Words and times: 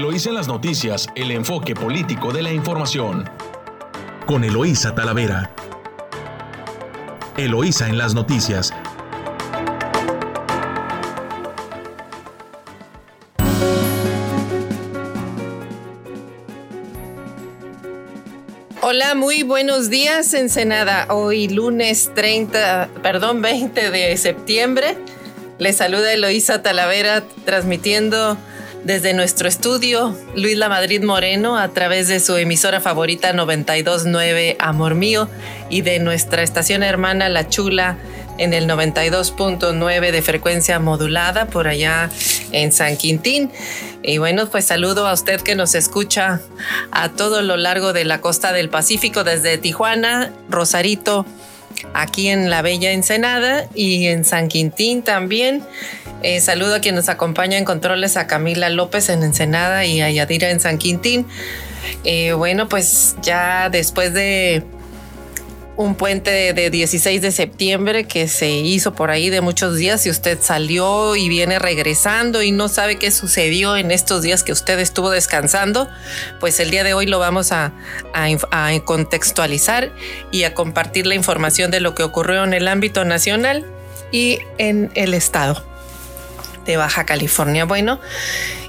Eloísa 0.00 0.30
en 0.30 0.36
las 0.36 0.48
noticias, 0.48 1.08
el 1.14 1.30
enfoque 1.30 1.74
político 1.74 2.32
de 2.32 2.40
la 2.40 2.50
información. 2.50 3.28
Con 4.24 4.44
Eloísa 4.44 4.94
Talavera. 4.94 5.54
Eloísa 7.36 7.86
en 7.86 7.98
las 7.98 8.14
noticias. 8.14 8.72
Hola, 18.80 19.14
muy 19.14 19.42
buenos 19.42 19.90
días, 19.90 20.32
Ensenada. 20.32 21.08
Hoy 21.10 21.48
lunes 21.48 22.10
30, 22.14 22.88
perdón, 23.02 23.42
20 23.42 23.90
de 23.90 24.16
septiembre. 24.16 24.96
Les 25.58 25.76
saluda 25.76 26.10
Eloísa 26.10 26.62
Talavera 26.62 27.22
transmitiendo 27.44 28.38
desde 28.84 29.14
nuestro 29.14 29.48
estudio 29.48 30.16
Luis 30.34 30.56
La 30.56 30.68
Madrid 30.68 31.02
Moreno 31.02 31.58
a 31.58 31.68
través 31.68 32.08
de 32.08 32.20
su 32.20 32.36
emisora 32.36 32.80
favorita 32.80 33.32
929 33.32 34.56
Amor 34.58 34.94
Mío 34.94 35.28
y 35.68 35.82
de 35.82 35.98
nuestra 35.98 36.42
estación 36.42 36.82
hermana 36.82 37.28
La 37.28 37.48
Chula 37.48 37.98
en 38.38 38.54
el 38.54 38.66
92.9 38.66 40.10
de 40.10 40.22
frecuencia 40.22 40.78
modulada 40.78 41.46
por 41.46 41.68
allá 41.68 42.08
en 42.52 42.72
San 42.72 42.96
Quintín. 42.96 43.50
Y 44.02 44.16
bueno, 44.16 44.48
pues 44.48 44.64
saludo 44.64 45.06
a 45.06 45.12
usted 45.12 45.42
que 45.42 45.54
nos 45.54 45.74
escucha 45.74 46.40
a 46.90 47.10
todo 47.10 47.42
lo 47.42 47.58
largo 47.58 47.92
de 47.92 48.06
la 48.06 48.22
costa 48.22 48.52
del 48.52 48.70
Pacífico, 48.70 49.24
desde 49.24 49.58
Tijuana, 49.58 50.32
Rosarito, 50.48 51.26
aquí 51.94 52.28
en 52.28 52.50
la 52.50 52.62
Bella 52.62 52.92
Ensenada 52.92 53.66
y 53.74 54.06
en 54.06 54.24
San 54.24 54.48
Quintín 54.48 55.02
también. 55.02 55.62
Eh, 56.22 56.40
saludo 56.40 56.74
a 56.74 56.80
quien 56.80 56.94
nos 56.94 57.08
acompaña 57.08 57.56
en 57.56 57.64
controles, 57.64 58.16
a 58.16 58.26
Camila 58.26 58.68
López 58.68 59.08
en 59.08 59.22
Ensenada 59.22 59.86
y 59.86 60.00
a 60.02 60.10
Yadira 60.10 60.50
en 60.50 60.60
San 60.60 60.78
Quintín. 60.78 61.26
Eh, 62.04 62.32
bueno, 62.32 62.68
pues 62.68 63.16
ya 63.22 63.70
después 63.70 64.12
de 64.12 64.62
un 65.80 65.94
puente 65.94 66.52
de 66.52 66.68
16 66.68 67.22
de 67.22 67.32
septiembre 67.32 68.04
que 68.04 68.28
se 68.28 68.50
hizo 68.50 68.92
por 68.92 69.10
ahí 69.10 69.30
de 69.30 69.40
muchos 69.40 69.78
días. 69.78 70.02
Si 70.02 70.10
usted 70.10 70.38
salió 70.38 71.16
y 71.16 71.30
viene 71.30 71.58
regresando 71.58 72.42
y 72.42 72.52
no 72.52 72.68
sabe 72.68 72.96
qué 72.96 73.10
sucedió 73.10 73.78
en 73.78 73.90
estos 73.90 74.20
días 74.20 74.42
que 74.42 74.52
usted 74.52 74.78
estuvo 74.78 75.08
descansando, 75.08 75.88
pues 76.38 76.60
el 76.60 76.70
día 76.70 76.84
de 76.84 76.92
hoy 76.92 77.06
lo 77.06 77.18
vamos 77.18 77.50
a, 77.50 77.72
a 78.12 78.80
contextualizar 78.84 79.90
y 80.30 80.42
a 80.42 80.52
compartir 80.52 81.06
la 81.06 81.14
información 81.14 81.70
de 81.70 81.80
lo 81.80 81.94
que 81.94 82.02
ocurrió 82.02 82.44
en 82.44 82.52
el 82.52 82.68
ámbito 82.68 83.06
nacional 83.06 83.64
y 84.12 84.38
en 84.58 84.90
el 84.94 85.14
estado 85.14 85.64
de 86.66 86.76
Baja 86.76 87.06
California. 87.06 87.64
Bueno, 87.64 88.00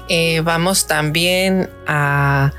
eh, 0.08 0.40
vamos 0.40 0.86
también 0.86 1.68
a 1.86 2.52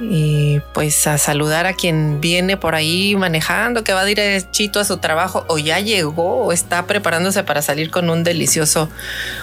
y 0.00 0.60
pues 0.72 1.06
a 1.06 1.18
saludar 1.18 1.66
a 1.66 1.74
quien 1.74 2.20
viene 2.20 2.56
por 2.56 2.74
ahí 2.74 3.16
manejando, 3.16 3.84
que 3.84 3.92
va 3.92 4.04
derechito 4.04 4.80
a 4.80 4.84
su 4.84 4.98
trabajo 4.98 5.44
o 5.48 5.58
ya 5.58 5.80
llegó 5.80 6.44
o 6.44 6.52
está 6.52 6.86
preparándose 6.86 7.44
para 7.44 7.62
salir 7.62 7.90
con 7.90 8.10
un 8.10 8.24
delicioso, 8.24 8.90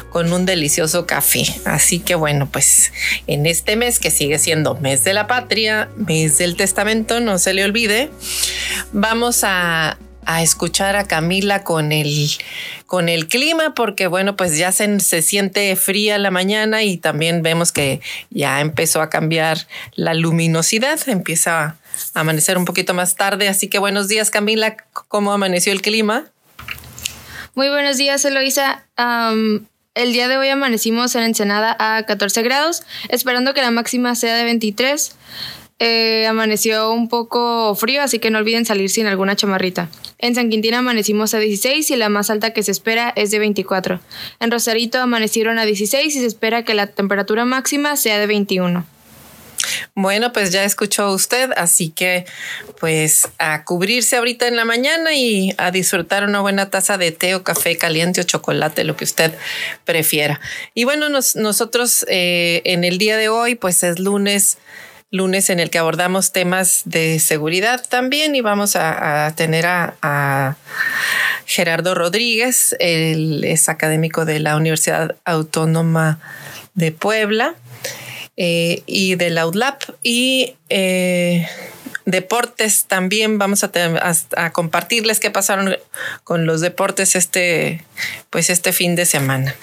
con 0.10 0.32
un 0.34 0.46
delicioso 0.46 1.06
café. 1.06 1.44
Así 1.66 2.00
que 2.00 2.16
bueno, 2.16 2.50
pues 2.52 2.92
en 3.28 3.46
este 3.46 3.76
mes 3.76 4.00
que 4.00 4.12
sigue 4.12 4.40
siendo 4.40 4.76
mes 4.76 5.04
de 5.04 5.14
la 5.14 5.28
patria, 5.28 5.90
mes 5.96 6.38
del 6.38 6.56
testamento, 6.56 7.20
no 7.20 7.38
se 7.38 7.54
le 7.54 7.64
olvide, 7.64 8.10
vamos 8.92 9.44
a 9.44 9.98
a 10.26 10.42
escuchar 10.42 10.96
a 10.96 11.08
Camila 11.08 11.64
con 11.64 11.92
el, 11.92 12.30
con 12.86 13.10
el 13.10 13.28
clima, 13.28 13.74
porque 13.74 14.08
bueno, 14.08 14.36
pues 14.36 14.58
ya 14.58 14.72
se, 14.72 15.00
se, 15.00 15.22
siente 15.22 15.76
fría 15.76 16.18
la 16.18 16.32
mañana 16.32 16.84
y 16.84 16.98
también 16.98 17.42
vemos 17.42 17.72
que 17.72 18.02
ya 18.30 18.62
empezó 18.62 19.02
a 19.02 19.10
cambiar 19.10 19.68
la 19.96 20.14
luminosidad, 20.14 21.00
empieza 21.08 21.78
a 22.14 22.20
amanecer 22.20 22.58
un 22.58 22.66
poquito 22.66 22.94
más 22.94 23.16
tarde. 23.16 23.48
Así 23.48 23.68
que 23.68 23.80
buenos 23.80 24.08
días, 24.08 24.30
Camila, 24.30 24.78
¿cómo 24.94 25.32
amaneció 25.32 25.74
el 25.74 25.82
clima? 25.82 26.26
Muy 27.54 27.70
buenos 27.70 27.98
días, 27.98 28.24
Eloisa. 28.24 28.86
el 29.94 30.14
día 30.14 30.28
de 30.30 30.38
hoy 30.38 30.48
amanecimos 30.48 31.16
en 31.16 31.24
Ensenada 31.24 31.76
a 31.80 32.04
14 32.06 32.44
grados, 32.44 32.84
esperando 33.10 33.54
que 33.54 33.62
la 33.62 33.72
máxima 33.72 34.16
sea 34.16 34.36
de 34.36 34.46
23. 34.46 35.16
Eh, 35.84 36.28
amaneció 36.28 36.94
un 36.94 37.10
poco 37.10 37.74
frío, 37.74 38.04
así 38.04 38.20
que 38.20 38.30
no 38.30 38.38
olviden 38.38 38.66
salir 38.66 38.92
sin 38.92 39.08
alguna 39.08 39.36
chamarrita. 39.36 39.90
En 40.20 40.36
San 40.36 40.52
Quintín 40.52 40.76
amanecimos 40.76 41.34
a 41.34 41.40
16 41.40 41.90
y 41.90 41.96
la 41.96 42.08
más 42.08 42.30
alta 42.30 42.54
que 42.54 42.62
se 42.62 42.70
espera 42.70 43.12
es 43.16 43.32
de 43.32 43.40
24. 43.40 44.00
En 44.40 44.52
Rosarito 44.52 45.00
amanecieron 45.00 45.58
a 45.58 45.66
16 45.66 46.16
y 46.16 46.20
se 46.20 46.28
espera 46.28 46.64
que 46.64 46.76
la 46.76 46.86
temperatura 46.86 47.46
máxima 47.46 47.96
sea 47.96 48.20
de 48.20 48.28
21. 48.28 48.86
Bueno, 49.96 50.32
pues 50.32 50.52
ya 50.52 50.64
escuchó 50.66 51.12
usted, 51.14 51.50
así 51.58 51.90
que 51.90 52.26
pues 52.80 53.28
a 53.40 53.66
cubrirse 53.66 54.18
ahorita 54.18 54.48
en 54.48 54.58
la 54.58 54.66
mañana 54.66 55.16
y 55.16 55.56
a 55.58 55.72
disfrutar 55.72 56.26
una 56.26 56.42
buena 56.42 56.70
taza 56.70 57.00
de 57.00 57.12
té 57.12 57.34
o 57.34 57.44
café 57.44 57.76
caliente 57.80 58.22
o 58.22 58.24
chocolate, 58.24 58.84
lo 58.84 58.96
que 58.96 59.06
usted 59.06 59.34
prefiera. 59.84 60.40
Y 60.76 60.84
bueno, 60.84 61.10
nosotros 61.10 62.06
eh, 62.08 62.62
en 62.66 62.84
el 62.84 63.00
día 63.00 63.18
de 63.18 63.30
hoy, 63.30 63.56
pues 63.56 63.82
es 63.82 63.98
lunes 63.98 64.60
lunes 65.12 65.50
en 65.50 65.60
el 65.60 65.70
que 65.70 65.78
abordamos 65.78 66.32
temas 66.32 66.84
de 66.86 67.20
seguridad 67.20 67.86
también 67.88 68.34
y 68.34 68.42
vamos 68.42 68.76
a, 68.76 69.32
tener 69.36 69.66
a, 69.68 70.56
Gerardo 71.46 71.96
Rodríguez, 71.96 72.78
él 72.80 73.44
es 73.44 73.68
académico 73.68 74.24
de 74.24 74.40
la 74.40 74.56
Universidad 74.56 75.18
Autónoma 75.26 76.20
de 76.76 76.94
Puebla 76.94 77.56
eh, 78.38 78.84
y 78.86 79.16
de 79.16 79.32
la 79.32 79.46
UDLAP 79.48 79.84
y 80.02 80.56
eh, 80.70 81.46
deportes 82.06 82.86
también. 82.86 83.38
Vamos 83.38 83.66
a, 83.66 83.72
a, 84.38 84.54
compartirles 84.54 85.20
qué 85.20 85.30
pasaron 85.30 85.76
con 86.24 86.46
los 86.46 86.62
deportes 86.62 87.16
este 87.16 87.84
pues 88.30 88.50
este 88.50 88.72
fin 88.72 88.96
de 88.96 89.06
semana 89.06 89.54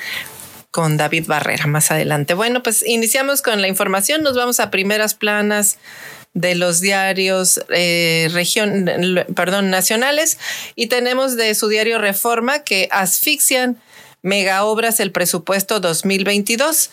con 0.71 0.97
David 0.97 1.27
Barrera 1.27 1.67
más 1.67 1.91
adelante. 1.91 2.35
Bueno, 2.35 2.63
pues 2.63 2.85
iniciamos 2.87 3.43
con 3.43 3.61
la 3.61 3.69
información, 3.69 4.23
nos 4.23 4.37
vamos 4.37 4.61
a 4.61 4.71
primeras 4.71 5.15
planas 5.15 5.79
de 6.35 6.55
los 6.55 6.81
diarios 6.81 7.61
eh, 7.71 8.29
perdón, 9.35 9.71
nacionales 9.71 10.39
y 10.75 10.87
tenemos 10.87 11.37
de 11.37 11.55
su 11.55 11.69
diario 11.69 11.99
Reforma 11.99 12.65
que 12.65 12.89
asfixian 12.91 13.81
mega 14.23 14.65
obras 14.65 15.01
el 15.01 15.11
presupuesto 15.11 15.81
2022. 15.81 16.91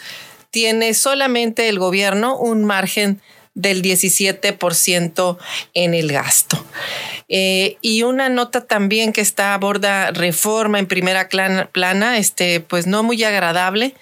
Tiene 0.52 0.94
solamente 0.94 1.68
el 1.70 1.80
gobierno 1.80 2.38
un 2.38 2.64
margen 2.64 3.22
del 3.56 3.82
17% 3.82 5.38
en 5.74 5.94
el 5.94 6.12
gasto. 6.12 6.64
Eh, 7.28 7.78
y 7.82 8.04
una 8.04 8.30
nota 8.30 8.62
también 8.62 9.12
que 9.12 9.22
está 9.22 9.56
aborda 9.56 10.12
reforma 10.12 10.78
en 10.78 10.86
primera 10.86 11.28
plana, 11.72 12.18
este, 12.18 12.60
pues 12.60 12.86
no 12.86 13.02
muy 13.02 13.24
agradable, 13.24 13.96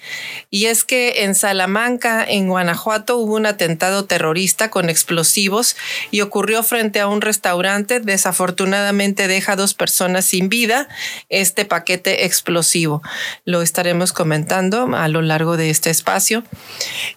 y 0.49 0.65
es 0.65 0.83
que 0.83 1.23
en 1.23 1.33
Salamanca, 1.33 2.23
en 2.27 2.49
Guanajuato, 2.49 3.17
hubo 3.17 3.35
un 3.35 3.45
atentado 3.45 4.05
terrorista 4.05 4.69
con 4.69 4.89
explosivos 4.89 5.75
y 6.11 6.21
ocurrió 6.21 6.63
frente 6.63 6.99
a 6.99 7.07
un 7.07 7.21
restaurante. 7.21 7.99
Desafortunadamente 7.99 9.27
deja 9.27 9.55
dos 9.55 9.73
personas 9.73 10.25
sin 10.25 10.49
vida 10.49 10.87
este 11.29 11.65
paquete 11.65 12.25
explosivo. 12.25 13.01
Lo 13.45 13.61
estaremos 13.61 14.11
comentando 14.11 14.95
a 14.95 15.07
lo 15.07 15.21
largo 15.21 15.57
de 15.57 15.69
este 15.69 15.89
espacio. 15.89 16.43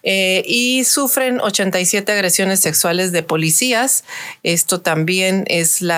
Eh, 0.03 0.43
y 0.47 0.85
sufren 0.85 1.41
87 1.41 2.13
agresiones 2.13 2.61
sexuales 2.61 3.13
de 3.13 3.23
policías. 3.23 4.05
Esto 4.43 4.81
también 4.81 5.45
es 5.49 5.83
la 5.83 5.96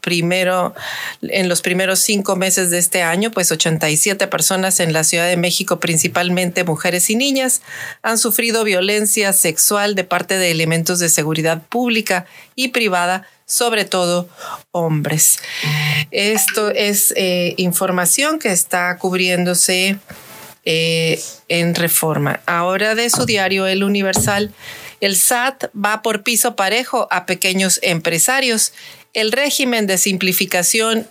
primero, 0.00 0.74
en 1.22 1.48
los 1.48 1.62
primeros 1.62 2.00
cinco 2.00 2.36
meses 2.36 2.70
de 2.70 2.78
este 2.78 3.02
año, 3.02 3.30
pues 3.30 3.52
87 3.52 4.26
personas 4.26 4.80
en 4.80 4.92
la 4.92 5.04
Ciudad 5.04 5.26
de 5.26 5.36
México, 5.36 5.80
principalmente 5.80 6.64
mujeres 6.64 7.10
y 7.10 7.16
niñas, 7.16 7.62
han 8.02 8.18
sufrido 8.18 8.64
violencia 8.64 9.32
sexual 9.32 9.94
de 9.94 10.04
parte 10.04 10.38
de 10.38 10.50
elementos 10.50 10.98
de 10.98 11.08
seguridad 11.08 11.62
pública 11.68 12.26
y 12.54 12.68
privada 12.68 13.26
sobre 13.46 13.84
todo 13.84 14.28
hombres. 14.70 15.38
Esto 16.10 16.70
es 16.70 17.12
eh, 17.16 17.54
información 17.58 18.38
que 18.38 18.50
está 18.50 18.96
cubriéndose 18.96 19.98
eh, 20.64 21.20
en 21.48 21.74
reforma. 21.74 22.40
Ahora 22.46 22.94
de 22.94 23.10
su 23.10 23.26
diario 23.26 23.66
El 23.66 23.84
Universal, 23.84 24.54
el 25.00 25.16
SAT 25.16 25.64
va 25.74 26.00
por 26.00 26.22
piso 26.22 26.54
parejo 26.54 27.08
a 27.10 27.26
pequeños 27.26 27.80
empresarios 27.82 28.72
el 29.12 29.32
régimen 29.32 29.86
de 29.86 29.98
simplificación 29.98 31.06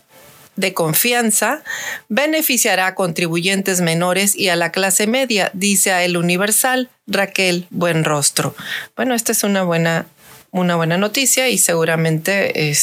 de 0.56 0.74
confianza 0.74 1.64
beneficiará 2.10 2.88
a 2.88 2.96
contribuyentes 2.96 3.82
menores 3.82 4.36
y 4.36 4.50
a 4.50 4.56
la 4.56 4.72
clase 4.72 5.08
media, 5.08 5.50
dice 5.54 5.92
a 5.92 6.04
El 6.04 6.18
Universal 6.18 6.90
Raquel 7.08 7.68
Buenrostro. 7.70 8.56
Bueno, 8.96 9.16
esta 9.16 9.32
es 9.32 9.44
una 9.44 9.64
buena, 9.64 10.08
una 10.52 10.76
buena 10.76 10.98
noticia 10.98 11.50
y 11.50 11.58
seguramente 11.58 12.74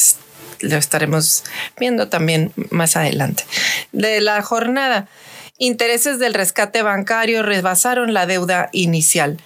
lo 0.61 0.77
estaremos 0.77 1.45
viendo 1.79 2.09
también 2.09 2.53
más 2.71 2.97
adelante. 2.97 3.45
De 3.93 4.21
la 4.21 4.41
jornada, 4.43 5.09
intereses 5.59 6.19
del 6.19 6.35
rescate 6.35 6.83
bancario 6.83 7.43
rebasaron 7.43 8.15
la 8.15 8.27
deuda 8.27 8.71
inicial. 8.73 9.39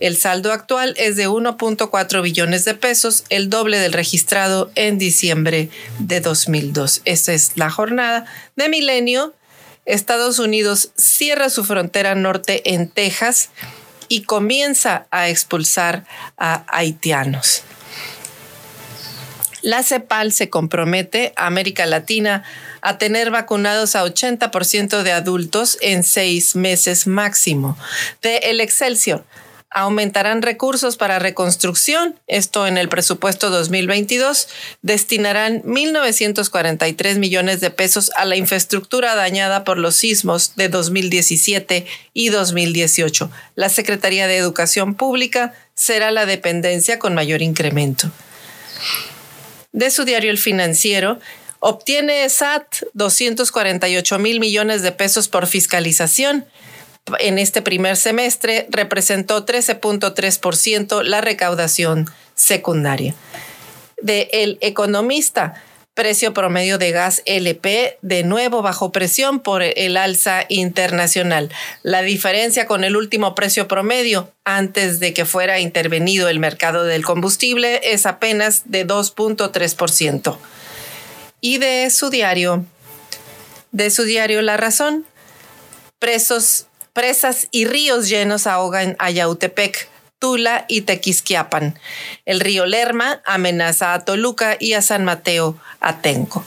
El 0.00 0.16
saldo 0.16 0.52
actual 0.52 0.94
es 0.96 1.16
de 1.16 1.28
1.4 1.28 2.22
billones 2.22 2.64
de 2.64 2.74
pesos, 2.74 3.22
el 3.28 3.48
doble 3.48 3.78
del 3.78 3.92
registrado 3.92 4.72
en 4.74 4.98
diciembre 4.98 5.70
de 6.00 6.20
2002. 6.20 7.02
Esa 7.04 7.32
es 7.32 7.52
la 7.54 7.70
jornada 7.70 8.26
de 8.56 8.68
milenio. 8.68 9.34
Estados 9.86 10.40
Unidos 10.40 10.90
cierra 10.96 11.48
su 11.48 11.64
frontera 11.64 12.16
norte 12.16 12.74
en 12.74 12.88
Texas 12.88 13.50
y 14.08 14.22
comienza 14.22 15.06
a 15.12 15.28
expulsar 15.28 16.04
a 16.36 16.64
haitianos. 16.76 17.62
La 19.62 19.82
CEPAL 19.82 20.32
se 20.32 20.50
compromete 20.50 21.32
a 21.36 21.46
América 21.46 21.86
Latina 21.86 22.42
a 22.82 22.98
tener 22.98 23.30
vacunados 23.30 23.94
a 23.94 24.04
80% 24.04 25.02
de 25.02 25.12
adultos 25.12 25.78
en 25.80 26.02
seis 26.02 26.56
meses 26.56 27.06
máximo. 27.06 27.78
De 28.20 28.36
El 28.38 28.60
Excelsior, 28.60 29.24
aumentarán 29.74 30.40
recursos 30.40 30.96
para 30.96 31.18
reconstrucción. 31.18 32.18
Esto 32.28 32.66
en 32.66 32.78
el 32.78 32.88
presupuesto 32.88 33.50
2022 33.50 34.48
destinarán 34.82 35.62
1.943 35.62 37.18
millones 37.18 37.60
de 37.60 37.70
pesos 37.70 38.10
a 38.16 38.24
la 38.24 38.36
infraestructura 38.36 39.14
dañada 39.16 39.64
por 39.64 39.76
los 39.76 39.96
sismos 39.96 40.54
de 40.56 40.68
2017 40.68 41.86
y 42.14 42.28
2018. 42.28 43.30
La 43.56 43.68
Secretaría 43.68 44.28
de 44.28 44.36
Educación 44.36 44.94
Pública 44.94 45.52
será 45.74 46.12
la 46.12 46.24
dependencia 46.24 46.98
con 46.98 47.14
mayor 47.14 47.42
incremento. 47.42 48.10
De 49.72 49.90
su 49.90 50.04
diario 50.04 50.30
El 50.30 50.38
Financiero, 50.38 51.18
obtiene 51.58 52.28
SAT 52.28 52.84
248 52.92 54.18
mil 54.20 54.38
millones 54.38 54.82
de 54.82 54.92
pesos 54.92 55.28
por 55.28 55.48
fiscalización 55.48 56.46
en 57.18 57.38
este 57.38 57.62
primer 57.62 57.96
semestre 57.96 58.66
representó 58.70 59.44
13.3% 59.44 61.02
la 61.02 61.20
recaudación 61.20 62.10
secundaria. 62.34 63.14
De 64.00 64.28
El 64.32 64.58
Economista, 64.60 65.62
precio 65.94 66.34
promedio 66.34 66.76
de 66.78 66.90
gas 66.90 67.22
LP 67.24 67.98
de 68.02 68.24
nuevo 68.24 68.62
bajo 68.62 68.90
presión 68.90 69.40
por 69.40 69.62
el 69.62 69.96
alza 69.96 70.44
internacional. 70.48 71.50
La 71.82 72.02
diferencia 72.02 72.66
con 72.66 72.84
el 72.84 72.96
último 72.96 73.34
precio 73.34 73.68
promedio 73.68 74.32
antes 74.44 74.98
de 74.98 75.14
que 75.14 75.24
fuera 75.24 75.60
intervenido 75.60 76.28
el 76.28 76.40
mercado 76.40 76.84
del 76.84 77.04
combustible 77.04 77.80
es 77.84 78.06
apenas 78.06 78.62
de 78.64 78.86
2.3%. 78.86 80.36
Y 81.40 81.58
de 81.58 81.90
su 81.90 82.10
diario, 82.10 82.64
de 83.70 83.90
su 83.90 84.02
diario 84.04 84.42
La 84.42 84.56
Razón, 84.56 85.06
presos 85.98 86.66
Presas 86.94 87.48
y 87.50 87.64
ríos 87.64 88.08
llenos 88.08 88.46
ahogan 88.46 88.94
Ayautepec, 89.00 89.88
Tula 90.20 90.64
y 90.68 90.82
Tequisquiapan. 90.82 91.76
El 92.24 92.38
río 92.38 92.66
Lerma 92.66 93.20
amenaza 93.26 93.94
a 93.94 94.04
Toluca 94.04 94.56
y 94.60 94.74
a 94.74 94.82
San 94.82 95.04
Mateo, 95.04 95.58
Atenco. 95.80 96.46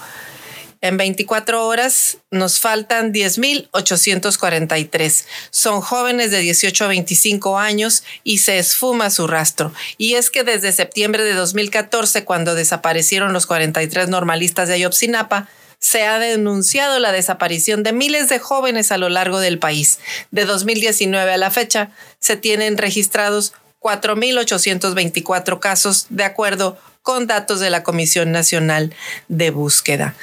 En 0.80 0.96
24 0.96 1.68
horas 1.68 2.20
nos 2.32 2.60
faltan 2.60 3.14
10.843. 3.14 5.26
Son 5.50 5.82
jóvenes 5.82 6.32
de 6.32 6.40
18 6.40 6.86
a 6.86 6.88
25 6.88 7.60
años 7.60 8.06
y 8.24 8.38
se 8.38 8.58
esfuma 8.58 9.10
su 9.10 9.28
rastro. 9.28 9.74
Y 9.98 10.14
es 10.14 10.30
que 10.30 10.46
desde 10.46 10.72
septiembre 10.72 11.26
de 11.26 11.34
2014, 11.34 12.24
cuando 12.24 12.56
desaparecieron 12.56 13.34
los 13.34 13.48
43 13.48 14.08
normalistas 14.08 14.70
de 14.70 14.76
Ayotzinapa, 14.76 15.50
se 15.80 16.04
ha 16.06 16.20
denunciado 16.20 17.00
la 17.00 17.12
desaparición 17.12 17.84
de 17.84 17.94
miles 17.94 18.30
de 18.30 18.40
jóvenes 18.40 18.92
a 18.92 18.98
lo 18.98 19.10
largo 19.10 19.40
del 19.40 19.60
país. 19.60 20.00
De 20.32 20.46
2019 20.46 21.32
a 21.32 21.38
la 21.38 21.52
fecha, 21.52 21.92
se 22.20 22.36
tienen 22.36 22.78
registrados 22.78 23.54
4.824 23.80 25.60
casos, 25.60 26.08
de 26.10 26.24
acuerdo 26.24 26.78
con 27.04 27.28
datos 27.28 27.60
de 27.60 27.70
la 27.70 27.84
Comisión 27.84 28.32
Nacional 28.32 28.94
de 29.28 29.52
Búsqueda. 29.52 30.16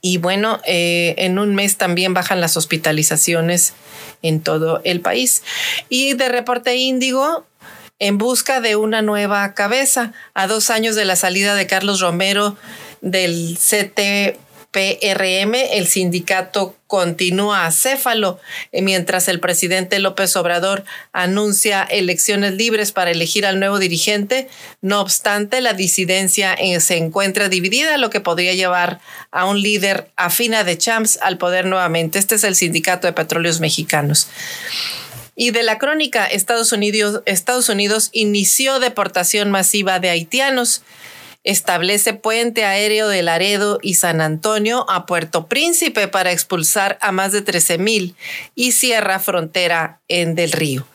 Y 0.00 0.18
bueno, 0.18 0.60
eh, 0.64 1.14
en 1.18 1.38
un 1.38 1.54
mes 1.54 1.76
también 1.76 2.14
bajan 2.14 2.40
las 2.40 2.56
hospitalizaciones 2.56 3.74
en 4.22 4.40
todo 4.40 4.80
el 4.84 5.00
país. 5.00 5.42
Y 5.88 6.14
de 6.14 6.28
reporte 6.28 6.76
índigo, 6.76 7.46
en 7.98 8.16
busca 8.16 8.60
de 8.60 8.76
una 8.76 9.02
nueva 9.02 9.54
cabeza, 9.54 10.12
a 10.34 10.46
dos 10.46 10.70
años 10.70 10.94
de 10.94 11.04
la 11.04 11.16
salida 11.16 11.54
de 11.54 11.66
Carlos 11.66 12.00
Romero, 12.00 12.56
del 13.00 13.56
CTPRM, 13.58 15.54
el 15.54 15.86
sindicato 15.86 16.74
continúa 16.86 17.66
acéfalo, 17.66 18.40
eh, 18.72 18.82
mientras 18.82 19.28
el 19.28 19.40
presidente 19.40 19.98
López 19.98 20.34
Obrador 20.36 20.84
anuncia 21.12 21.82
elecciones 21.82 22.54
libres 22.54 22.92
para 22.92 23.10
elegir 23.10 23.46
al 23.46 23.60
nuevo 23.60 23.78
dirigente. 23.78 24.48
No 24.80 25.00
obstante, 25.00 25.60
la 25.60 25.74
disidencia 25.74 26.54
eh, 26.54 26.80
se 26.80 26.96
encuentra 26.96 27.48
dividida, 27.48 27.98
lo 27.98 28.10
que 28.10 28.20
podría 28.20 28.54
llevar 28.54 29.00
a 29.30 29.44
un 29.44 29.60
líder 29.60 30.10
afina 30.16 30.64
de 30.64 30.78
Champs 30.78 31.18
al 31.22 31.38
poder 31.38 31.66
nuevamente. 31.66 32.18
Este 32.18 32.36
es 32.36 32.44
el 32.44 32.56
sindicato 32.56 33.06
de 33.06 33.12
petróleos 33.12 33.60
mexicanos. 33.60 34.28
Y 35.40 35.52
de 35.52 35.62
la 35.62 35.78
crónica, 35.78 36.26
Estados 36.26 36.72
Unidos, 36.72 37.22
Estados 37.24 37.68
Unidos 37.68 38.08
inició 38.12 38.80
deportación 38.80 39.52
masiva 39.52 40.00
de 40.00 40.10
haitianos 40.10 40.82
establece 41.48 42.12
puente 42.12 42.66
aéreo 42.66 43.08
de 43.08 43.22
Laredo 43.22 43.78
y 43.80 43.94
San 43.94 44.20
Antonio 44.20 44.84
a 44.90 45.06
Puerto 45.06 45.46
Príncipe 45.46 46.06
para 46.06 46.30
expulsar 46.30 46.98
a 47.00 47.10
más 47.10 47.32
de 47.32 47.40
13 47.40 47.78
mil 47.78 48.14
y 48.54 48.72
cierra 48.72 49.18
frontera 49.18 49.98
en 50.08 50.34
Del 50.34 50.52
Río. 50.52 50.86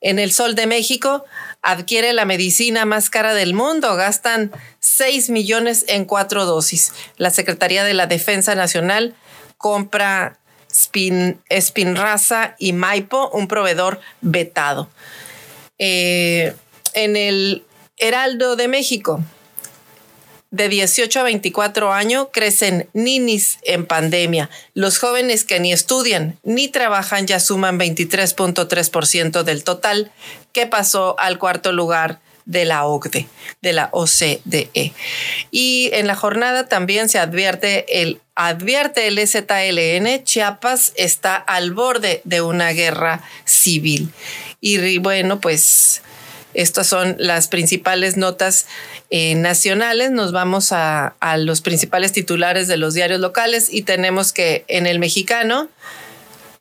En 0.00 0.18
el 0.18 0.32
Sol 0.32 0.56
de 0.56 0.66
México 0.66 1.24
adquiere 1.62 2.12
la 2.14 2.24
medicina 2.24 2.84
más 2.84 3.10
cara 3.10 3.32
del 3.32 3.54
mundo, 3.54 3.94
gastan 3.94 4.50
6 4.80 5.30
millones 5.30 5.84
en 5.86 6.04
cuatro 6.04 6.46
dosis. 6.46 6.92
La 7.16 7.30
Secretaría 7.30 7.84
de 7.84 7.94
la 7.94 8.08
Defensa 8.08 8.56
Nacional 8.56 9.14
compra 9.56 10.36
Spin, 10.68 11.40
Spinraza 11.48 12.56
y 12.58 12.72
Maipo, 12.72 13.30
un 13.32 13.46
proveedor 13.46 14.00
vetado. 14.20 14.90
Eh, 15.78 16.56
en 16.94 17.14
el 17.14 17.64
Heraldo 17.98 18.56
de 18.56 18.66
México, 18.66 19.22
de 20.52 20.68
18 20.68 21.18
a 21.18 21.22
24 21.24 21.92
años 21.92 22.28
crecen 22.32 22.88
ninis 22.92 23.58
en 23.62 23.86
pandemia. 23.86 24.50
Los 24.74 24.98
jóvenes 24.98 25.44
que 25.44 25.58
ni 25.58 25.72
estudian 25.72 26.38
ni 26.44 26.68
trabajan 26.68 27.26
ya 27.26 27.40
suman 27.40 27.80
23.3% 27.80 29.42
del 29.42 29.64
total, 29.64 30.12
que 30.52 30.66
pasó 30.66 31.18
al 31.18 31.38
cuarto 31.38 31.72
lugar 31.72 32.20
de 32.44 32.64
la 32.64 32.84
OCDE, 32.84 33.26
de 33.62 33.72
la 33.72 33.88
OCDE. 33.92 34.92
Y 35.50 35.90
en 35.94 36.06
la 36.06 36.14
jornada 36.14 36.68
también 36.68 37.08
se 37.08 37.18
advierte 37.18 38.02
el 38.02 38.20
advierte 38.34 39.08
el 39.08 39.18
ZLN, 39.26 40.24
Chiapas 40.24 40.92
está 40.96 41.36
al 41.36 41.72
borde 41.72 42.22
de 42.24 42.40
una 42.40 42.70
guerra 42.70 43.22
civil. 43.44 44.10
Y 44.60 44.98
bueno, 44.98 45.40
pues 45.40 46.02
estas 46.54 46.86
son 46.86 47.16
las 47.18 47.48
principales 47.48 48.16
notas 48.16 48.66
eh, 49.10 49.34
nacionales. 49.34 50.10
Nos 50.10 50.32
vamos 50.32 50.72
a, 50.72 51.14
los 51.38 51.60
principales 51.60 52.12
titulares 52.12 52.68
de 52.68 52.76
los 52.76 52.94
diarios 52.94 53.20
locales 53.20 53.68
y 53.72 53.82
tenemos 53.82 54.32
que 54.32 54.64
en 54.68 54.86
el 54.86 54.98
mexicano, 54.98 55.68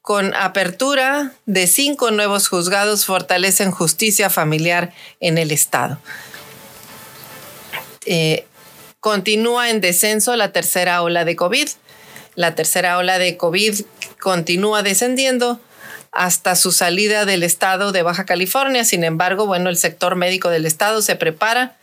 con 0.01 0.33
apertura 0.33 1.33
de 1.45 1.67
cinco 1.67 2.11
nuevos 2.11 2.47
juzgados, 2.47 3.05
fortalecen 3.05 3.71
justicia 3.71 4.29
familiar 4.29 4.93
en 5.19 5.37
el 5.37 5.51
Estado. 5.51 5.99
Eh, 8.05 8.45
continúa 8.99 9.69
en 9.69 9.81
descenso 9.81 10.35
la 10.35 10.51
tercera 10.51 11.01
ola 11.01 11.25
de 11.25 11.35
COVID. 11.35 11.67
La 12.35 12.55
tercera 12.55 12.97
ola 12.97 13.19
de 13.19 13.35
COVID 13.35 13.81
continúa 14.19 14.83
descendiendo 14.83 15.59
hasta 16.11 16.55
su 16.55 16.71
salida 16.71 17.25
del 17.25 17.43
estado 17.43 17.91
de 17.91 18.03
Baja 18.03 18.25
California. 18.25 18.83
Sin 18.83 19.03
embargo, 19.03 19.45
bueno, 19.45 19.69
el 19.69 19.77
sector 19.77 20.15
médico 20.15 20.49
del 20.49 20.65
estado 20.65 21.01
se 21.01 21.15
prepara 21.15 21.77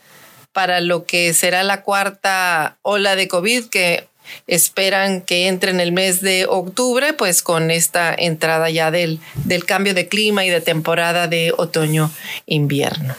para 0.53 0.81
lo 0.81 1.05
que 1.05 1.33
será 1.33 1.63
la 1.63 1.83
cuarta 1.83 2.77
ola 2.81 3.15
de 3.15 3.27
COVID 3.27 3.65
que 3.65 4.07
esperan 4.45 5.21
que 5.21 5.47
entre 5.47 5.71
en 5.71 5.79
el 5.79 5.91
mes 5.91 6.21
de 6.21 6.45
octubre, 6.47 7.13
pues 7.13 7.41
con 7.41 7.71
esta 7.71 8.13
entrada 8.15 8.69
ya 8.69 8.91
del, 8.91 9.19
del 9.45 9.65
cambio 9.65 9.95
de 9.95 10.07
clima 10.07 10.45
y 10.45 10.49
de 10.49 10.61
temporada 10.61 11.27
de 11.27 11.51
otoño-invierno. 11.57 13.15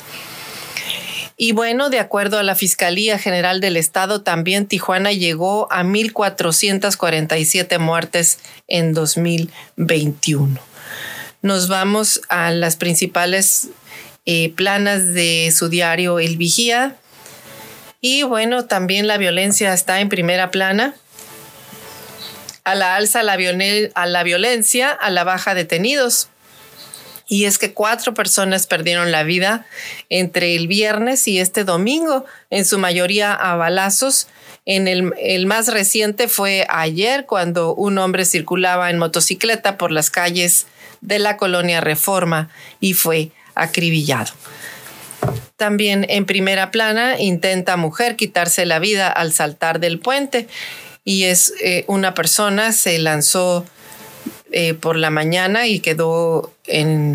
Y 1.37 1.53
bueno, 1.53 1.89
de 1.89 1.99
acuerdo 1.99 2.39
a 2.39 2.43
la 2.43 2.55
Fiscalía 2.55 3.19
General 3.19 3.61
del 3.61 3.79
Estado, 3.79 4.21
también 4.21 4.67
Tijuana 4.67 5.11
llegó 5.11 5.67
a 5.73 5.83
1.447 5.83 7.79
muertes 7.79 8.39
en 8.69 8.93
2021 8.93 10.70
nos 11.43 11.69
vamos 11.69 12.21
a 12.29 12.51
las 12.51 12.77
principales 12.77 13.69
eh, 14.27 14.53
planas 14.55 15.15
de 15.15 15.53
su 15.57 15.69
diario 15.69 16.19
El 16.19 16.37
Vigía. 16.37 16.97
Y 18.01 18.23
bueno, 18.23 18.67
también 18.67 19.07
la 19.07 19.19
violencia 19.19 19.73
está 19.73 20.01
en 20.01 20.09
primera 20.09 20.51
plana. 20.51 20.95
A 22.65 22.75
la 22.75 22.97
alza 22.97 23.23
la 23.23 23.39
a 23.95 24.07
la 24.07 24.23
violencia, 24.23 24.91
a 24.91 25.11
la 25.11 25.25
baja 25.25 25.55
detenidos. 25.55 26.29
Y 27.27 27.45
es 27.45 27.59
que 27.59 27.73
cuatro 27.73 28.13
personas 28.13 28.67
perdieron 28.67 29.13
la 29.13 29.23
vida 29.23 29.65
entre 30.09 30.57
el 30.57 30.67
viernes 30.67 31.29
y 31.29 31.39
este 31.39 31.65
domingo, 31.65 32.25
en 32.51 32.65
su 32.65 32.79
mayoría 32.79 33.33
a 33.33 33.55
balazos. 33.55 34.27
En 34.67 34.89
el, 34.89 35.13
el, 35.19 35.47
más 35.47 35.69
reciente 35.69 36.29
fue 36.29 36.67
ayer, 36.69 37.27
cuando 37.27 37.75
un 37.75 37.99
hombre 37.99 38.25
circulaba 38.25 38.91
en 38.91 38.99
motocicleta 38.99 39.79
por 39.79 39.93
las 39.93 40.11
calles 40.11 40.67
de 41.01 41.19
la 41.19 41.37
colonia 41.37 41.81
Reforma 41.81 42.49
y 42.81 42.95
fue 42.95 43.31
acribillado. 43.55 44.33
También 45.57 46.07
en 46.09 46.25
primera 46.25 46.71
plana 46.71 47.21
intenta 47.21 47.77
mujer 47.77 48.17
quitarse 48.17 48.65
la 48.65 48.79
vida 48.79 49.09
al 49.09 49.33
saltar 49.33 49.79
del 49.79 49.99
puente 49.99 50.49
y 51.05 51.25
es 51.25 51.53
eh, 51.63 51.85
una 51.87 52.15
persona, 52.15 52.73
se 52.73 52.99
lanzó 52.99 53.67
eh, 54.53 54.75
por 54.75 54.97
la 54.97 55.11
mañana 55.11 55.67
y 55.67 55.81
quedó 55.81 56.53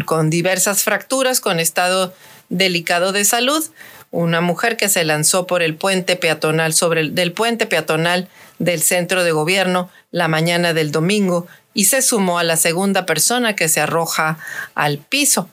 con 0.05 0.29
diversas 0.29 0.83
fracturas, 0.83 1.41
con 1.41 1.59
estado 1.59 2.13
delicado 2.49 3.11
de 3.11 3.25
salud. 3.25 3.63
Una 4.11 4.41
mujer 4.41 4.77
que 4.77 4.89
se 4.89 5.03
lanzó 5.03 5.47
por 5.47 5.61
el 5.61 5.75
puente 5.75 6.15
peatonal, 6.15 6.73
sobre 6.73 7.01
el, 7.01 7.15
del 7.15 7.31
puente 7.31 7.65
peatonal 7.65 8.29
del 8.59 8.81
centro 8.81 9.23
de 9.23 9.31
gobierno 9.31 9.89
la 10.11 10.27
mañana 10.27 10.73
del 10.73 10.91
domingo 10.91 11.47
y 11.75 11.85
se 11.85 12.01
sumó 12.01 12.39
a 12.39 12.43
la 12.43 12.57
segunda 12.57 13.05
persona 13.05 13.55
que 13.55 13.69
se 13.69 13.81
arroja 13.81 14.39
al 14.73 14.97
piso 14.97 15.47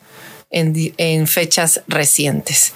en, 0.50 0.94
en 0.96 1.26
fechas 1.26 1.82
recientes 1.86 2.72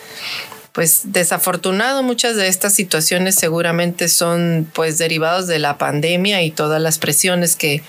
pues 0.73 1.00
desafortunado 1.05 2.03
muchas 2.03 2.37
de 2.37 2.49
estas 2.49 2.75
situaciones 2.75 3.35
seguramente 3.35 4.11
son 4.11 4.71
pues 4.75 4.99
derivados 4.99 5.47
de 5.47 5.59
la 5.59 5.79
pandemia 5.79 6.43
y 6.43 6.50
todas 6.50 6.83
las 6.83 6.99
presiones 6.99 7.57
que 7.57 7.83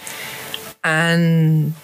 han 0.84 1.76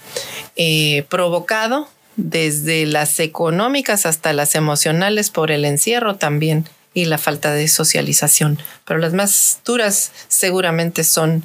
eh, 0.56 1.06
provocado, 1.10 1.90
desde 2.16 2.86
las 2.86 3.20
económicas 3.20 4.06
hasta 4.06 4.34
las 4.34 4.56
emocionales 4.56 5.32
por 5.32 5.52
el 5.52 5.66
encierro 5.66 6.16
también 6.16 6.70
y 6.94 7.06
la 7.06 7.18
falta 7.18 7.52
de 7.54 7.68
socialización. 7.68 8.60
Pero 8.86 9.00
las 9.00 9.14
más 9.14 9.60
duras 9.66 10.12
seguramente 10.28 11.04
son 11.04 11.44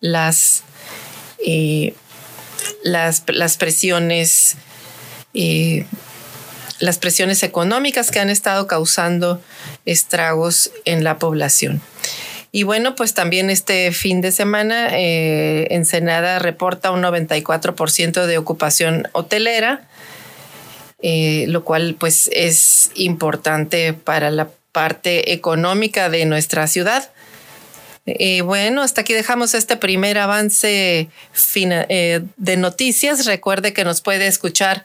las, 0.00 0.64
eh, 1.46 1.94
las, 2.82 3.24
las, 3.28 3.56
presiones. 3.56 4.56
Eh, 5.34 5.86
las 6.80 6.98
presiones 6.98 7.42
económicas 7.42 8.10
que 8.10 8.20
han 8.20 8.30
estado 8.30 8.66
causando 8.66 9.40
estragos 9.84 10.72
en 10.86 11.04
la 11.04 11.18
población. 11.18 11.82
Y 12.52 12.64
bueno, 12.64 12.96
pues 12.96 13.14
también 13.14 13.48
este 13.48 13.92
fin 13.92 14.20
de 14.20 14.32
semana 14.32 14.88
eh, 14.92 15.68
Ensenada 15.70 16.40
reporta 16.40 16.90
un 16.90 17.02
94% 17.02 18.26
de 18.26 18.38
ocupación 18.38 19.06
hotelera, 19.12 19.88
eh, 21.00 21.44
lo 21.48 21.64
cual 21.64 21.94
pues 21.98 22.28
es 22.32 22.90
importante 22.96 23.92
para 23.92 24.30
la 24.30 24.48
parte 24.72 25.32
económica 25.32 26.10
de 26.10 26.24
nuestra 26.26 26.66
ciudad. 26.66 27.10
Eh, 28.06 28.42
bueno, 28.42 28.82
hasta 28.82 29.02
aquí 29.02 29.12
dejamos 29.12 29.54
este 29.54 29.76
primer 29.76 30.18
avance 30.18 31.08
de 31.54 32.56
noticias. 32.56 33.26
Recuerde 33.26 33.72
que 33.72 33.84
nos 33.84 34.00
puede 34.00 34.26
escuchar 34.26 34.84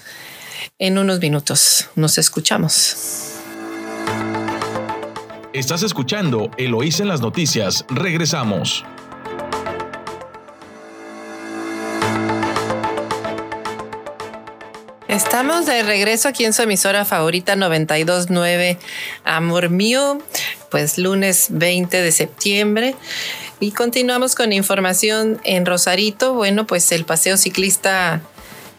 en 0.78 0.96
unos 0.96 1.20
minutos. 1.20 1.90
Nos 1.96 2.16
escuchamos. 2.16 2.96
Estás 5.52 5.82
escuchando 5.82 6.50
Eloísa 6.56 7.02
en 7.02 7.10
las 7.10 7.20
noticias. 7.20 7.84
Regresamos. 7.90 8.86
Estamos 15.12 15.66
de 15.66 15.82
regreso 15.82 16.26
aquí 16.26 16.46
en 16.46 16.54
su 16.54 16.62
emisora 16.62 17.04
favorita 17.04 17.54
929 17.54 18.78
Amor 19.24 19.68
Mío, 19.68 20.22
pues 20.70 20.96
lunes 20.96 21.48
20 21.50 22.00
de 22.00 22.12
septiembre. 22.12 22.94
Y 23.60 23.72
continuamos 23.72 24.34
con 24.34 24.54
información 24.54 25.38
en 25.44 25.66
Rosarito. 25.66 26.32
Bueno, 26.32 26.66
pues 26.66 26.92
el 26.92 27.04
paseo 27.04 27.36
ciclista 27.36 28.22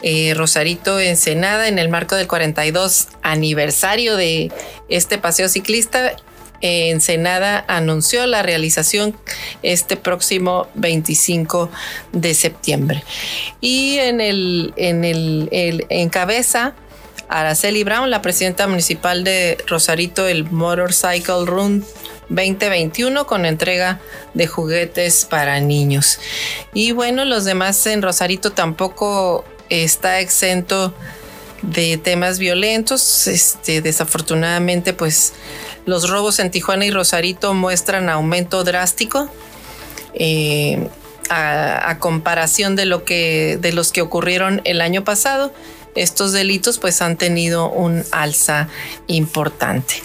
eh, 0.02 0.34
Rosarito 0.36 1.00
Ensenada 1.00 1.68
en 1.68 1.78
el 1.78 1.90
marco 1.90 2.16
del 2.16 2.26
42 2.26 3.10
aniversario 3.22 4.16
de 4.16 4.52
este 4.90 5.20
paseo 5.20 5.48
ciclista 5.48 6.16
Ensenada 6.64 7.66
anunció 7.68 8.26
la 8.26 8.42
realización 8.42 9.16
este 9.64 9.98
próximo 9.98 10.68
25 10.76 11.70
de 12.14 12.34
septiembre. 12.34 13.04
Y 13.60 13.98
en 13.98 14.22
el, 14.22 14.74
en 14.78 15.04
el, 15.04 15.86
encabeza 15.90 16.74
Araceli 17.28 17.84
Brown, 17.84 18.10
la 18.10 18.22
presidenta 18.22 18.66
municipal 18.68 19.26
de 19.26 19.58
Rosarito, 19.68 20.26
el 20.26 20.50
Motorcycle 20.50 21.46
Run 21.46 21.86
2021 22.30 23.28
con 23.28 23.46
entrega 23.46 24.00
de 24.34 24.48
juguetes 24.48 25.26
para 25.26 25.60
niños. 25.60 26.20
Y 26.74 26.94
bueno, 26.94 27.26
los 27.26 27.44
demás 27.44 27.86
en 27.88 28.02
Rosarito 28.02 28.54
tampoco 28.54 29.44
está 29.68 30.22
exento 30.22 30.94
de 31.64 31.98
temas 31.98 32.40
violentos. 32.40 33.28
Este, 33.28 33.82
desafortunadamente, 33.82 34.94
pues 34.94 35.34
los 35.86 36.10
robos 36.10 36.40
en 36.40 36.52
Tijuana 36.52 36.86
y 36.86 36.92
Rosarito 36.92 37.54
muestran 37.54 38.10
aumento 38.10 38.64
drástico. 38.64 39.30
Eh, 40.14 40.88
a, 41.30 41.98
comparación 42.00 42.76
de 42.76 42.86
lo 42.86 43.06
que 43.06 43.58
de 43.60 43.72
los 43.72 43.92
que 43.92 44.02
ocurrieron 44.02 44.62
el 44.66 44.82
año 44.82 45.04
pasado, 45.04 45.54
estos 45.96 46.32
delitos 46.32 46.80
pues 46.80 47.02
han 47.02 47.18
tenido 47.18 47.70
un 47.70 48.04
alza 48.12 48.68
importante. 49.08 49.96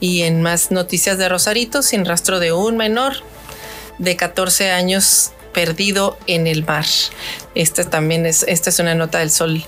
Y 0.00 0.22
en 0.22 0.42
más 0.42 0.70
noticias 0.70 1.18
de 1.18 1.28
Rosarito, 1.28 1.82
sin 1.82 2.04
rastro 2.04 2.40
de 2.40 2.52
un 2.52 2.76
menor 2.76 3.14
de 3.98 4.16
14 4.16 4.70
años 4.70 5.32
perdido 5.52 6.18
en 6.26 6.46
el 6.46 6.64
mar. 6.64 6.86
Esta 7.54 7.84
también 7.84 8.26
es, 8.26 8.44
esta 8.44 8.70
es 8.70 8.78
una 8.78 8.94
nota 8.94 9.18
del 9.18 9.30
sol 9.30 9.64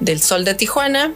del 0.00 0.20
sol 0.20 0.44
de 0.44 0.54
Tijuana. 0.54 1.12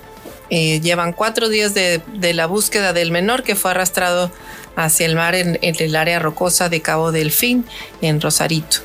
Eh, 0.50 0.80
llevan 0.80 1.12
cuatro 1.12 1.48
días 1.48 1.74
de, 1.74 2.00
la 2.34 2.46
búsqueda 2.46 2.92
del 2.92 3.10
menor 3.10 3.42
que 3.42 3.54
fue 3.54 3.70
arrastrado 3.70 4.30
hacia 4.76 5.06
el 5.06 5.16
mar 5.16 5.34
en, 5.34 5.58
el 5.60 5.96
área 5.96 6.18
rocosa 6.18 6.68
de 6.68 6.80
Cabo 6.80 7.12
Delfín, 7.12 7.66
en 8.00 8.20
Rosarito. 8.20 8.78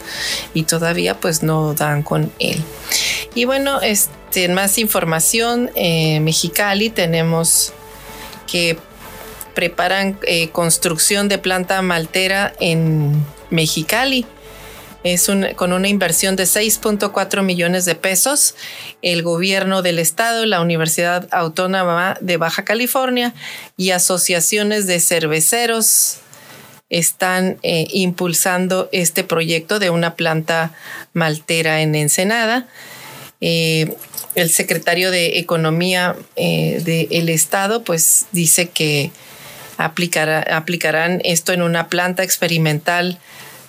Y 0.53 0.63
todavía 0.63 1.19
pues 1.19 1.43
no 1.43 1.73
dan 1.73 2.03
con 2.03 2.31
él. 2.39 2.61
Y 3.35 3.45
bueno, 3.45 3.81
este, 3.81 4.47
más 4.49 4.77
información, 4.77 5.71
eh, 5.75 6.19
Mexicali 6.19 6.89
tenemos 6.89 7.73
que 8.47 8.77
preparan 9.53 10.19
eh, 10.23 10.49
construcción 10.49 11.29
de 11.29 11.37
planta 11.37 11.81
maltera 11.81 12.53
en 12.59 13.23
Mexicali 13.51 14.25
es 15.03 15.29
con 15.55 15.73
una 15.73 15.87
inversión 15.87 16.35
de 16.35 16.43
6.4 16.43 17.43
millones 17.43 17.85
de 17.85 17.95
pesos. 17.95 18.55
El 19.01 19.21
gobierno 19.21 19.81
del 19.81 19.99
estado, 19.99 20.45
la 20.45 20.61
Universidad 20.61 21.27
Autónoma 21.31 22.17
de 22.21 22.37
Baja 22.37 22.63
California 22.63 23.33
y 23.75 23.91
asociaciones 23.91 24.87
de 24.87 24.99
cerveceros 24.99 26.19
están 26.89 27.57
eh, 27.63 27.87
impulsando 27.91 28.87
este 28.91 29.23
proyecto 29.23 29.79
de 29.79 29.89
una 29.89 30.15
planta 30.15 30.73
maltera 31.13 31.81
en 31.81 31.95
Ensenada. 31.95 32.67
Eh, 33.41 33.95
el 34.35 34.49
secretario 34.49 35.11
de 35.11 35.39
Economía 35.39 36.15
eh, 36.35 36.81
del 36.83 37.29
Estado 37.29 37.83
pues 37.83 38.27
dice 38.31 38.69
que 38.69 39.11
aplicarán 39.77 41.19
esto 41.23 41.51
en 41.51 41.61
una 41.61 41.89
planta 41.89 42.23
experimental 42.23 43.19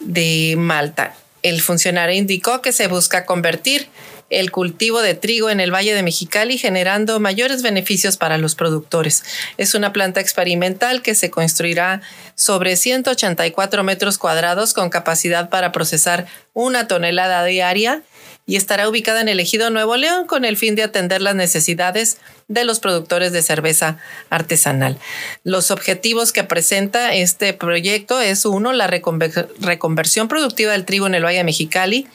de 0.01 0.55
Malta. 0.57 1.15
El 1.45 1.61
funcionario 1.61 2.17
indicó 2.17 2.63
que 2.63 2.73
se 2.73 2.87
busca 2.87 3.27
convertir 3.27 3.89
el 4.31 4.51
cultivo 4.51 5.03
de 5.03 5.13
trigo 5.15 5.51
en 5.51 5.61
el 5.61 5.73
Valle 5.73 5.95
de 5.95 6.03
Mexicali 6.03 6.57
generando 6.57 7.21
mayores 7.21 7.61
beneficios 7.61 8.17
para 8.17 8.39
los 8.39 8.55
productores. 8.55 9.23
Es 9.59 9.75
una 9.75 9.93
planta 9.93 10.21
experimental 10.21 11.03
que 11.03 11.15
se 11.15 11.31
construirá 11.31 12.01
sobre 12.35 12.77
184 12.77 13.85
metros 13.85 14.17
cuadrados 14.17 14.73
con 14.73 14.89
capacidad 14.89 15.51
para 15.51 15.71
procesar 15.71 16.27
una 16.55 16.89
tonelada 16.89 17.45
diaria 17.45 18.03
y 18.47 18.57
estará 18.57 18.89
ubicada 18.89 19.21
en 19.21 19.29
el 19.29 19.41
ejido 19.41 19.71
Nuevo 19.71 19.97
León 19.97 20.27
con 20.27 20.45
el 20.45 20.57
fin 20.57 20.75
de 20.75 20.83
atender 20.83 21.23
las 21.23 21.35
necesidades 21.35 22.19
de 22.49 22.65
los 22.65 22.79
productores 22.79 23.33
de 23.33 23.43
cerveza 23.43 23.99
artesanal. 24.29 24.99
Los 25.45 25.71
objetivos 25.71 26.33
que 26.33 26.45
presenta 26.45 27.15
este 27.15 27.55
proyecto 27.55 28.21
es 28.21 28.45
uno, 28.45 28.73
la 28.73 28.87
reconversión 28.87 30.29
productiva 30.29 30.73
del 30.73 30.85
trigo 30.85 31.07
en 31.07 31.15
el 31.15 31.25
Valle 31.25 31.45
Mexicali 31.45 32.07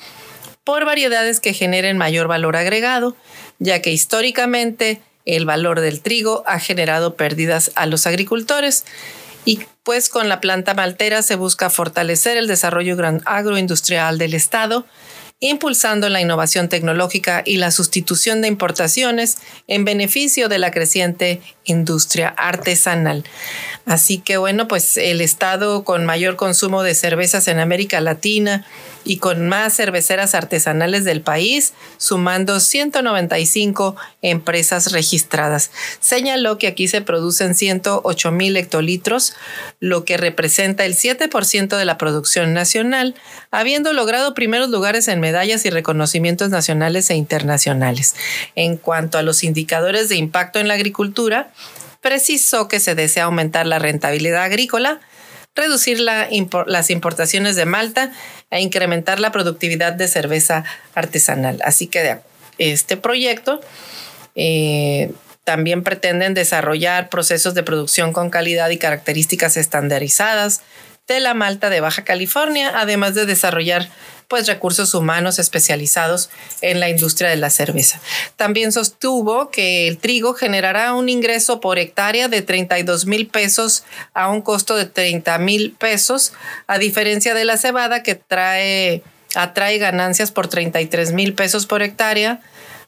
por 0.64 0.86
variedades 0.86 1.40
que 1.40 1.54
generen 1.54 1.98
mayor 1.98 2.28
valor 2.28 2.56
agregado, 2.56 3.16
ya 3.58 3.82
que 3.82 3.92
históricamente 3.92 5.02
el 5.26 5.46
valor 5.46 5.80
del 5.80 6.02
trigo 6.02 6.44
ha 6.46 6.60
generado 6.60 7.16
pérdidas 7.16 7.72
a 7.76 7.88
los 7.88 8.06
agricultores. 8.06 8.86
Y 9.46 9.62
pues 9.84 10.10
con 10.10 10.30
la 10.30 10.42
planta 10.42 10.76
maltera 10.76 11.24
se 11.24 11.36
busca 11.36 11.72
fortalecer 11.72 12.38
el 12.38 12.46
desarrollo 12.46 12.98
agroindustrial 13.26 14.20
del 14.20 14.36
Estado 14.36 14.86
impulsando 15.40 16.10
la 16.10 16.22
innovación 16.22 16.68
tecnológica 16.68 17.44
y 17.46 17.58
la 17.58 17.72
sustitución 17.72 18.42
de 18.42 18.50
importaciones 18.50 19.38
en 19.68 19.86
beneficio 19.86 20.50
de 20.50 20.60
la 20.60 20.72
creciente 20.72 21.42
industria 21.64 22.30
artesanal. 22.30 23.24
Así 23.86 24.18
que 24.20 24.38
bueno, 24.38 24.68
pues 24.68 24.98
el 24.98 25.22
estado 25.22 25.84
con 25.84 26.06
mayor 26.06 26.36
consumo 26.36 26.84
de 26.84 26.94
cervezas 26.94 27.48
en 27.48 27.60
América 27.60 28.02
Latina 28.02 28.66
y 29.04 29.18
con 29.18 29.48
más 29.48 29.76
cerveceras 29.76 30.36
artesanales 30.36 31.04
del 31.04 31.22
país, 31.22 31.74
sumando 31.98 32.60
195 32.60 33.96
empresas 34.22 34.92
registradas. 34.92 35.72
Señaló 36.00 36.58
que 36.58 36.68
aquí 36.68 36.88
se 36.88 37.02
producen 37.02 37.56
108 37.56 38.32
mil 38.32 38.56
hectolitros, 38.58 39.34
lo 39.80 40.06
que 40.06 40.18
representa 40.18 40.86
el 40.86 40.96
7% 40.96 41.78
de 41.78 41.86
la 41.86 41.98
producción 41.98 42.54
nacional, 42.54 43.16
habiendo 43.52 43.94
logrado 43.94 44.34
primeros 44.34 44.70
lugares 44.70 45.08
en 45.08 45.20
medallas 45.20 45.66
y 45.66 45.70
reconocimientos 45.70 46.50
nacionales 46.50 47.10
e 47.10 47.16
internacionales. 47.16 48.16
En 48.56 48.78
cuanto 48.78 49.18
a 49.18 49.24
los 49.24 49.44
indicadores 49.44 50.10
de 50.10 50.16
impacto 50.16 50.60
en 50.60 50.68
la 50.68 50.76
agricultura, 50.76 51.52
precisó 52.02 52.68
que 52.68 52.80
se 52.80 52.96
desea 52.96 53.26
aumentar 53.26 53.66
la 53.66 53.80
rentabilidad 53.80 54.44
agrícola, 54.44 55.02
reducir 55.56 56.00
las 56.00 56.90
importaciones 56.90 57.56
de 57.56 57.66
Malta 57.66 58.12
e 58.52 58.62
incrementar 58.62 59.20
la 59.20 59.32
productividad 59.32 59.94
de 59.94 60.08
cerveza 60.08 60.64
artesanal. 60.96 61.60
Así 61.64 61.88
que 61.88 62.18
este 62.58 62.98
proyecto 62.98 63.62
eh, 64.36 65.12
también 65.44 65.84
pretenden 65.84 66.34
desarrollar 66.34 67.10
procesos 67.10 67.54
de 67.54 67.64
producción 67.64 68.14
con 68.14 68.30
calidad 68.30 68.70
y 68.70 68.78
características 68.78 69.58
estandarizadas 69.58 70.62
de 71.14 71.20
la 71.20 71.34
malta 71.34 71.70
de 71.70 71.82
Baja 71.82 72.04
California, 72.04 72.72
además 72.76 73.16
de 73.16 73.26
desarrollar 73.26 73.90
pues 74.30 74.46
recursos 74.46 74.94
humanos 74.94 75.40
especializados 75.40 76.30
en 76.62 76.80
la 76.80 76.88
industria 76.88 77.30
de 77.30 77.36
la 77.36 77.50
cerveza. 77.50 78.00
También 78.36 78.72
sostuvo 78.72 79.50
que 79.50 79.88
el 79.88 79.98
trigo 79.98 80.36
generará 80.36 80.94
un 80.94 81.10
ingreso 81.10 81.60
por 81.60 81.80
hectárea 81.80 82.28
de 82.28 82.44
32 82.44 83.08
mil 83.08 83.28
pesos 83.28 83.84
a 84.14 84.30
un 84.30 84.42
costo 84.42 84.76
de 84.76 84.86
30 84.86 85.40
mil 85.40 85.72
pesos, 85.72 86.34
a 86.68 86.78
diferencia 86.78 87.34
de 87.34 87.44
la 87.44 87.58
cebada 87.58 88.04
que 88.04 88.14
trae, 88.14 89.02
atrae 89.34 89.80
ganancias 89.80 90.32
por 90.32 90.48
33 90.48 91.12
mil 91.12 91.34
pesos 91.34 91.66
por 91.66 91.82
hectárea 91.82 92.40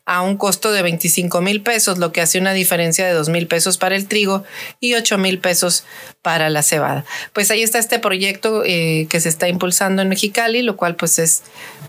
a 0.06 0.22
un 0.22 0.38
costo 0.38 0.72
de 0.72 0.82
25 0.82 1.42
mil 1.42 1.62
pesos, 1.62 1.98
lo 1.98 2.12
que 2.12 2.22
hace 2.22 2.40
una 2.40 2.54
diferencia 2.54 3.06
de 3.06 3.14
2 3.14 3.30
mil 3.30 3.48
pesos 3.48 3.78
para 3.78 3.96
el 3.96 4.08
trigo 4.08 4.44
y 4.80 4.96
8 4.96 5.18
mil 5.18 5.40
pesos 5.40 5.86
para 6.22 6.50
la 6.50 6.64
cebada. 6.64 7.06
Pues 7.34 7.52
ahí 7.52 7.62
está 7.62 7.80
este 7.80 8.00
proyecto 8.00 8.64
eh, 8.66 9.08
que 9.10 9.20
se 9.20 9.30
está 9.30 9.48
impulsando 9.48 10.02
en 10.02 10.10
Mexicali, 10.10 10.64
lo 10.64 10.76
cual 10.76 10.96
pues 10.96 11.20
es 11.20 11.44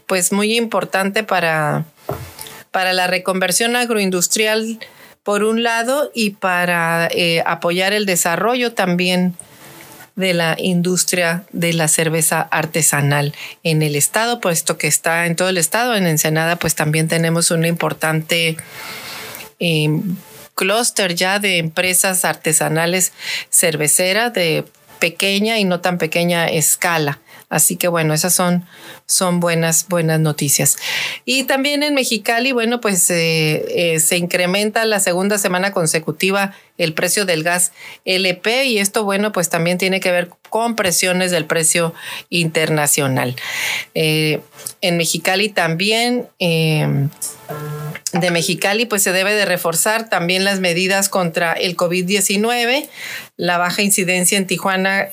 pues 0.06 0.32
muy 0.32 0.56
importante 0.56 1.24
para, 1.24 1.84
para 2.70 2.92
la 2.92 3.06
reconversión 3.06 3.76
agroindustrial 3.76 4.78
por 5.22 5.44
un 5.44 5.62
lado 5.62 6.10
y 6.14 6.30
para 6.30 7.08
eh, 7.12 7.42
apoyar 7.46 7.92
el 7.92 8.06
desarrollo 8.06 8.72
también 8.72 9.34
de 10.16 10.34
la 10.34 10.56
industria 10.58 11.44
de 11.52 11.72
la 11.72 11.88
cerveza 11.88 12.40
artesanal 12.40 13.34
en 13.62 13.82
el 13.82 13.96
estado, 13.96 14.40
puesto 14.40 14.78
que 14.78 14.86
está 14.86 15.26
en 15.26 15.36
todo 15.36 15.48
el 15.48 15.58
estado. 15.58 15.94
En 15.94 16.06
Ensenada, 16.06 16.56
pues 16.56 16.74
también 16.74 17.08
tenemos 17.08 17.50
un 17.50 17.64
importante 17.64 18.56
em, 19.58 20.16
clúster 20.54 21.14
ya 21.14 21.38
de 21.38 21.58
empresas 21.58 22.24
artesanales 22.24 23.12
cerveceras 23.50 24.32
de 24.34 24.64
pequeña 25.02 25.58
y 25.58 25.64
no 25.64 25.80
tan 25.80 25.98
pequeña 25.98 26.46
escala. 26.46 27.18
Así 27.48 27.74
que 27.74 27.88
bueno, 27.88 28.14
esas 28.14 28.32
son, 28.32 28.64
son 29.04 29.40
buenas, 29.40 29.88
buenas 29.88 30.20
noticias. 30.20 30.76
Y 31.24 31.42
también 31.42 31.82
en 31.82 31.92
Mexicali, 31.92 32.52
bueno, 32.52 32.80
pues 32.80 33.10
eh, 33.10 33.64
eh, 33.94 33.98
se 33.98 34.16
incrementa 34.16 34.84
la 34.84 35.00
segunda 35.00 35.38
semana 35.38 35.72
consecutiva 35.72 36.54
el 36.78 36.94
precio 36.94 37.26
del 37.26 37.42
gas 37.42 37.72
LP 38.04 38.66
y 38.66 38.78
esto, 38.78 39.02
bueno, 39.02 39.32
pues 39.32 39.48
también 39.48 39.76
tiene 39.76 39.98
que 39.98 40.12
ver 40.12 40.30
con 40.50 40.76
presiones 40.76 41.32
del 41.32 41.46
precio 41.46 41.92
internacional. 42.30 43.34
Eh, 43.94 44.40
en 44.82 44.96
Mexicali 44.98 45.48
también 45.48 46.28
de 48.12 48.30
Mexicali, 48.30 48.86
pues 48.86 49.02
se 49.02 49.12
debe 49.12 49.34
de 49.34 49.44
reforzar 49.44 50.08
también 50.08 50.44
las 50.44 50.60
medidas 50.60 51.08
contra 51.08 51.52
el 51.52 51.76
COVID-19. 51.76 52.88
La 53.36 53.58
baja 53.58 53.82
incidencia 53.82 54.36
en 54.36 54.46
Tijuana 54.46 55.08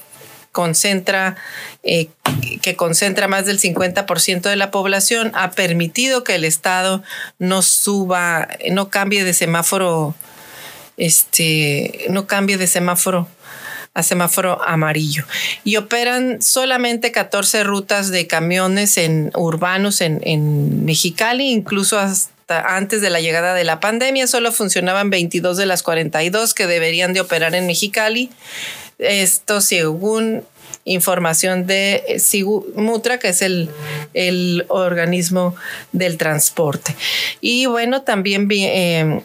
concentra, 0.52 1.38
eh, 1.84 2.10
que 2.62 2.76
concentra 2.76 3.28
más 3.28 3.46
del 3.46 3.60
50% 3.60 4.50
de 4.50 4.56
la 4.56 4.72
población, 4.72 5.32
ha 5.36 5.52
permitido 5.52 6.24
que 6.24 6.36
el 6.36 6.44
Estado 6.44 7.04
no 7.38 7.62
suba, 7.62 8.50
no 8.72 8.90
cambie 8.90 9.24
de 9.24 9.34
semáforo, 9.34 10.16
este, 10.98 12.06
no 12.10 12.28
cambie 12.28 12.58
de 12.58 12.68
semáforo 12.68 13.28
a 13.94 14.04
semáforo 14.04 14.62
amarillo. 14.64 15.26
Y 15.64 15.78
operan 15.78 16.42
solamente 16.42 17.12
14 17.12 17.64
rutas 17.64 18.10
de 18.10 18.28
camiones 18.28 18.98
en 18.98 19.32
urbanos 19.36 20.02
en, 20.02 20.20
en 20.24 20.86
Mexicali, 20.86 21.52
incluso 21.52 21.98
hasta 21.98 22.39
antes 22.50 23.02
de 23.02 23.10
la 23.10 23.22
llegada 23.22 23.54
de 23.54 23.64
la 23.64 23.80
pandemia, 23.80 24.28
solo 24.28 24.52
funcionaban 24.52 25.10
22 25.10 25.58
de 25.58 25.66
las 25.66 25.84
42 25.84 26.54
que 26.54 26.68
deberían 26.68 27.14
de 27.14 27.22
operar 27.22 27.56
en 27.56 27.68
Mexicali. 27.68 28.30
Esto 28.98 29.62
según 29.62 30.44
información 30.86 31.68
de 31.68 32.22
Mutra, 32.76 33.20
que 33.20 33.30
es 33.30 33.42
el, 33.42 33.70
el 34.14 34.66
organismo 34.70 35.56
del 35.92 36.18
transporte. 36.18 36.96
Y 37.42 37.68
bueno, 37.68 38.02
también 38.02 38.48
eh, 38.52 39.22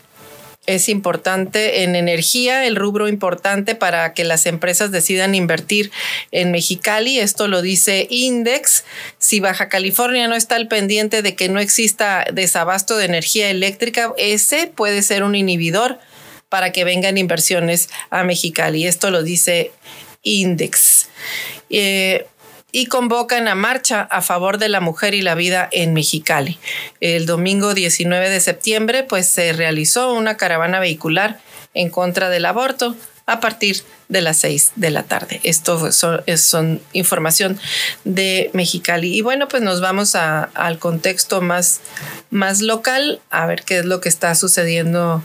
es 0.66 0.88
importante 0.88 1.82
en 1.82 1.94
energía, 1.94 2.66
el 2.66 2.76
rubro 2.76 3.08
importante 3.08 3.74
para 3.74 4.14
que 4.14 4.24
las 4.24 4.46
empresas 4.46 4.90
decidan 4.90 5.34
invertir 5.34 5.90
en 6.30 6.50
Mexicali. 6.50 7.18
Esto 7.18 7.48
lo 7.48 7.62
dice 7.62 8.06
Index. 8.10 8.84
Si 9.18 9.40
Baja 9.40 9.68
California 9.68 10.26
no 10.28 10.34
está 10.34 10.56
al 10.56 10.68
pendiente 10.68 11.22
de 11.22 11.34
que 11.34 11.48
no 11.48 11.60
exista 11.60 12.24
desabasto 12.32 12.96
de 12.96 13.04
energía 13.04 13.50
eléctrica, 13.50 14.12
ese 14.16 14.66
puede 14.66 15.02
ser 15.02 15.22
un 15.22 15.34
inhibidor 15.34 15.98
para 16.48 16.72
que 16.72 16.84
vengan 16.84 17.18
inversiones 17.18 17.90
a 18.10 18.24
Mexicali. 18.24 18.86
Esto 18.86 19.10
lo 19.10 19.22
dice 19.22 19.72
Index. 20.22 21.08
Eh, 21.70 22.26
y 22.74 22.86
convocan 22.86 23.46
a 23.46 23.54
marcha 23.54 24.00
a 24.00 24.20
favor 24.20 24.58
de 24.58 24.68
la 24.68 24.80
mujer 24.80 25.14
y 25.14 25.22
la 25.22 25.36
vida 25.36 25.68
en 25.70 25.94
Mexicali. 25.94 26.58
El 27.00 27.24
domingo 27.24 27.72
19 27.72 28.28
de 28.28 28.40
septiembre, 28.40 29.04
pues 29.04 29.28
se 29.28 29.52
realizó 29.52 30.12
una 30.12 30.36
caravana 30.36 30.80
vehicular 30.80 31.38
en 31.72 31.88
contra 31.88 32.30
del 32.30 32.46
aborto 32.46 32.96
a 33.26 33.38
partir 33.38 33.84
de 34.08 34.22
las 34.22 34.38
6 34.38 34.72
de 34.74 34.90
la 34.90 35.04
tarde. 35.04 35.38
Esto 35.44 35.92
son, 35.92 36.80
información 36.92 37.60
de 38.02 38.50
Mexicali. 38.54 39.16
Y 39.16 39.20
bueno, 39.20 39.46
pues 39.46 39.62
nos 39.62 39.80
vamos 39.80 40.16
al 40.16 40.78
contexto 40.80 41.40
más, 41.40 41.80
más 42.30 42.60
local, 42.60 43.20
a 43.30 43.46
ver 43.46 43.62
qué 43.62 43.78
es 43.78 43.84
lo 43.84 44.00
que 44.00 44.08
está 44.08 44.34
sucediendo 44.34 45.22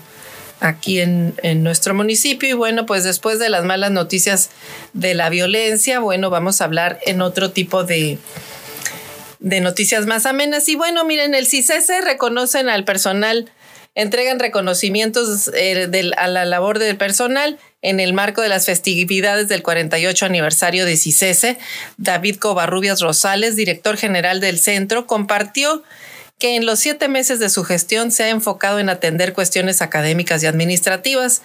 aquí 0.59 0.99
en, 0.99 1.35
nuestro 1.63 1.93
municipio. 1.93 2.49
Y 2.49 2.53
bueno, 2.53 2.85
pues 2.85 3.03
después 3.03 3.39
de 3.39 3.49
las 3.49 3.63
malas 3.63 3.91
noticias 3.91 4.49
de 4.93 5.13
la 5.13 5.29
violencia, 5.29 5.99
bueno, 5.99 6.29
vamos 6.29 6.61
a 6.61 6.65
hablar 6.65 6.99
en 7.05 7.21
otro 7.21 7.51
tipo 7.51 7.83
de, 7.83 8.17
de 9.39 9.61
noticias 9.61 10.05
más 10.05 10.25
amenas. 10.25 10.67
Y 10.69 10.75
bueno, 10.75 11.05
miren, 11.05 11.33
el 11.33 11.47
CICESE 11.47 12.01
reconocen 12.01 12.69
al 12.69 12.83
personal, 12.83 13.51
entregan 13.95 14.39
reconocimientos 14.39 15.49
eh, 15.53 16.11
a 16.17 16.27
la 16.27 16.45
labor 16.45 16.79
del 16.79 16.97
personal 16.97 17.57
en 17.81 17.99
el 18.01 18.13
marco 18.13 18.41
de 18.41 18.49
las 18.49 18.65
festividades 18.65 19.47
del 19.47 19.63
48 19.63 20.25
aniversario 20.25 20.85
de 20.85 20.97
CICESE. 20.97 21.57
David 21.97 22.35
Covarrubias 22.37 22.99
Rosales, 22.99 23.55
director 23.55 23.95
general 23.95 24.41
del 24.41 24.59
centro, 24.59 25.07
compartió 25.07 25.83
que 26.39 26.55
en 26.55 26.65
los 26.65 26.79
siete 26.79 27.09
meses 27.09 27.39
de 27.39 27.49
su 27.49 27.63
gestión 27.65 28.11
se 28.11 28.23
ha 28.23 28.29
enfocado 28.29 28.79
en 28.79 28.89
atender 28.89 29.33
cuestiones 29.33 29.81
académicas 29.81 30.41
y 30.41 30.47
administrativas. 30.47 31.41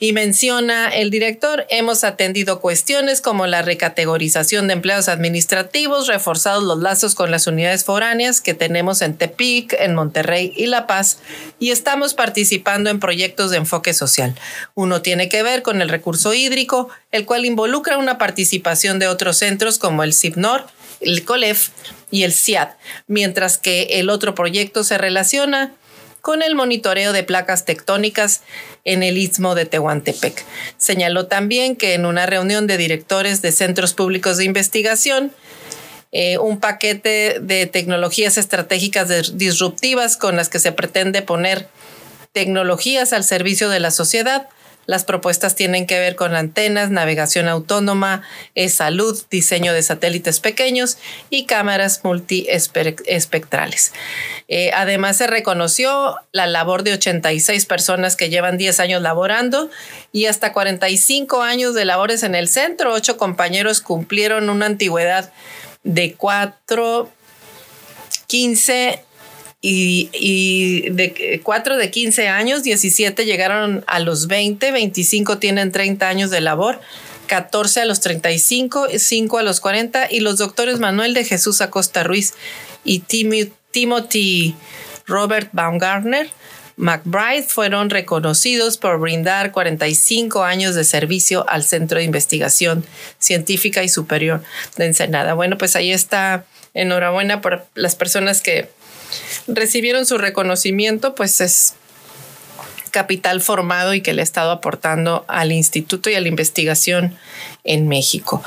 Y 0.00 0.12
menciona 0.12 0.88
el 0.88 1.10
director, 1.10 1.66
hemos 1.70 2.04
atendido 2.04 2.60
cuestiones 2.60 3.20
como 3.20 3.46
la 3.46 3.62
recategorización 3.62 4.66
de 4.66 4.74
empleados 4.74 5.08
administrativos, 5.08 6.08
reforzados 6.08 6.64
los 6.64 6.80
lazos 6.80 7.14
con 7.14 7.30
las 7.30 7.46
unidades 7.46 7.84
foráneas 7.84 8.40
que 8.40 8.54
tenemos 8.54 9.00
en 9.02 9.16
Tepic, 9.16 9.72
en 9.78 9.94
Monterrey 9.94 10.52
y 10.56 10.66
La 10.66 10.86
Paz, 10.86 11.20
y 11.60 11.70
estamos 11.70 12.12
participando 12.12 12.90
en 12.90 13.00
proyectos 13.00 13.52
de 13.52 13.58
enfoque 13.58 13.94
social. 13.94 14.34
Uno 14.74 15.00
tiene 15.00 15.28
que 15.28 15.44
ver 15.44 15.62
con 15.62 15.80
el 15.80 15.88
recurso 15.88 16.34
hídrico, 16.34 16.88
el 17.12 17.24
cual 17.24 17.46
involucra 17.46 17.96
una 17.96 18.18
participación 18.18 18.98
de 18.98 19.06
otros 19.06 19.38
centros 19.38 19.78
como 19.78 20.02
el 20.02 20.12
CIPNOR, 20.12 20.66
el 21.04 21.24
COLEF 21.24 21.70
y 22.10 22.22
el 22.22 22.32
CIAD, 22.32 22.70
mientras 23.06 23.58
que 23.58 24.00
el 24.00 24.10
otro 24.10 24.34
proyecto 24.34 24.84
se 24.84 24.98
relaciona 24.98 25.74
con 26.20 26.42
el 26.42 26.54
monitoreo 26.54 27.12
de 27.12 27.22
placas 27.22 27.66
tectónicas 27.66 28.40
en 28.84 29.02
el 29.02 29.18
istmo 29.18 29.54
de 29.54 29.66
Tehuantepec. 29.66 30.42
Señaló 30.78 31.26
también 31.26 31.76
que 31.76 31.92
en 31.92 32.06
una 32.06 32.24
reunión 32.24 32.66
de 32.66 32.78
directores 32.78 33.42
de 33.42 33.52
centros 33.52 33.92
públicos 33.92 34.38
de 34.38 34.44
investigación, 34.44 35.32
eh, 36.12 36.38
un 36.38 36.60
paquete 36.60 37.40
de 37.42 37.66
tecnologías 37.66 38.38
estratégicas 38.38 39.36
disruptivas 39.36 40.16
con 40.16 40.36
las 40.36 40.48
que 40.48 40.60
se 40.60 40.72
pretende 40.72 41.20
poner 41.20 41.68
tecnologías 42.32 43.12
al 43.12 43.24
servicio 43.24 43.68
de 43.68 43.80
la 43.80 43.90
sociedad 43.90 44.48
las 44.86 45.04
propuestas 45.04 45.54
tienen 45.54 45.86
que 45.86 45.98
ver 45.98 46.16
con 46.16 46.34
antenas, 46.34 46.90
navegación 46.90 47.48
autónoma, 47.48 48.22
salud, 48.68 49.20
diseño 49.30 49.72
de 49.72 49.82
satélites 49.82 50.40
pequeños 50.40 50.98
y 51.30 51.46
cámaras 51.46 52.00
multiespectrales. 52.04 53.92
Eh, 54.48 54.70
además, 54.74 55.16
se 55.16 55.26
reconoció 55.26 56.16
la 56.32 56.46
labor 56.46 56.82
de 56.82 56.94
86 56.94 57.66
personas 57.66 58.16
que 58.16 58.28
llevan 58.28 58.58
10 58.58 58.80
años 58.80 59.02
laborando 59.02 59.70
y 60.12 60.26
hasta 60.26 60.52
45 60.52 61.42
años 61.42 61.74
de 61.74 61.84
labores 61.84 62.22
en 62.22 62.34
el 62.34 62.48
centro. 62.48 62.92
Ocho 62.92 63.16
compañeros 63.16 63.80
cumplieron 63.80 64.50
una 64.50 64.66
antigüedad 64.66 65.32
de 65.82 66.14
4, 66.14 67.10
15 68.26 69.04
y, 69.66 70.90
de 70.90 71.40
4 71.42 71.76
de 71.78 71.90
15 71.90 72.28
años, 72.28 72.62
17 72.62 73.24
llegaron 73.24 73.82
a 73.86 73.98
los 73.98 74.26
20, 74.26 74.72
25 74.72 75.38
tienen 75.38 75.72
30 75.72 76.06
años 76.06 76.30
de 76.30 76.42
labor, 76.42 76.80
14 77.28 77.80
a 77.80 77.84
los 77.86 78.00
35, 78.00 78.88
5 78.94 79.38
a 79.38 79.42
los 79.42 79.60
40 79.60 80.08
y 80.10 80.20
los 80.20 80.36
doctores 80.36 80.80
Manuel 80.80 81.14
de 81.14 81.24
Jesús 81.24 81.62
Acosta 81.62 82.02
Ruiz 82.02 82.34
y 82.84 83.00
Timothy 83.70 84.54
Robert 85.06 85.48
Baumgartner 85.52 86.28
McBride 86.76 87.44
fueron 87.44 87.88
reconocidos 87.88 88.76
por 88.76 88.98
brindar 88.98 89.52
45 89.52 90.42
años 90.42 90.74
de 90.74 90.84
servicio 90.84 91.48
al 91.48 91.62
Centro 91.62 91.98
de 91.98 92.04
Investigación 92.04 92.84
Científica 93.18 93.82
y 93.82 93.88
Superior 93.88 94.42
de 94.76 94.86
Ensenada. 94.86 95.32
Bueno, 95.32 95.56
pues 95.56 95.74
ahí 95.76 95.90
está. 95.90 96.44
Enhorabuena 96.74 97.40
por 97.40 97.64
las 97.74 97.94
personas 97.94 98.40
que 98.42 98.68
recibieron 99.46 100.06
su 100.06 100.18
reconocimiento, 100.18 101.14
pues 101.14 101.40
es 101.40 101.74
capital 102.94 103.40
formado 103.40 103.92
y 103.92 104.02
que 104.02 104.12
le 104.12 104.22
ha 104.22 104.22
estado 104.22 104.52
aportando 104.52 105.24
al 105.26 105.50
instituto 105.50 106.10
y 106.10 106.14
a 106.14 106.20
la 106.20 106.28
investigación 106.28 107.16
en 107.64 107.88
México. 107.88 108.40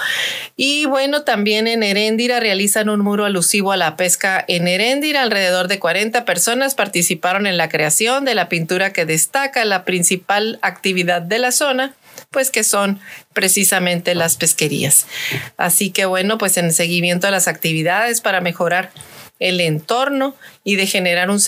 Y 0.56 0.86
bueno, 0.86 1.24
también 1.24 1.68
en 1.68 1.84
Heréndira 1.84 2.40
realizan 2.40 2.88
un 2.88 3.02
muro 3.02 3.26
alusivo 3.26 3.74
a 3.74 3.78
la 3.78 3.98
pesca 3.98 4.44
en 4.48 4.70
Heréndira. 4.70 5.22
Alrededor 5.22 5.68
de 5.68 5.80
40 5.80 6.24
personas 6.24 6.76
participaron 6.76 7.46
en 7.46 7.58
la 7.58 7.68
creación 7.68 8.24
de 8.24 8.36
la 8.36 8.48
pintura 8.48 8.94
que 8.94 9.06
destaca 9.06 9.66
la 9.66 9.84
principal 9.84 10.60
actividad 10.62 11.22
de 11.22 11.40
la 11.40 11.52
zona 11.52 11.94
pues 12.32 12.50
que 12.50 12.64
son 12.64 13.00
precisamente 13.34 14.16
las 14.16 14.38
pesquerías. 14.38 15.06
Así 15.58 15.92
que 15.92 16.06
bueno, 16.06 16.38
pues 16.38 16.58
en 16.58 16.74
seguimiento 16.74 17.28
a 17.28 17.32
las 17.32 17.48
actividades 17.48 18.22
para 18.22 18.42
mejorar 18.42 18.92
el 19.40 19.62
entorno 19.62 20.36
y 20.64 20.76
de 20.76 20.88
generar 20.88 21.30
un, 21.30 21.40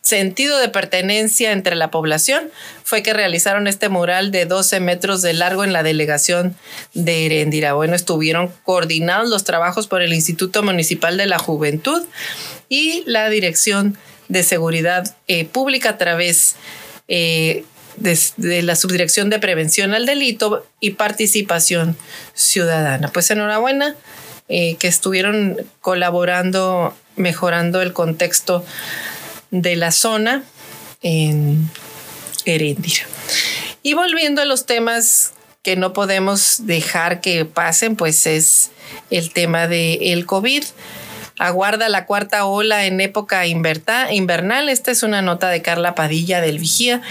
sentido 0.00 0.58
de 0.58 0.68
pertenencia 0.70 1.52
entre 1.52 1.76
la 1.76 1.90
población 1.90 2.50
fue 2.82 3.02
que 3.02 3.12
realizaron 3.12 3.66
este 3.66 3.90
mural 3.90 4.30
de 4.30 4.46
12 4.46 4.80
metros 4.80 5.20
de 5.20 5.34
largo 5.34 5.64
en 5.64 5.74
la 5.74 5.82
delegación 5.82 6.56
de 6.94 7.26
Herendira. 7.26 7.74
Bueno, 7.74 7.94
estuvieron 7.94 8.50
coordinados 8.64 9.28
los 9.28 9.44
trabajos 9.44 9.86
por 9.86 10.00
el 10.00 10.14
Instituto 10.14 10.62
Municipal 10.62 11.18
de 11.18 11.26
la 11.26 11.38
Juventud 11.38 12.02
y 12.70 13.02
la 13.06 13.28
Dirección 13.28 13.98
de 14.28 14.42
Seguridad 14.44 15.14
eh, 15.26 15.44
Pública 15.44 15.90
a 15.90 15.98
través 15.98 16.56
eh, 17.08 17.64
de, 17.96 18.62
la 18.62 18.76
Subdirección 18.76 19.30
de 19.30 19.38
Prevención 19.38 19.94
al 19.94 20.06
Delito 20.06 20.66
y 20.80 20.90
Participación 20.90 21.96
Ciudadana. 22.34 23.10
Pues 23.12 23.30
enhorabuena 23.30 23.96
eh, 24.48 24.76
que 24.76 24.88
estuvieron 24.88 25.56
colaborando, 25.80 26.94
mejorando 27.16 27.82
el 27.82 27.92
contexto 27.92 28.64
de 29.50 29.76
la 29.76 29.92
zona 29.92 30.42
en 31.02 31.70
Heréndira. 32.44 33.02
Y 33.82 33.94
volviendo 33.94 34.42
a 34.42 34.44
los 34.44 34.66
temas 34.66 35.32
que 35.62 35.76
no 35.76 35.92
podemos 35.92 36.66
dejar 36.66 37.20
que 37.20 37.44
pasen, 37.44 37.96
pues 37.96 38.26
es 38.26 38.70
el 39.10 39.32
tema 39.32 39.68
del 39.68 39.98
el 40.02 40.26
COVID. 40.26 40.64
Aguarda 41.38 41.88
la 41.88 42.06
cuarta 42.06 42.46
ola 42.46 42.86
en 42.86 43.00
época 43.00 43.46
invernal. 43.46 44.68
Esta 44.68 44.90
es 44.90 45.02
una 45.02 45.22
nota 45.22 45.50
de 45.50 45.62
Carla 45.62 45.94
Padilla 45.94 46.40
del 46.40 46.58
Vigía. 46.58 47.02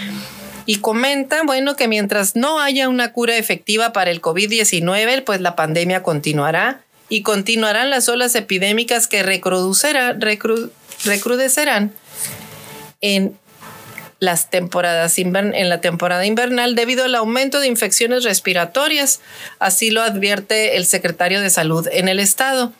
Y 0.65 0.77
comenta, 0.79 1.43
bueno, 1.45 1.75
que 1.75 1.87
mientras 1.87 2.35
no 2.35 2.59
haya 2.59 2.89
una 2.89 3.13
cura 3.13 3.37
efectiva 3.37 3.93
para 3.93 4.11
el 4.11 4.21
COVID-19, 4.21 5.23
pues 5.23 5.39
la 5.39 5.55
pandemia 5.55 6.03
continuará 6.03 6.81
y 7.09 7.21
continuarán 7.21 7.89
las 7.89 8.09
olas 8.09 8.35
epidémicas 8.35 9.07
que 9.07 9.23
recrudecerán 9.23 11.93
en 13.01 13.37
las 14.19 14.49
temporadas 14.49 15.17
en 15.19 15.69
la 15.69 15.81
temporada 15.81 16.25
invernal 16.25 16.75
debido 16.75 17.05
al 17.05 17.15
aumento 17.15 17.59
de 17.59 17.67
infecciones 17.67 18.23
respiratorias, 18.23 19.21
así 19.59 19.91
lo 19.91 20.01
advierte 20.01 20.77
el 20.77 20.85
secretario 20.85 21.39
de 21.39 21.49
Salud 21.49 21.87
en 21.91 22.07
el 22.07 22.19
estado, 22.19 22.73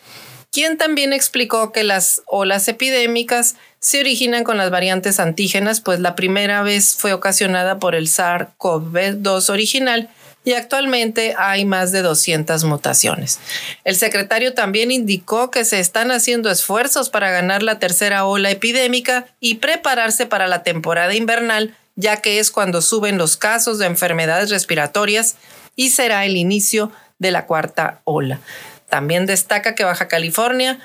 quien 0.51 0.77
también 0.77 1.13
explicó 1.13 1.71
que 1.71 1.83
las 1.83 2.23
olas 2.25 2.67
epidémicas 2.67 3.55
se 3.79 3.99
originan 3.99 4.43
con 4.43 4.57
las 4.57 4.71
variantes 4.71 5.19
antígenas, 5.19 5.81
pues 5.81 5.99
la 5.99 6.15
primera 6.15 6.63
vez 6.63 6.95
fue 6.97 7.13
ocasionada 7.13 7.77
por 7.77 7.93
el 7.93 8.07
SARS-CoV-2 8.07 9.49
original 9.51 10.09
y 10.47 10.53
actualmente 10.53 11.35
hay 11.37 11.65
más 11.65 11.91
de 11.91 12.01
200 12.01 12.63
mutaciones. 12.63 13.37
El 13.83 13.97
secretario 13.97 14.53
también 14.53 14.91
indicó 14.91 15.51
que 15.51 15.65
se 15.65 15.81
están 15.81 16.09
haciendo 16.09 16.49
esfuerzos 16.49 17.09
para 17.09 17.29
ganar 17.31 17.63
la 17.63 17.79
tercera 17.79 18.23
ola 18.23 18.49
epidémica 18.49 19.27
y 19.41 19.55
prepararse 19.55 20.25
para 20.25 20.47
la 20.47 20.63
temporada 20.63 21.13
invernal, 21.13 21.75
ya 21.97 22.21
que 22.21 22.39
es 22.39 22.49
cuando 22.49 22.81
suben 22.81 23.17
los 23.17 23.35
casos 23.35 23.77
de 23.77 23.87
enfermedades 23.87 24.49
respiratorias 24.49 25.35
y 25.75 25.89
será 25.89 26.23
el 26.23 26.37
inicio 26.37 26.93
de 27.19 27.31
la 27.31 27.45
cuarta 27.45 27.99
ola. 28.05 28.39
También 28.87 29.25
destaca 29.25 29.75
que 29.75 29.83
Baja 29.83 30.07
California 30.07 30.79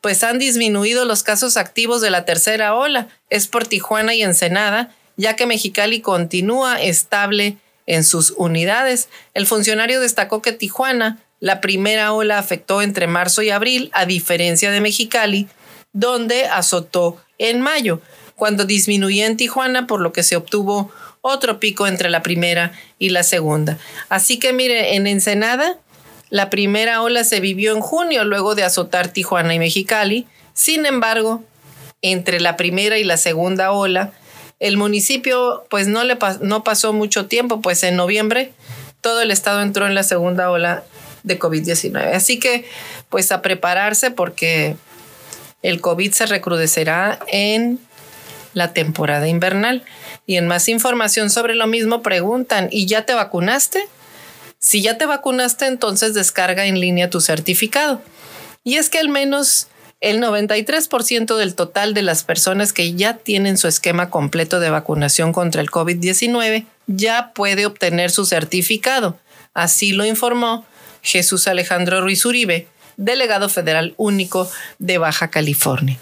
pues 0.00 0.22
han 0.22 0.38
disminuido 0.38 1.04
los 1.04 1.24
casos 1.24 1.56
activos 1.56 2.00
de 2.00 2.10
la 2.10 2.24
tercera 2.24 2.76
ola, 2.76 3.08
es 3.28 3.48
por 3.48 3.66
Tijuana 3.66 4.14
y 4.14 4.22
Ensenada, 4.22 4.94
ya 5.16 5.34
que 5.34 5.46
Mexicali 5.46 6.00
continúa 6.00 6.80
estable 6.80 7.56
en 7.90 8.04
sus 8.04 8.32
unidades. 8.36 9.08
El 9.34 9.46
funcionario 9.46 10.00
destacó 10.00 10.40
que 10.42 10.52
Tijuana, 10.52 11.18
la 11.40 11.60
primera 11.60 12.12
ola 12.12 12.38
afectó 12.38 12.82
entre 12.82 13.08
marzo 13.08 13.42
y 13.42 13.50
abril, 13.50 13.90
a 13.92 14.06
diferencia 14.06 14.70
de 14.70 14.80
Mexicali, 14.80 15.48
donde 15.92 16.46
azotó 16.46 17.20
en 17.38 17.60
mayo, 17.60 18.00
cuando 18.36 18.64
disminuía 18.64 19.26
en 19.26 19.36
Tijuana, 19.36 19.88
por 19.88 20.00
lo 20.00 20.12
que 20.12 20.22
se 20.22 20.36
obtuvo 20.36 20.92
otro 21.20 21.58
pico 21.58 21.88
entre 21.88 22.10
la 22.10 22.22
primera 22.22 22.72
y 23.00 23.08
la 23.08 23.24
segunda. 23.24 23.76
Así 24.08 24.38
que 24.38 24.52
mire, 24.52 24.94
en 24.94 25.08
Ensenada, 25.08 25.76
la 26.28 26.48
primera 26.48 27.02
ola 27.02 27.24
se 27.24 27.40
vivió 27.40 27.72
en 27.72 27.80
junio, 27.80 28.22
luego 28.22 28.54
de 28.54 28.62
azotar 28.62 29.08
Tijuana 29.08 29.52
y 29.52 29.58
Mexicali. 29.58 30.28
Sin 30.54 30.86
embargo, 30.86 31.42
entre 32.02 32.38
la 32.38 32.56
primera 32.56 32.98
y 32.98 33.04
la 33.04 33.16
segunda 33.16 33.72
ola, 33.72 34.12
el 34.60 34.76
municipio 34.76 35.64
pues 35.68 35.88
no 35.88 36.04
le 36.04 36.16
no 36.42 36.62
pasó 36.62 36.92
mucho 36.92 37.26
tiempo, 37.26 37.60
pues 37.60 37.82
en 37.82 37.96
noviembre 37.96 38.52
todo 39.00 39.22
el 39.22 39.30
estado 39.30 39.62
entró 39.62 39.86
en 39.86 39.94
la 39.94 40.02
segunda 40.02 40.50
ola 40.50 40.84
de 41.22 41.38
COVID-19. 41.38 42.14
Así 42.14 42.38
que 42.38 42.64
pues 43.08 43.32
a 43.32 43.42
prepararse 43.42 44.10
porque 44.10 44.76
el 45.62 45.80
COVID 45.80 46.12
se 46.12 46.26
recrudecerá 46.26 47.18
en 47.28 47.80
la 48.54 48.72
temporada 48.72 49.28
invernal. 49.28 49.84
Y 50.26 50.36
en 50.36 50.46
más 50.46 50.68
información 50.68 51.30
sobre 51.30 51.54
lo 51.54 51.66
mismo 51.66 52.02
preguntan, 52.02 52.68
¿y 52.70 52.86
ya 52.86 53.06
te 53.06 53.14
vacunaste? 53.14 53.88
Si 54.58 54.82
ya 54.82 54.98
te 54.98 55.06
vacunaste, 55.06 55.66
entonces 55.66 56.14
descarga 56.14 56.66
en 56.66 56.80
línea 56.80 57.10
tu 57.10 57.20
certificado. 57.20 58.02
Y 58.62 58.76
es 58.76 58.90
que 58.90 58.98
al 58.98 59.08
menos 59.08 59.68
el 60.00 60.20
93% 60.20 61.36
del 61.36 61.54
total 61.54 61.92
de 61.92 62.00
las 62.02 62.24
personas 62.24 62.72
que 62.72 62.94
ya 62.94 63.18
tienen 63.18 63.58
su 63.58 63.68
esquema 63.68 64.08
completo 64.08 64.58
de 64.58 64.70
vacunación 64.70 65.32
contra 65.32 65.60
el 65.60 65.70
COVID-19 65.70 66.64
ya 66.86 67.32
puede 67.34 67.66
obtener 67.66 68.10
su 68.10 68.24
certificado. 68.24 69.18
Así 69.52 69.92
lo 69.92 70.06
informó 70.06 70.64
Jesús 71.02 71.46
Alejandro 71.48 72.00
Ruiz 72.00 72.24
Uribe, 72.24 72.66
delegado 72.96 73.50
federal 73.50 73.92
único 73.98 74.50
de 74.78 74.96
Baja 74.98 75.28
California. 75.28 75.98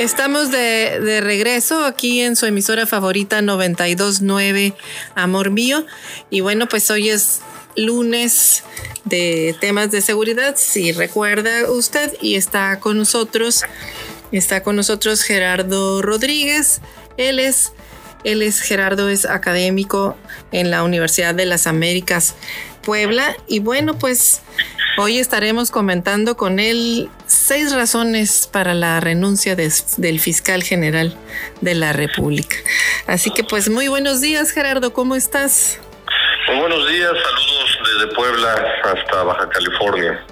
Estamos 0.00 0.50
de, 0.50 1.20
regreso 1.22 1.84
aquí 1.84 2.20
en 2.20 2.34
su 2.34 2.46
emisora 2.46 2.88
favorita 2.88 3.42
929 3.42 4.74
Amor 5.14 5.50
Mío. 5.50 5.86
Y 6.30 6.40
bueno, 6.40 6.66
pues 6.66 6.90
hoy 6.90 7.08
es 7.08 7.40
lunes 7.76 8.64
de 9.04 9.54
temas 9.60 9.92
de 9.92 10.00
seguridad, 10.00 10.56
si 10.56 10.90
recuerda 10.90 11.70
usted, 11.70 12.12
y 12.20 12.34
está 12.34 12.80
con 12.80 12.98
nosotros, 12.98 13.62
está 14.32 14.64
con 14.64 14.74
nosotros 14.74 15.22
Gerardo 15.22 16.02
Rodríguez. 16.02 16.80
Él 17.16 17.38
es 17.38 17.72
él 18.24 18.42
es 18.42 18.60
Gerardo, 18.60 19.08
es 19.08 19.24
académico 19.24 20.16
en 20.52 20.70
la 20.70 20.82
Universidad 20.82 21.34
de 21.34 21.46
las 21.46 21.66
Américas 21.66 22.34
Puebla. 22.82 23.36
Y 23.46 23.60
bueno, 23.60 23.98
pues 23.98 24.42
hoy 24.98 25.18
estaremos 25.18 25.70
comentando 25.70 26.36
con 26.36 26.58
él 26.58 27.08
seis 27.26 27.74
razones 27.74 28.48
para 28.50 28.74
la 28.74 29.00
renuncia 29.00 29.56
del 29.56 30.20
fiscal 30.20 30.62
general 30.62 31.16
de 31.60 31.74
la 31.74 31.92
República. 31.92 32.56
Así 33.06 33.30
que 33.30 33.44
pues 33.44 33.68
muy 33.68 33.88
buenos 33.88 34.20
días, 34.20 34.50
Gerardo, 34.50 34.92
¿cómo 34.92 35.14
estás? 35.14 35.80
Muy 36.48 36.58
buenos 36.58 36.88
días, 36.88 37.10
saludos 37.10 37.78
desde 37.84 38.14
Puebla 38.14 38.54
hasta 38.84 39.22
Baja 39.22 39.48
California. 39.48 40.24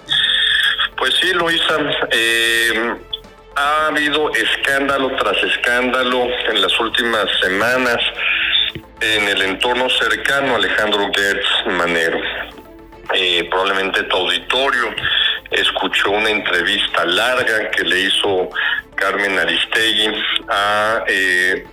Pues 0.96 1.14
sí, 1.20 1.32
Luisa, 1.32 1.78
eh, 2.10 2.94
ha 3.60 3.86
habido 3.88 4.32
escándalo 4.34 5.14
tras 5.16 5.36
escándalo 5.42 6.26
en 6.48 6.62
las 6.62 6.80
últimas 6.80 7.26
semanas 7.42 7.98
en 9.00 9.28
el 9.28 9.42
entorno 9.42 9.88
cercano 9.90 10.54
a 10.54 10.56
Alejandro 10.56 11.10
Gertz 11.14 11.46
Manero. 11.66 12.18
Eh, 13.12 13.46
probablemente 13.50 14.02
tu 14.04 14.16
auditorio 14.16 14.94
escuchó 15.50 16.10
una 16.10 16.30
entrevista 16.30 17.04
larga 17.04 17.70
que 17.70 17.84
le 17.84 18.00
hizo 18.00 18.48
Carmen 18.94 19.38
Aristegui 19.38 20.10
a 20.48 21.04
eh, 21.06 21.66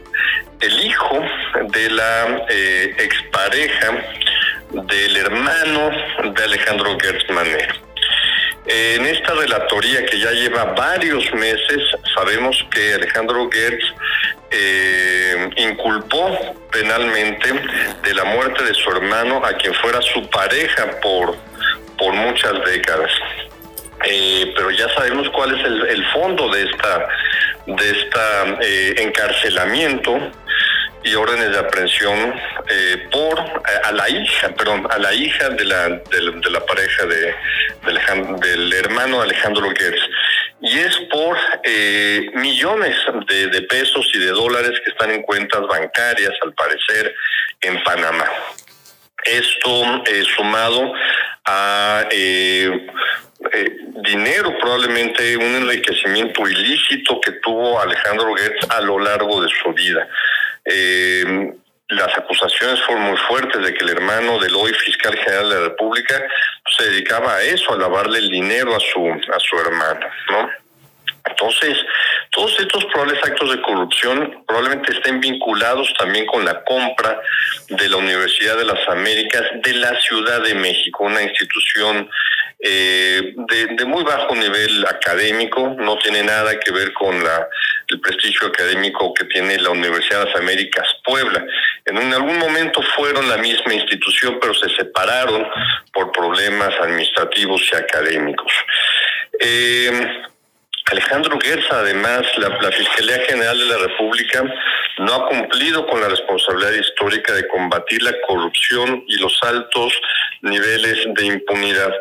el 0.60 0.80
hijo 0.86 1.22
de 1.70 1.90
la 1.90 2.46
eh, 2.50 2.96
expareja 2.98 3.92
del 4.72 5.18
hermano 5.18 5.92
de 6.34 6.44
Alejandro 6.44 6.98
Gertz 7.00 7.30
Manero. 7.30 7.87
En 8.68 9.06
esta 9.06 9.34
relatoría 9.34 10.06
que 10.06 10.20
ya 10.20 10.32
lleva 10.32 10.66
varios 10.66 11.34
meses, 11.34 11.84
sabemos 12.14 12.66
que 12.70 12.96
Alejandro 12.96 13.50
Gertz 13.50 13.86
eh, 14.52 15.50
inculpó 15.56 16.38
penalmente 16.70 17.50
de 18.04 18.14
la 18.14 18.26
muerte 18.26 18.66
de 18.66 18.74
su 18.74 18.90
hermano 18.92 19.42
a 19.46 19.54
quien 19.54 19.74
fuera 19.76 20.02
su 20.02 20.30
pareja 20.30 21.00
por, 21.02 21.38
por 21.98 22.14
muchas 22.14 22.54
décadas. 22.66 23.12
Eh, 24.04 24.52
pero 24.56 24.70
ya 24.72 24.94
sabemos 24.96 25.30
cuál 25.30 25.58
es 25.58 25.66
el, 25.66 26.06
fondo 26.12 26.50
de 26.50 26.64
esta 26.64 27.08
de 27.66 28.00
esta 28.00 28.58
eh, 28.62 28.96
encarcelamiento 29.00 30.20
y 31.04 31.16
órdenes 31.16 31.52
de 31.52 31.60
aprehensión 31.60 32.34
eh, 32.70 33.08
por 33.12 33.40
a 33.40 33.92
la 33.92 34.10
hija, 34.10 34.50
perdón, 34.50 34.88
a 34.90 34.98
la 34.98 35.14
hija 35.14 35.50
de 35.50 35.66
la, 35.66 35.90
de, 35.90 36.50
la 36.50 36.66
pareja 36.66 37.06
de, 37.06 37.34
del 38.42 38.74
hermano 38.74 39.22
Alejandro 39.22 39.70
Gertz. 39.78 40.02
Y 40.62 40.80
es 40.80 40.98
por 41.12 41.38
eh, 41.64 42.32
millones 42.34 42.98
de, 43.28 43.62
pesos 43.64 44.10
y 44.14 44.20
de 44.20 44.32
dólares 44.32 44.72
que 44.84 44.92
están 44.92 45.12
en 45.12 45.22
cuentas 45.22 45.62
bancarias, 45.68 46.34
al 46.44 46.54
parecer, 46.54 47.14
en 47.62 47.82
Panamá. 47.84 48.26
Esto 49.24 50.04
eh, 50.06 50.24
sumado 50.36 50.94
a 51.46 52.08
dinero, 54.04 54.58
probablemente 54.60 55.38
un 55.38 55.56
enriquecimiento 55.56 56.48
ilícito 56.48 57.22
que 57.22 57.34
tuvo 57.44 57.80
Alejandro 57.80 58.34
Gertz 58.36 58.68
a 58.70 58.82
lo 58.82 59.00
largo 59.00 59.42
de 59.42 59.50
su 59.62 59.72
vida. 59.74 60.08
Eh, 60.70 61.54
las 61.90 62.18
acusaciones 62.18 62.82
fueron 62.86 63.06
muy 63.06 63.18
fuertes 63.30 63.64
de 63.64 63.74
que 63.74 63.84
el 63.86 63.92
hermano 63.92 64.40
del 64.40 64.54
hoy 64.56 64.74
fiscal 64.74 65.16
general 65.18 65.50
de 65.50 65.56
la 65.56 65.62
República 65.70 66.22
se 66.78 66.84
dedicaba 66.90 67.36
a 67.36 67.42
eso, 67.44 67.74
a 67.74 67.78
lavarle 67.78 68.20
el 68.20 68.30
dinero 68.30 68.76
a 68.76 68.80
su 68.80 69.08
a 69.08 69.40
su 69.40 69.58
hermano, 69.58 70.06
¿no? 70.30 70.67
Entonces, 71.40 71.78
todos 72.32 72.60
estos 72.60 72.84
probables 72.86 73.24
actos 73.24 73.52
de 73.52 73.62
corrupción 73.62 74.44
probablemente 74.48 74.92
estén 74.92 75.20
vinculados 75.20 75.94
también 76.00 76.26
con 76.26 76.44
la 76.44 76.64
compra 76.64 77.22
de 77.70 77.90
la 77.90 77.98
Universidad 77.98 78.58
de 78.58 78.66
las 78.66 78.88
Américas 78.90 79.44
de 79.64 79.74
la 79.74 80.00
Ciudad 80.02 80.42
de 80.42 80.56
México, 80.56 81.04
una 81.04 81.22
institución 81.22 82.10
eh, 82.60 83.36
de, 83.36 83.86
muy 83.86 84.04
bajo 84.04 84.34
nivel 84.36 84.84
académico, 84.88 85.76
no 85.78 85.98
tiene 86.00 86.24
nada 86.24 86.60
que 86.60 86.72
ver 86.72 86.92
con 86.94 87.16
el 87.16 88.00
prestigio 88.02 88.48
académico 88.48 89.14
que 89.14 89.26
tiene 89.26 89.60
la 89.60 89.70
Universidad 89.70 90.22
de 90.22 90.32
las 90.32 90.36
Américas 90.38 90.88
Puebla. 91.04 91.46
En, 91.86 92.14
algún 92.14 92.40
momento 92.40 92.82
fueron 92.96 93.30
la 93.30 93.38
misma 93.38 93.76
institución, 93.76 94.40
pero 94.42 94.56
se 94.56 94.70
separaron 94.70 95.48
por 95.94 96.12
problemas 96.12 96.74
administrativos 96.82 97.62
y 97.72 97.76
académicos. 97.76 98.52
Eh, 99.40 100.24
Alejandro 100.92 101.38
Gerza, 101.42 101.80
además, 101.80 102.26
la, 102.38 102.72
Fiscalía 102.72 103.20
General 103.28 103.58
de 103.58 103.66
la 103.66 103.78
República 103.78 104.44
no 105.00 105.14
ha 105.14 105.28
cumplido 105.28 105.86
con 105.88 106.00
la 106.00 106.08
responsabilidad 106.08 106.72
histórica 106.72 107.34
de 107.34 107.48
combatir 107.48 108.02
la 108.04 108.14
corrupción 108.26 109.04
y 109.08 109.18
los 109.18 109.38
altos 109.44 109.94
niveles 110.42 111.06
de 111.14 111.26
impunidad. 111.26 111.94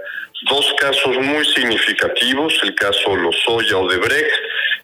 Dos 0.48 0.72
casos 0.78 1.16
muy 1.18 1.44
significativos, 1.46 2.54
el 2.62 2.74
caso 2.74 3.16
Lozoya 3.16 3.78
Odebrecht, 3.78 4.30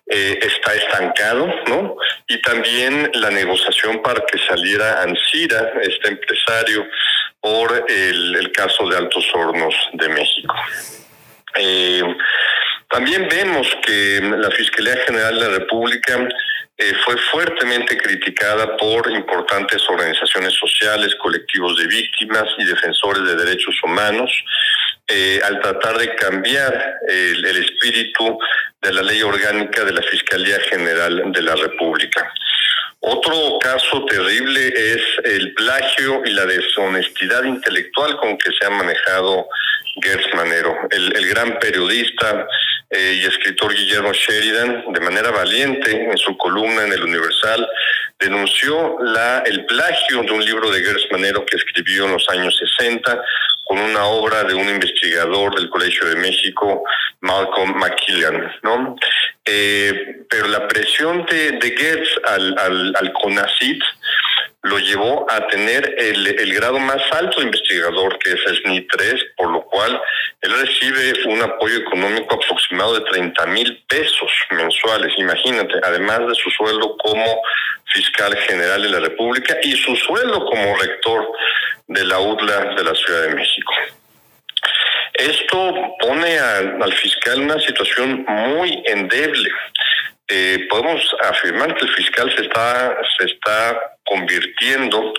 eh, 0.09 0.38
está 0.43 0.75
estancado, 0.75 1.47
¿no? 1.69 1.97
Y 2.27 2.41
también 2.43 3.11
la 3.15 3.31
negociación 3.31 4.03
para 4.03 4.25
que 4.27 4.38
saliera 4.49 5.03
Ansira, 5.03 5.75
este 5.81 6.09
empresario, 6.09 6.87
por 7.41 7.85
el, 7.88 8.51
caso 8.53 8.88
de 8.88 8.97
Altos 8.97 9.27
Hornos 9.35 9.75
de 9.95 10.09
México. 10.09 10.55
Eh, 11.57 12.03
también 12.88 13.27
vemos 13.29 13.67
que 13.87 14.21
la 14.21 14.51
Fiscalía 14.51 14.97
General 15.07 15.35
de 15.35 15.49
la 15.49 15.59
República 15.59 16.29
eh, 16.77 16.93
fue 17.05 17.17
fuertemente 17.31 17.97
criticada 17.97 18.77
por 18.77 19.11
importantes 19.11 19.83
organizaciones 19.88 20.53
sociales, 20.55 21.15
colectivos 21.17 21.79
de 21.79 21.87
víctimas 21.87 22.45
y 22.59 22.65
defensores 22.65 23.25
de 23.25 23.37
derechos 23.37 23.75
humanos 23.83 24.31
eh, 25.07 25.41
al 25.45 25.61
tratar 25.61 25.99
de 25.99 26.15
cambiar 26.15 26.97
el, 27.09 27.45
el 27.45 27.65
espíritu 27.65 28.38
de 28.81 28.93
la 28.93 29.03
ley 29.03 29.23
orgánica 29.23 29.85
de 29.85 29.93
la 29.93 30.03
Fiscalía 30.03 30.59
General 30.71 31.33
de 31.33 31.43
la 31.43 31.55
República. 31.55 32.33
Otro 33.05 33.59
caso 33.59 34.05
terrible 34.05 34.69
es 34.69 35.03
el 35.25 35.55
plagio 35.55 36.23
y 36.25 36.31
la 36.31 36.47
deshonestidad 36.47 37.43
intelectual 37.43 38.17
con 38.17 38.38
que 38.38 38.53
se 38.53 38.65
ha 38.65 38.71
manejado 38.71 39.49
Gertz 40.01 40.33
Manero, 40.35 40.77
el, 40.88 41.29
gran 41.29 41.59
periodista 41.59 42.47
eh, 42.88 43.21
y 43.21 43.27
escritor 43.27 43.75
Guillermo 43.75 44.12
Sheridan, 44.12 44.85
de 44.93 45.01
manera 45.01 45.33
valiente 45.33 45.91
en 45.91 46.17
su 46.17 46.37
columna 46.38 46.85
en 46.85 46.93
el 46.93 47.03
Universal, 47.03 47.69
denunció 48.21 48.97
la, 49.01 49.43
el 49.47 49.67
plagio 49.67 50.23
de 50.23 50.31
un 50.31 50.45
libro 50.45 50.71
de 50.71 50.85
Gertz 50.85 51.11
Manero 51.11 51.45
que 51.45 51.57
escribió 51.57 52.07
en 52.07 52.12
los 52.12 52.29
años 52.29 52.57
60 52.79 53.21
con 53.65 53.81
una 53.81 54.05
obra 54.05 54.45
de 54.45 54.55
un 54.55 54.69
investigador 54.69 55.55
del 55.57 55.71
Colegio 55.71 56.07
de 56.09 56.17
México, 56.17 56.85
Malcolm 57.21 57.75
McKillian. 57.79 58.53
Eh, 59.55 60.25
pero 60.31 60.49
la 60.49 60.67
presión 60.67 61.27
de, 61.27 61.53
de 61.53 62.05
al, 62.27 62.59
al, 62.59 62.97
al 62.97 63.12
CONACIT 63.12 63.83
lo 64.62 64.79
llevó 64.79 65.27
a 65.31 65.47
tener 65.49 65.95
el, 65.99 66.27
el, 66.27 66.55
grado 66.55 66.79
más 66.79 67.03
alto 67.11 67.41
de 67.41 67.47
investigador, 67.47 68.19
que 68.19 68.31
es 68.31 68.41
SNI 68.41 68.87
3, 68.87 69.15
por 69.37 69.51
lo 69.51 69.62
cual 69.62 70.01
él 70.41 70.53
recibe 70.59 71.12
un 71.27 71.43
apoyo 71.43 71.79
económico 71.81 72.37
aproximado 72.37 72.95
de 72.95 73.11
30 73.11 73.47
mil 73.47 73.85
pesos 73.88 74.31
mensuales, 74.53 75.12
imagínate, 75.19 75.75
además 75.83 76.21
de 76.21 76.35
su 76.35 76.49
sueldo 76.51 76.97
como 76.97 77.43
fiscal 77.93 78.35
general 78.49 78.83
de 78.83 78.88
la 78.88 79.01
República 79.01 79.59
y 79.62 79.73
su 79.77 79.95
sueldo 79.97 80.47
como 80.47 80.77
rector 80.79 81.29
de 81.88 82.05
la 82.07 82.21
UDLA 82.21 82.75
de 82.77 82.85
la 82.85 82.95
Ciudad 82.95 83.23
de 83.29 83.35
México. 83.35 83.73
Esto 85.14 85.96
pone 86.01 86.38
al 86.38 86.92
fiscal 86.94 87.38
en 87.38 87.44
una 87.44 87.61
situación 87.61 88.25
muy 88.27 88.83
endeble. 88.87 89.51
Eh, 90.29 90.66
podemos 90.70 91.05
afirmar 91.29 91.75
que 91.75 91.85
el 91.85 91.94
fiscal 91.94 92.33
se 92.35 92.44
está, 92.44 92.96
se 93.18 93.27
está 93.27 93.79
convirtiendo 94.05 95.12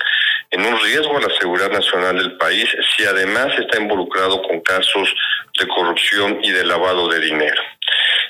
en 0.49 0.65
un 0.65 0.79
riesgo 0.79 1.17
a 1.17 1.21
la 1.21 1.35
seguridad 1.39 1.71
nacional 1.71 2.17
del 2.17 2.37
país 2.37 2.67
si 2.95 3.05
además 3.05 3.47
está 3.59 3.79
involucrado 3.79 4.41
con 4.41 4.61
casos 4.61 5.13
de 5.59 5.67
corrupción 5.67 6.39
y 6.43 6.51
de 6.51 6.65
lavado 6.65 7.07
de 7.09 7.19
dinero. 7.19 7.61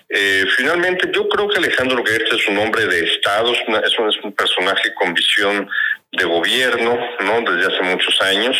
Eh, 0.09 0.45
finalmente, 0.57 1.09
yo 1.13 1.27
creo 1.27 1.47
que 1.47 1.59
Alejandro 1.59 2.03
Gertz 2.05 2.33
es 2.33 2.47
un 2.47 2.57
hombre 2.57 2.85
de 2.85 3.05
Estado, 3.05 3.53
es, 3.53 3.59
una, 3.67 3.79
es, 3.79 3.97
un, 3.97 4.09
es 4.09 4.17
un 4.23 4.33
personaje 4.33 4.93
con 4.93 5.13
visión 5.13 5.69
de 6.13 6.25
gobierno, 6.25 6.97
¿no? 7.21 7.41
Desde 7.41 7.73
hace 7.73 7.83
muchos 7.83 8.21
años. 8.21 8.55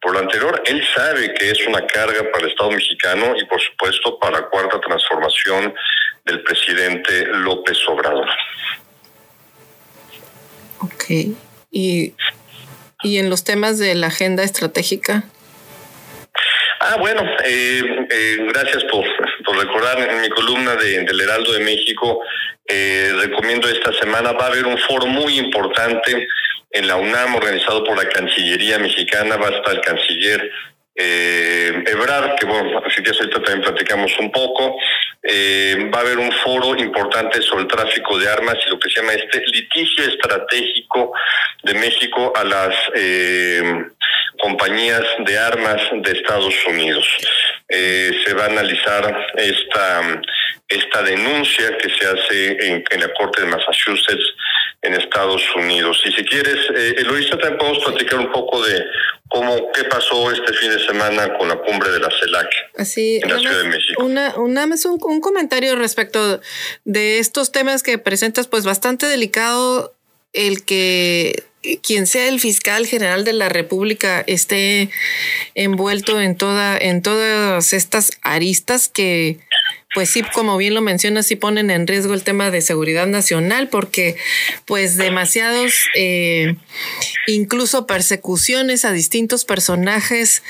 Por 0.00 0.12
lo 0.12 0.20
anterior, 0.20 0.62
él 0.66 0.86
sabe 0.94 1.34
que 1.34 1.50
es 1.50 1.66
una 1.66 1.86
carga 1.86 2.30
para 2.30 2.44
el 2.44 2.50
Estado 2.50 2.70
mexicano 2.70 3.34
y, 3.36 3.44
por 3.46 3.60
supuesto, 3.60 4.18
para 4.18 4.40
la 4.40 4.46
cuarta 4.48 4.80
transformación 4.80 5.74
del 6.24 6.42
presidente 6.42 7.26
López 7.26 7.78
Obrador. 7.88 8.28
Ok. 10.80 11.04
¿Y, 11.70 12.14
y 13.02 13.18
en 13.18 13.30
los 13.30 13.44
temas 13.44 13.78
de 13.78 13.94
la 13.94 14.08
agenda 14.08 14.44
estratégica? 14.44 15.24
Ah, 16.80 16.96
bueno, 16.98 17.22
eh, 17.44 18.06
eh, 18.10 18.36
gracias 18.52 18.84
por, 18.84 19.04
por, 19.44 19.56
recordar 19.56 19.98
en 20.00 20.20
mi 20.20 20.28
columna 20.28 20.76
de, 20.76 21.02
del 21.02 21.20
Heraldo 21.20 21.54
de 21.54 21.60
México. 21.60 22.20
Eh, 22.66 23.10
recomiendo 23.20 23.68
esta 23.68 23.92
semana, 23.94 24.32
va 24.32 24.44
a 24.44 24.48
haber 24.48 24.66
un 24.66 24.76
foro 24.78 25.06
muy 25.06 25.38
importante 25.38 26.28
en 26.74 26.88
la 26.88 26.96
UNAM 26.96 27.36
organizado 27.36 27.84
por 27.84 27.96
la 27.96 28.08
Cancillería 28.08 28.78
Mexicana, 28.78 29.36
va 29.36 29.48
a 29.48 29.56
estar 29.56 29.74
el 29.74 29.80
canciller 29.80 30.50
eh, 30.96 31.82
Ebrard, 31.86 32.36
que 32.36 32.46
bueno, 32.46 32.80
así 32.84 33.02
que 33.02 33.10
ahorita 33.10 33.42
también 33.42 33.62
platicamos 33.62 34.12
un 34.18 34.30
poco. 34.30 34.76
Eh, 35.22 35.90
va 35.92 35.98
a 35.98 36.02
haber 36.02 36.18
un 36.18 36.30
foro 36.32 36.76
importante 36.76 37.40
sobre 37.42 37.62
el 37.62 37.68
tráfico 37.68 38.18
de 38.18 38.28
armas 38.28 38.56
y 38.66 38.70
lo 38.70 38.78
que 38.78 38.90
se 38.90 39.00
llama 39.00 39.14
este 39.14 39.40
litigio 39.46 40.04
estratégico 40.04 41.12
de 41.62 41.74
México 41.74 42.32
a 42.36 42.44
las 42.44 42.74
eh, 42.94 43.84
compañías 44.38 45.02
de 45.20 45.38
armas 45.38 45.80
de 45.92 46.12
Estados 46.12 46.54
Unidos. 46.68 47.06
Se 47.68 48.34
va 48.34 48.44
a 48.44 48.50
analizar 48.50 49.26
esta, 49.36 50.20
esta 50.74 51.02
denuncia 51.02 51.76
que 51.78 51.88
se 51.90 52.06
hace 52.06 52.68
en, 52.68 52.84
en 52.90 53.00
la 53.00 53.12
Corte 53.14 53.42
de 53.42 53.48
Massachusetts 53.48 54.34
en 54.82 54.94
Estados 54.94 55.42
Unidos. 55.56 56.00
Y 56.04 56.12
si 56.12 56.24
quieres, 56.24 56.58
eh, 56.74 56.94
Eloisa, 56.98 57.38
también 57.38 57.58
podemos 57.58 57.84
platicar 57.84 58.18
un 58.18 58.30
poco 58.30 58.62
de 58.64 58.84
cómo, 59.28 59.72
qué 59.72 59.84
pasó 59.84 60.30
este 60.30 60.52
fin 60.52 60.70
de 60.70 60.86
semana 60.86 61.36
con 61.38 61.48
la 61.48 61.56
cumbre 61.56 61.90
de 61.90 62.00
la 62.00 62.10
CELAC 62.10 62.48
Así, 62.76 63.18
en 63.22 63.30
la 63.30 63.38
Ciudad 63.38 63.62
de 63.62 63.68
México. 63.68 64.04
Una, 64.04 64.34
una, 64.36 64.64
un, 64.66 64.98
un 65.02 65.20
comentario 65.20 65.74
respecto 65.76 66.40
de 66.84 67.18
estos 67.18 67.50
temas 67.50 67.82
que 67.82 67.98
presentas, 67.98 68.46
pues 68.46 68.64
bastante 68.64 69.06
delicado 69.06 69.94
el 70.34 70.64
que 70.64 71.44
quien 71.82 72.06
sea 72.06 72.28
el 72.28 72.40
fiscal 72.40 72.86
general 72.86 73.24
de 73.24 73.32
la 73.32 73.48
República 73.48 74.22
esté 74.26 74.90
envuelto 75.54 76.20
en 76.20 76.36
toda 76.36 76.76
en 76.76 77.02
todas 77.02 77.72
estas 77.72 78.12
aristas 78.22 78.88
que 78.88 79.38
pues 79.94 80.10
sí, 80.10 80.22
como 80.34 80.56
bien 80.56 80.74
lo 80.74 80.82
mencionas, 80.82 81.26
sí 81.26 81.36
ponen 81.36 81.70
en 81.70 81.86
riesgo 81.86 82.14
el 82.14 82.24
tema 82.24 82.50
de 82.50 82.60
seguridad 82.60 83.06
nacional, 83.06 83.68
porque 83.68 84.16
pues 84.66 84.96
demasiados, 84.96 85.72
eh, 85.94 86.56
incluso 87.28 87.86
persecuciones 87.86 88.84
a 88.84 88.92
distintos 88.92 89.44
personajes 89.44 90.42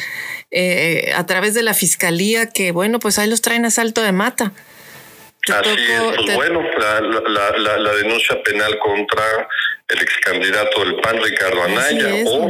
eh, 0.50 1.12
a 1.14 1.26
través 1.26 1.52
de 1.52 1.62
la 1.62 1.74
fiscalía, 1.74 2.46
que 2.46 2.72
bueno, 2.72 2.98
pues 2.98 3.18
ahí 3.18 3.28
los 3.28 3.42
traen 3.42 3.66
a 3.66 3.70
salto 3.70 4.00
de 4.02 4.12
mata. 4.12 4.54
Así 5.52 5.68
es, 5.68 6.00
pues 6.16 6.34
bueno, 6.34 6.62
la, 6.78 7.00
la, 7.00 7.58
la, 7.58 7.78
la, 7.78 7.94
denuncia 7.94 8.42
penal 8.42 8.78
contra 8.78 9.46
el 9.88 10.00
ex 10.00 10.16
candidato 10.20 10.84
del 10.84 10.96
PAN, 10.96 11.22
Ricardo 11.22 11.62
Anaya, 11.62 12.16
es, 12.16 12.26
o 12.26 12.48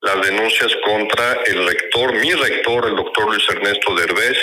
las 0.00 0.26
denuncias 0.26 0.72
contra 0.84 1.40
el 1.46 1.66
rector, 1.66 2.12
mi 2.14 2.32
rector, 2.32 2.88
el 2.88 2.96
doctor 2.96 3.26
Luis 3.26 3.44
Ernesto 3.48 3.94
Derbez, 3.94 4.38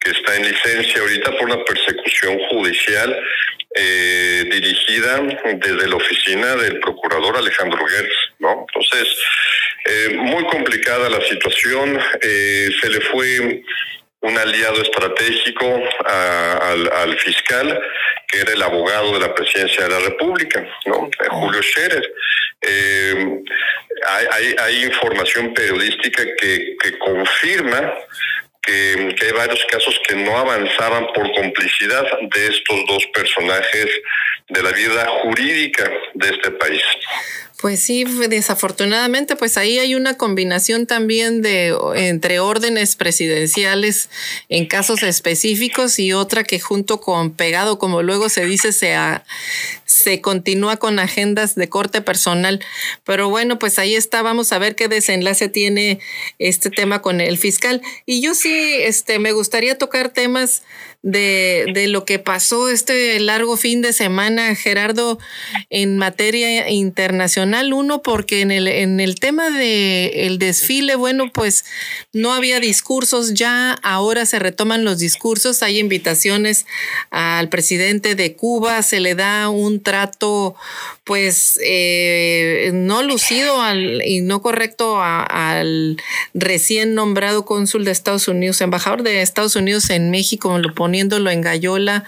que 0.00 0.10
está 0.10 0.36
en 0.36 0.50
licencia 0.50 1.00
ahorita 1.00 1.30
por 1.36 1.44
una 1.44 1.64
persecución 1.64 2.38
judicial 2.50 3.16
eh, 3.74 4.44
dirigida 4.50 5.20
desde 5.54 5.88
la 5.88 5.96
oficina 5.96 6.56
del 6.56 6.80
procurador 6.80 7.36
Alejandro 7.36 7.86
Gertz, 7.86 8.16
¿no? 8.40 8.66
Entonces, 8.66 9.08
eh, 9.84 10.16
muy 10.16 10.44
complicada 10.46 11.08
la 11.08 11.20
situación, 11.20 11.98
eh, 12.20 12.70
se 12.80 12.88
le 12.88 13.00
fue 13.02 13.62
un 14.20 14.36
aliado 14.36 14.82
estratégico 14.82 15.80
a, 16.04 16.70
al, 16.70 16.92
al, 16.92 17.18
fiscal, 17.18 17.80
que 18.26 18.40
era 18.40 18.52
el 18.52 18.62
abogado 18.62 19.12
de 19.12 19.20
la 19.20 19.34
presidencia 19.34 19.84
de 19.84 19.90
la 19.90 20.00
República, 20.00 20.66
¿no? 20.86 21.08
Julio 21.30 21.62
Scherer. 21.62 22.12
Eh, 22.60 23.42
hay, 24.30 24.54
hay, 24.58 24.84
información 24.84 25.54
periodística 25.54 26.24
que, 26.40 26.76
confirma 26.98 27.94
que, 28.62 29.14
hay 29.20 29.32
varios 29.32 29.64
casos 29.70 29.98
que 30.06 30.16
no 30.16 30.36
avanzaban 30.36 31.06
por 31.12 31.32
complicidad 31.32 32.04
de 32.34 32.46
estos 32.48 32.86
dos 32.86 33.06
personajes 33.14 33.86
de 34.48 34.62
la 34.62 34.72
vida 34.72 35.06
jurídica 35.22 35.90
de 36.14 36.28
este 36.28 36.50
país. 36.52 36.82
Pues 37.60 37.80
sí, 37.80 38.04
desafortunadamente, 38.04 39.34
pues 39.34 39.56
ahí 39.56 39.80
hay 39.80 39.96
una 39.96 40.16
combinación 40.16 40.86
también 40.86 41.42
de 41.42 41.76
entre 41.96 42.38
órdenes 42.38 42.94
presidenciales 42.94 44.10
en 44.48 44.66
casos 44.66 45.02
específicos 45.02 45.98
y 45.98 46.12
otra 46.12 46.44
que 46.44 46.60
junto 46.60 47.00
con 47.00 47.32
pegado, 47.32 47.80
como 47.80 48.04
luego 48.04 48.28
se 48.28 48.46
dice, 48.46 48.72
se, 48.72 48.94
a, 48.94 49.24
se 49.86 50.20
continúa 50.20 50.76
con 50.76 51.00
agendas 51.00 51.56
de 51.56 51.68
corte 51.68 52.00
personal. 52.00 52.64
Pero 53.02 53.28
bueno, 53.28 53.58
pues 53.58 53.80
ahí 53.80 53.96
está, 53.96 54.22
vamos 54.22 54.52
a 54.52 54.58
ver 54.58 54.76
qué 54.76 54.86
desenlace 54.86 55.48
tiene 55.48 55.98
este 56.38 56.70
tema 56.70 57.02
con 57.02 57.20
el 57.20 57.38
fiscal. 57.38 57.82
Y 58.06 58.20
yo 58.20 58.36
sí, 58.36 58.54
este, 58.82 59.18
me 59.18 59.32
gustaría 59.32 59.76
tocar 59.76 60.10
temas 60.10 60.62
de, 61.02 61.66
de, 61.74 61.86
lo 61.86 62.04
que 62.04 62.18
pasó 62.18 62.68
este 62.68 63.20
largo 63.20 63.56
fin 63.56 63.82
de 63.82 63.92
semana, 63.92 64.54
Gerardo, 64.56 65.18
en 65.70 65.96
materia 65.96 66.68
internacional. 66.70 67.72
Uno, 67.72 68.02
porque 68.02 68.40
en 68.40 68.50
el, 68.50 68.66
en 68.66 68.98
el 68.98 69.20
tema 69.20 69.50
del 69.50 70.10
el 70.14 70.38
desfile, 70.38 70.96
bueno, 70.96 71.30
pues 71.32 71.64
no 72.12 72.32
había 72.32 72.58
discursos, 72.58 73.34
ya 73.34 73.72
ahora 73.82 74.26
se 74.26 74.38
retoman 74.40 74.84
los 74.84 74.98
discursos, 74.98 75.62
hay 75.62 75.78
invitaciones 75.78 76.66
al 77.10 77.48
presidente 77.48 78.16
de 78.16 78.34
Cuba, 78.34 78.82
se 78.82 79.00
le 79.00 79.14
da 79.14 79.48
un 79.48 79.82
trato 79.82 80.56
pues 81.04 81.58
eh, 81.62 82.70
no 82.74 83.02
lucido 83.02 83.62
al, 83.62 84.02
y 84.04 84.20
no 84.20 84.42
correcto 84.42 85.00
a, 85.00 85.22
al 85.22 85.96
recién 86.34 86.94
nombrado 86.94 87.46
cónsul 87.46 87.84
de 87.84 87.92
Estados 87.92 88.28
Unidos, 88.28 88.60
embajador 88.60 89.02
de 89.02 89.22
Estados 89.22 89.56
Unidos 89.56 89.88
en 89.90 90.10
México, 90.10 90.58
lo 90.58 90.74
poniéndolo 90.88 91.30
en 91.30 91.42
gallola 91.42 92.04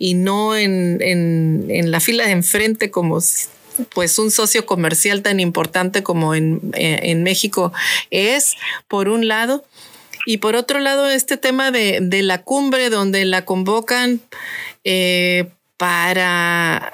y 0.00 0.14
no 0.14 0.56
en, 0.56 1.00
en, 1.00 1.66
en 1.68 1.92
la 1.92 2.00
fila 2.00 2.24
de 2.24 2.32
enfrente 2.32 2.90
como 2.90 3.20
pues 3.94 4.18
un 4.18 4.32
socio 4.32 4.66
comercial 4.66 5.22
tan 5.22 5.38
importante 5.38 6.02
como 6.02 6.34
en, 6.34 6.60
en 6.74 7.22
México 7.22 7.72
es, 8.10 8.56
por 8.88 9.08
un 9.08 9.28
lado. 9.28 9.64
Y 10.26 10.38
por 10.38 10.56
otro 10.56 10.80
lado, 10.80 11.08
este 11.08 11.36
tema 11.36 11.70
de, 11.70 12.00
de 12.02 12.22
la 12.24 12.42
cumbre 12.42 12.90
donde 12.90 13.24
la 13.26 13.44
convocan 13.44 14.20
eh, 14.82 15.46
para 15.76 16.92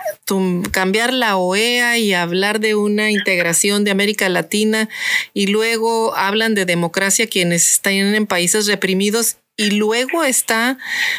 cambiar 0.70 1.14
la 1.14 1.36
OEA 1.38 1.96
y 1.96 2.12
hablar 2.12 2.60
de 2.60 2.74
una 2.74 3.10
integración 3.10 3.84
de 3.84 3.90
América 3.90 4.28
Latina 4.28 4.90
y 5.32 5.46
luego 5.46 6.14
hablan 6.14 6.54
de 6.54 6.66
democracia 6.66 7.26
quienes 7.26 7.70
están 7.70 7.94
en 7.94 8.26
países 8.26 8.66
reprimidos 8.66 9.36
y 9.56 9.72
luego 9.72 10.24
está 10.24 10.78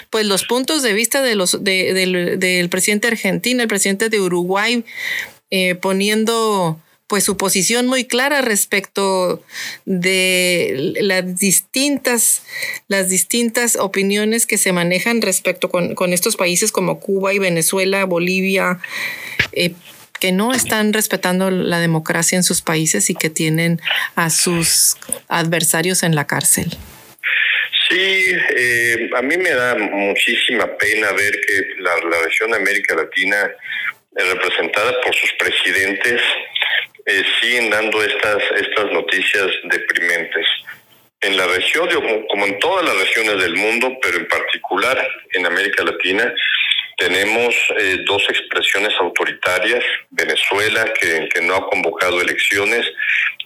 pues 0.09 0.25
los 0.25 0.43
puntos 0.45 0.81
de 0.81 0.93
vista 0.93 1.21
de 1.21 1.35
los 1.35 1.63
del, 1.63 2.67
presidente 2.69 3.07
argentino, 3.07 3.61
el 3.61 3.67
presidente 3.67 4.09
de 4.09 4.19
Uruguay 4.19 4.83
eh, 5.51 5.75
poniendo 5.75 6.79
pues 7.07 7.25
su 7.25 7.37
posición 7.37 7.85
muy 7.85 8.05
clara 8.05 8.41
respecto 8.41 9.43
de 9.85 10.93
las 10.99 11.37
distintas, 11.37 12.41
las 12.87 13.09
distintas 13.09 13.75
opiniones 13.75 14.47
que 14.47 14.57
se 14.57 14.71
manejan 14.71 15.21
respecto 15.21 15.69
con, 15.69 16.13
estos 16.13 16.37
países 16.37 16.71
como 16.71 16.99
Cuba 16.99 17.33
y 17.33 17.39
Venezuela, 17.39 18.05
Bolivia, 18.05 18.79
eh, 19.51 19.73
que 20.19 20.31
no 20.31 20.53
están 20.53 20.93
respetando 20.93 21.51
la 21.51 21.79
democracia 21.79 22.35
en 22.35 22.43
sus 22.43 22.61
países 22.61 23.11
y 23.11 23.13
que 23.13 23.29
tienen 23.29 23.79
a 24.15 24.29
sus 24.31 24.95
adversarios 25.27 26.01
en 26.01 26.15
la 26.15 26.25
cárcel. 26.25 26.75
Sí, 27.93 28.35
eh, 28.55 29.09
a 29.15 29.21
mí 29.21 29.37
me 29.37 29.51
da 29.51 29.75
muchísima 29.75 30.65
pena 30.77 31.11
ver 31.11 31.39
que 31.41 31.75
la, 31.77 31.95
la 32.09 32.23
región 32.23 32.49
de 32.49 32.57
América 32.57 32.95
Latina, 32.95 33.37
eh, 34.15 34.23
representada 34.33 34.99
por 35.01 35.13
sus 35.13 35.31
presidentes, 35.33 36.19
eh, 37.05 37.23
siguen 37.39 37.69
dando 37.69 38.03
estas, 38.03 38.41
estas 38.57 38.91
noticias 38.91 39.45
deprimentes. 39.65 40.47
En 41.21 41.37
la 41.37 41.45
región, 41.45 41.87
como 42.29 42.47
en 42.47 42.57
todas 42.57 42.83
las 42.83 42.97
regiones 42.97 43.37
del 43.39 43.55
mundo, 43.57 43.95
pero 44.01 44.17
en 44.17 44.27
particular 44.27 45.07
en 45.33 45.45
América 45.45 45.83
Latina, 45.83 46.33
tenemos 46.97 47.53
eh, 47.77 47.97
dos 48.05 48.23
expresiones 48.27 48.93
autoritarias, 48.99 49.83
Venezuela, 50.09 50.85
que, 50.99 51.29
que, 51.29 51.41
no 51.41 51.55
ha 51.55 51.69
convocado 51.69 52.21
elecciones, 52.21 52.85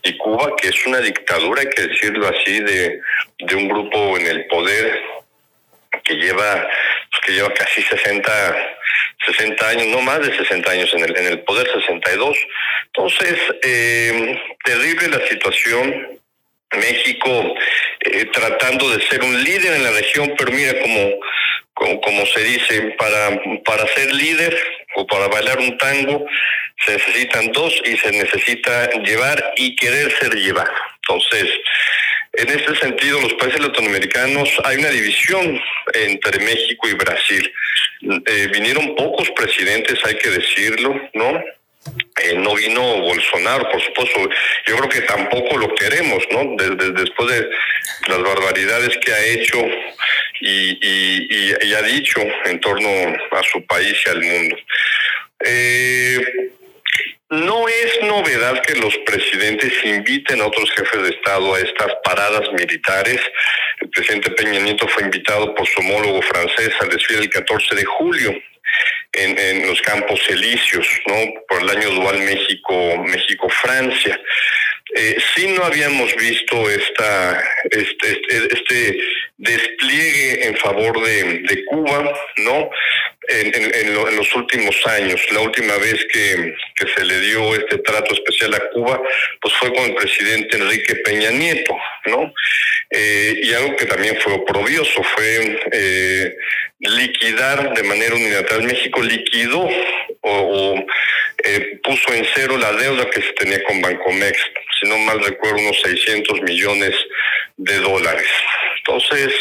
y 0.04 0.18
Cuba, 0.18 0.56
que 0.56 0.70
es 0.70 0.86
una 0.86 1.00
dictadura, 1.00 1.62
hay 1.62 1.70
que 1.70 1.88
decirlo 1.88 2.28
así, 2.28 2.60
de, 2.60 3.02
de 3.40 3.56
un 3.56 3.68
grupo 3.68 4.18
en 4.18 4.28
el 4.28 4.46
poder 4.48 5.02
que 6.04 6.16
lleva, 6.16 6.68
pues, 7.10 7.22
que 7.26 7.32
lleva 7.34 7.54
casi 7.54 7.82
60 7.82 8.78
60 9.26 9.70
años, 9.70 9.88
no 9.88 10.02
más 10.02 10.20
de 10.20 10.36
60 10.36 10.72
años 10.72 10.94
en 10.94 11.04
el, 11.04 11.18
en 11.18 11.28
el 11.28 11.40
poder, 11.42 11.68
62. 11.72 12.38
Entonces, 12.88 13.40
eh, 13.64 14.40
terrible 14.64 15.08
la 15.10 15.28
situación. 15.28 16.20
México 16.72 17.56
eh, 18.02 18.26
tratando 18.26 18.90
de 18.90 19.02
ser 19.08 19.24
un 19.24 19.42
líder 19.42 19.74
en 19.74 19.84
la 19.84 19.92
región, 19.92 20.34
pero 20.38 20.52
mira 20.52 20.80
como, 20.82 21.12
como, 21.74 22.02
como, 22.02 22.26
se 22.26 22.44
dice, 22.44 22.96
para, 22.98 23.42
para 23.64 23.88
ser 23.88 24.14
líder 24.14 24.58
o 24.96 25.08
para 25.08 25.28
bailar 25.28 25.60
un 25.60 25.78
tango 25.78 26.26
se 26.86 26.94
necesitan 26.94 27.52
dos 27.52 27.74
y 27.86 27.98
se 27.98 28.12
necesita 28.12 28.90
llevar 29.02 29.54
y 29.58 29.76
querer 29.76 30.12
ser 30.20 30.36
llevado. 30.36 30.72
Entonces, 31.02 31.50
en 32.34 32.50
este 32.50 32.76
sentido, 32.76 33.20
los 33.20 33.34
países 33.34 33.60
latinoamericanos 33.60 34.50
hay 34.64 34.78
una 34.78 34.90
división 34.90 35.60
entre 35.94 36.40
México 36.40 36.88
y 36.88 36.94
Brasil. 36.94 37.52
Eh, 38.02 38.48
vinieron 38.54 38.96
pocos 38.96 39.32
presidentes, 39.32 40.00
hay 40.06 40.16
que 40.16 40.30
decirlo, 40.30 41.02
¿no? 41.14 41.44
Eh, 42.22 42.36
no 42.36 42.54
vino 42.56 43.02
Bolsonaro, 43.02 43.70
por 43.72 43.82
supuesto. 43.82 44.30
Yo 44.68 44.78
creo 44.78 44.90
que 44.90 45.02
tampoco 45.02 45.58
lo 45.58 45.74
queremos, 45.74 46.24
¿no? 46.32 46.56
Después 46.58 47.32
de 47.32 47.50
las 48.08 48.22
barbaridades 48.22 48.98
que 48.98 49.14
ha 49.14 49.26
hecho 49.26 49.58
y, 50.42 50.78
y, 50.82 51.74
ha 51.74 51.82
dicho 51.82 52.22
en 52.46 52.60
torno 52.60 52.90
a 53.32 53.44
su 53.44 53.66
país 53.66 53.96
y 54.06 54.10
al 54.10 54.22
mundo. 54.22 54.58
Eh, 55.46 56.50
no 57.30 57.68
es 57.68 58.04
novedad 58.04 58.62
que 58.62 58.76
los 58.76 58.98
presidentes 59.00 59.74
inviten 59.84 60.42
a 60.42 60.46
otros 60.46 60.72
jefes 60.72 61.04
de 61.04 61.10
Estado 61.10 61.56
a 61.56 61.60
estas 61.60 61.94
paradas 62.04 62.50
militares. 62.54 63.20
El 63.82 63.90
presidente 63.90 64.32
Peña 64.32 64.60
Nieto 64.60 64.88
fue 64.88 65.04
invitado 65.04 65.54
por 65.54 65.68
su 65.68 65.82
homólogo 65.82 66.22
francés 66.22 66.72
al 66.80 66.90
desfile 66.90 67.20
del 67.20 67.30
14 67.30 67.76
de 67.76 67.86
julio 67.86 68.34
en, 69.12 69.68
los 69.68 69.82
Campos 69.82 70.22
Elíseos, 70.30 70.88
¿no? 71.08 71.16
Por 71.50 71.64
el 71.64 71.70
año 71.70 71.90
dual 71.92 72.20
México, 72.20 72.98
México-Francia. 72.98 74.20
Eh, 74.96 75.18
sí 75.36 75.48
no 75.48 75.66
habíamos 75.66 76.16
visto 76.16 76.70
esta, 76.70 77.44
este, 77.72 78.12
este, 78.12 78.54
este 78.54 79.00
despliegue 79.38 80.48
en 80.48 80.56
favor 80.58 81.04
de 81.04 81.66
Cuba, 81.66 82.14
¿no? 82.38 82.70
En, 83.30 83.54
en, 83.54 84.16
los 84.16 84.36
últimos 84.36 84.76
años. 84.88 85.22
La 85.32 85.42
última 85.42 85.76
vez 85.78 86.06
que, 86.12 86.56
que, 86.76 86.88
se 86.96 87.04
le 87.04 87.20
dio 87.20 87.56
este 87.56 87.78
trato 87.80 88.14
especial 88.14 88.54
a 88.54 88.70
Cuba, 88.70 89.02
pues 89.42 89.54
fue 89.56 89.74
con 89.74 89.84
el 89.84 89.96
presidente 89.96 90.58
Enrique 90.58 90.96
Peña 90.96 91.30
Nieto, 91.32 91.76
¿no? 92.06 92.34
Eh, 92.90 93.42
y 93.44 93.54
algo 93.54 93.76
que 93.76 93.86
también 93.86 94.18
fue 94.22 94.34
oprobioso 94.34 95.04
fue 95.04 95.60
eh, 95.74 96.38
liquidar 96.80 97.74
de 97.74 97.84
manera 97.84 98.16
unilateral. 98.16 98.64
México 98.64 99.02
liquidó 99.02 99.68
o, 100.22 100.86
eh, 101.44 101.80
puso 101.84 102.14
en 102.14 102.26
cero 102.34 102.58
la 102.58 102.72
deuda 102.74 103.10
que 103.10 103.22
se 103.22 103.34
tenía 103.34 103.62
con 103.64 103.82
Bancomex, 103.82 104.40
si 104.80 104.88
no 104.88 104.98
mal 105.00 105.20
recuerdo, 105.24 105.60
unos 105.60 105.82
600 105.82 106.42
millones 106.44 106.96
de 107.58 107.78
dólares. 107.80 108.28
Entonces, 108.88 109.34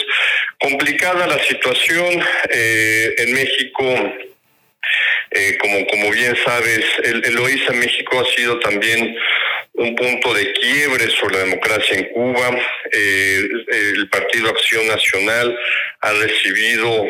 complicada 0.61 1.27
la 1.27 1.39
situación 1.45 2.21
eh, 2.51 3.15
en 3.19 3.33
México. 3.33 3.85
Eh, 5.31 5.59
como, 5.59 5.87
como 5.87 6.11
bien 6.11 6.37
sabes, 6.45 6.85
el, 7.05 7.25
el 7.25 7.39
OISA 7.39 7.73
México 7.73 8.21
ha 8.21 8.37
sido 8.37 8.59
también 8.61 9.17
un 9.75 9.95
punto 9.95 10.33
de 10.33 10.53
quiebre 10.53 11.11
sobre 11.11 11.37
la 11.37 11.45
democracia 11.45 11.99
en 11.99 12.05
Cuba. 12.07 12.59
Eh, 12.93 13.49
el 13.69 14.09
Partido 14.09 14.49
Acción 14.49 14.87
Nacional 14.89 15.57
ha 16.01 16.13
recibido 16.13 17.07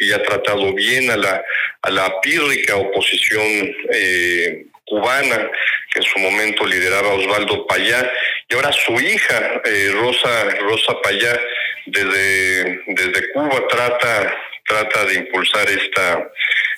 y 0.00 0.12
ha 0.12 0.22
tratado 0.22 0.72
bien 0.72 1.10
a 1.10 1.16
la, 1.16 1.44
a 1.82 1.90
la 1.90 2.20
pírrica 2.20 2.76
oposición 2.76 3.74
cubana, 4.90 5.50
que 5.92 6.00
en 6.00 6.02
su 6.02 6.18
momento 6.18 6.66
lideraba 6.66 7.14
Osvaldo 7.14 7.66
Payá, 7.66 8.12
y 8.48 8.54
ahora 8.54 8.72
su 8.72 8.92
hija, 9.00 9.62
Rosa, 9.94 10.50
Rosa 10.60 11.00
Payá, 11.02 11.40
desde, 11.86 12.82
desde 12.86 13.32
Cuba 13.32 13.66
trata, 13.68 14.34
trata 14.66 15.04
de 15.06 15.14
impulsar 15.14 15.68
esta, 15.70 16.30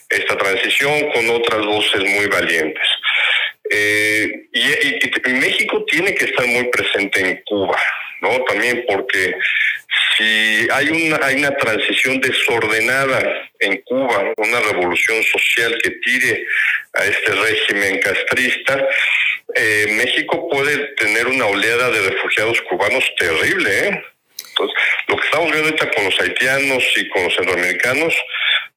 esta 0.09 0.37
transición 0.37 1.11
con 1.13 1.31
otras 1.31 1.65
voces 1.65 2.05
muy 2.05 2.27
valientes. 2.27 2.87
Eh, 3.71 4.49
y, 4.53 5.31
México 5.33 5.85
tiene 5.87 6.15
que 6.15 6.27
estar 6.27 6.47
muy 6.47 6.65
presente 6.65 7.21
en 7.21 7.43
Cuba, 7.45 7.79
¿no? 8.21 8.45
También 8.45 8.85
porque 8.87 9.35
si 10.17 10.69
hay 10.71 10.89
una, 10.89 11.25
hay 11.25 11.37
una 11.37 11.57
transición 11.57 12.21
desordenada 12.21 13.51
en 13.59 13.79
Cuba, 13.83 14.33
una 14.37 14.61
revolución 14.61 15.23
social 15.25 15.79
que 15.83 15.91
tire 15.91 16.45
a 16.95 17.05
este 17.05 17.33
régimen 17.33 18.01
castrista, 18.01 18.89
eh, 19.55 19.87
México 19.91 20.49
puede 20.49 20.95
tener 20.97 21.27
una 21.27 21.47
oleada 21.47 21.91
de 21.91 22.11
refugiados 22.11 22.61
cubanos 22.63 23.05
terrible, 23.19 23.89
¿eh? 23.89 24.05
Entonces, 24.51 24.77
lo 25.09 25.17
que 25.17 25.25
estamos 25.25 25.51
viendo 25.51 25.69
ahorita 25.69 25.91
con 25.91 26.05
los 26.05 26.21
haitianos 26.21 26.85
y 26.97 27.09
con 27.09 27.25
los 27.25 27.35
centroamericanos 27.35 28.15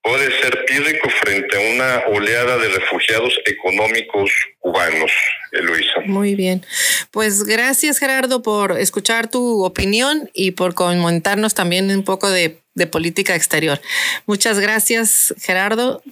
puede 0.06 0.32
ser 0.40 0.66
pírrico 0.66 1.10
frente 1.10 1.58
a 1.58 1.74
una 1.74 2.16
oleada 2.16 2.58
de 2.58 2.70
refugiados 2.70 3.34
económicos 3.46 4.30
cubanos, 4.60 5.12
Luisa. 5.52 6.02
Muy 6.06 6.36
bien. 6.36 6.64
Pues 7.10 7.44
gracias, 7.44 7.98
Gerardo, 7.98 8.44
por 8.44 8.74
escuchar 8.74 9.30
tu 9.30 9.66
opinión 9.66 10.30
y 10.34 10.52
por 10.52 10.76
comentarnos 10.76 11.56
también 11.56 11.90
un 11.90 12.04
poco 12.04 12.30
de, 12.30 12.62
política 12.92 13.36
exterior. 13.36 13.80
Muchas 14.28 14.60
gracias, 14.60 15.34
Gerardo. 15.42 16.04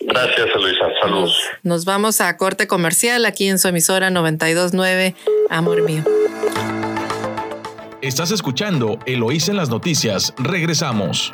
Gracias, 0.00 0.48
Luisa. 0.54 0.86
Saludos. 1.00 1.36
Nos, 1.62 1.84
vamos 1.84 2.20
a 2.20 2.36
corte 2.36 2.66
comercial 2.66 3.24
aquí 3.24 3.48
en 3.48 3.58
su 3.58 3.66
emisora 3.68 4.10
929, 4.10 5.14
Amor 5.48 5.82
Mío. 5.82 6.04
Estás 8.02 8.30
escuchando 8.30 8.98
Eloísa 9.06 9.52
en 9.52 9.56
las 9.56 9.70
noticias. 9.70 10.34
Regresamos. 10.36 11.32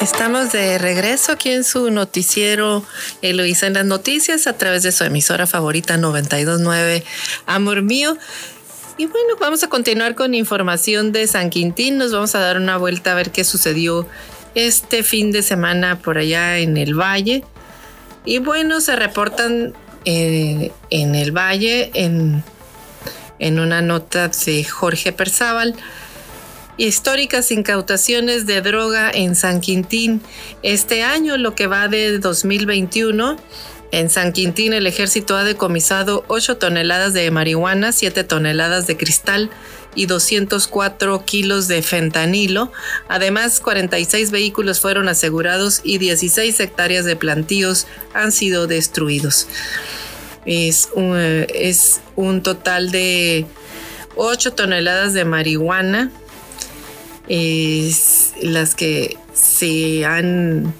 Estamos 0.00 0.52
de 0.52 0.78
regreso 0.78 1.32
aquí 1.32 1.50
en 1.50 1.64
su 1.64 1.90
noticiero 1.90 2.84
Eloísa 3.20 3.66
en 3.66 3.74
las 3.74 3.84
noticias 3.84 4.46
a 4.46 4.52
través 4.52 4.84
de 4.84 4.92
su 4.92 5.02
emisora 5.02 5.46
favorita 5.46 5.96
929 5.96 7.04
Amor 7.46 7.82
Mío. 7.82 8.16
Y 8.96 9.06
bueno, 9.06 9.34
vamos 9.40 9.64
a 9.64 9.68
continuar 9.68 10.14
con 10.14 10.34
información 10.34 11.10
de 11.10 11.26
San 11.26 11.50
Quintín. 11.50 11.98
Nos 11.98 12.12
vamos 12.12 12.34
a 12.34 12.38
dar 12.38 12.58
una 12.58 12.76
vuelta 12.76 13.12
a 13.12 13.14
ver 13.14 13.32
qué 13.32 13.42
sucedió 13.42 14.06
este 14.54 15.02
fin 15.02 15.32
de 15.32 15.42
semana 15.42 15.98
por 15.98 16.18
allá 16.18 16.58
en 16.58 16.76
el 16.76 16.94
valle. 16.94 17.44
Y 18.24 18.38
bueno, 18.38 18.80
se 18.80 18.94
reportan 18.94 19.74
eh, 20.04 20.70
en 20.90 21.14
el 21.14 21.32
Valle, 21.32 21.90
en, 21.94 22.42
en 23.38 23.58
una 23.58 23.82
nota 23.82 24.28
de 24.28 24.64
Jorge 24.64 25.12
Perzábal. 25.12 25.74
Históricas 26.78 27.50
incautaciones 27.50 28.46
de 28.46 28.62
droga 28.62 29.10
en 29.12 29.34
San 29.34 29.60
Quintín. 29.60 30.22
Este 30.62 31.02
año, 31.02 31.36
lo 31.36 31.54
que 31.54 31.66
va 31.66 31.88
de 31.88 32.18
2021, 32.18 33.36
en 33.90 34.10
San 34.10 34.32
Quintín 34.32 34.72
el 34.72 34.86
ejército 34.86 35.36
ha 35.36 35.44
decomisado 35.44 36.24
8 36.28 36.56
toneladas 36.58 37.14
de 37.14 37.30
marihuana, 37.30 37.90
7 37.90 38.22
toneladas 38.22 38.86
de 38.86 38.96
cristal, 38.96 39.50
y 39.94 40.06
204 40.06 41.24
kilos 41.24 41.66
de 41.66 41.82
fentanilo. 41.82 42.70
Además, 43.08 43.58
46 43.58 44.30
vehículos 44.30 44.80
fueron 44.80 45.08
asegurados 45.08 45.80
y 45.82 45.98
16 45.98 46.60
hectáreas 46.60 47.04
de 47.04 47.16
plantíos 47.16 47.88
han 48.14 48.30
sido 48.30 48.68
destruidos. 48.68 49.48
Es 50.46 50.90
un, 50.94 51.16
es 51.18 52.00
un 52.14 52.42
total 52.42 52.92
de 52.92 53.46
8 54.14 54.52
toneladas 54.52 55.14
de 55.14 55.24
marihuana, 55.24 56.12
es 57.28 58.32
las 58.42 58.74
que 58.74 59.16
se 59.34 60.04
han 60.04 60.74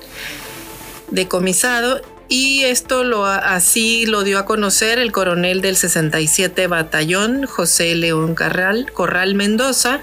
decomisado 1.11 2.03
y 2.29 2.65
esto 2.65 3.05
lo, 3.05 3.25
así 3.25 4.05
lo 4.05 4.23
dio 4.23 4.39
a 4.39 4.45
conocer 4.45 4.99
el 4.99 5.13
coronel 5.13 5.63
del 5.63 5.77
67 5.77 6.67
Batallón, 6.67 7.47
José 7.47 7.95
León 7.95 8.35
Carral, 8.35 8.93
Corral 8.93 9.35
Mendoza. 9.35 10.01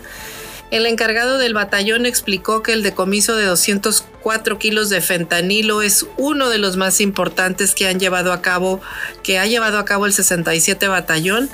El 0.72 0.88
encargado 0.88 1.38
del 1.38 1.54
batallón 1.54 2.08
explicó 2.08 2.64
que 2.64 2.74
el 2.74 2.82
decomiso 2.82 3.36
de 3.36 3.46
204 3.46 4.58
kilos 4.58 4.90
de 4.90 5.00
fentanilo 5.00 5.84
es 5.84 6.08
uno 6.18 6.50
de 6.50 6.58
los 6.58 6.76
más 6.76 7.00
importantes 7.00 7.76
que 7.76 7.88
han 7.88 8.00
llevado 8.00 8.34
a 8.34 8.42
cabo, 8.42 8.82
que 9.22 9.38
ha 9.38 9.46
llevado 9.46 9.78
a 9.78 9.86
cabo 9.86 10.08
el 10.08 10.14
67 10.14 10.88
Batallón, 10.88 11.50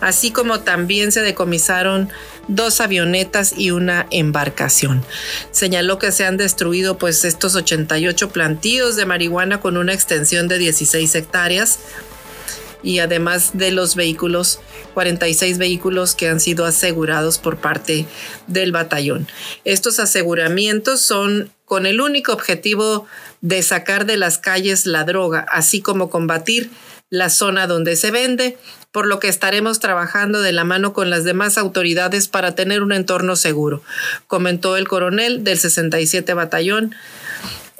así 0.00 0.32
como 0.32 0.60
también 0.60 1.12
se 1.12 1.22
decomisaron 1.22 2.10
dos 2.48 2.80
avionetas 2.80 3.54
y 3.56 3.70
una 3.70 4.06
embarcación. 4.10 5.04
Señaló 5.52 5.98
que 5.98 6.12
se 6.12 6.24
han 6.24 6.36
destruido 6.36 6.98
pues 6.98 7.24
estos 7.24 7.54
88 7.54 8.30
plantíos 8.30 8.96
de 8.96 9.06
marihuana 9.06 9.60
con 9.60 9.76
una 9.76 9.94
extensión 9.94 10.48
de 10.48 10.58
16 10.58 11.14
hectáreas 11.14 11.78
y 12.82 13.00
además 13.00 13.50
de 13.54 13.70
los 13.70 13.94
vehículos, 13.96 14.60
46 14.94 15.58
vehículos 15.58 16.14
que 16.14 16.28
han 16.28 16.40
sido 16.40 16.64
asegurados 16.64 17.38
por 17.38 17.58
parte 17.58 18.06
del 18.46 18.72
batallón. 18.72 19.26
Estos 19.64 19.98
aseguramientos 19.98 21.00
son 21.00 21.50
con 21.64 21.86
el 21.86 22.00
único 22.00 22.32
objetivo 22.32 23.06
de 23.40 23.62
sacar 23.62 24.06
de 24.06 24.16
las 24.16 24.38
calles 24.38 24.86
la 24.86 25.04
droga, 25.04 25.44
así 25.50 25.80
como 25.80 26.08
combatir 26.08 26.70
la 27.10 27.30
zona 27.30 27.66
donde 27.66 27.96
se 27.96 28.10
vende, 28.10 28.56
por 28.92 29.06
lo 29.06 29.20
que 29.20 29.28
estaremos 29.28 29.80
trabajando 29.80 30.40
de 30.40 30.52
la 30.52 30.64
mano 30.64 30.92
con 30.92 31.10
las 31.10 31.24
demás 31.24 31.58
autoridades 31.58 32.28
para 32.28 32.54
tener 32.54 32.82
un 32.82 32.92
entorno 32.92 33.36
seguro, 33.36 33.82
comentó 34.26 34.76
el 34.76 34.88
coronel 34.88 35.44
del 35.44 35.58
67 35.58 36.34
Batallón. 36.34 36.94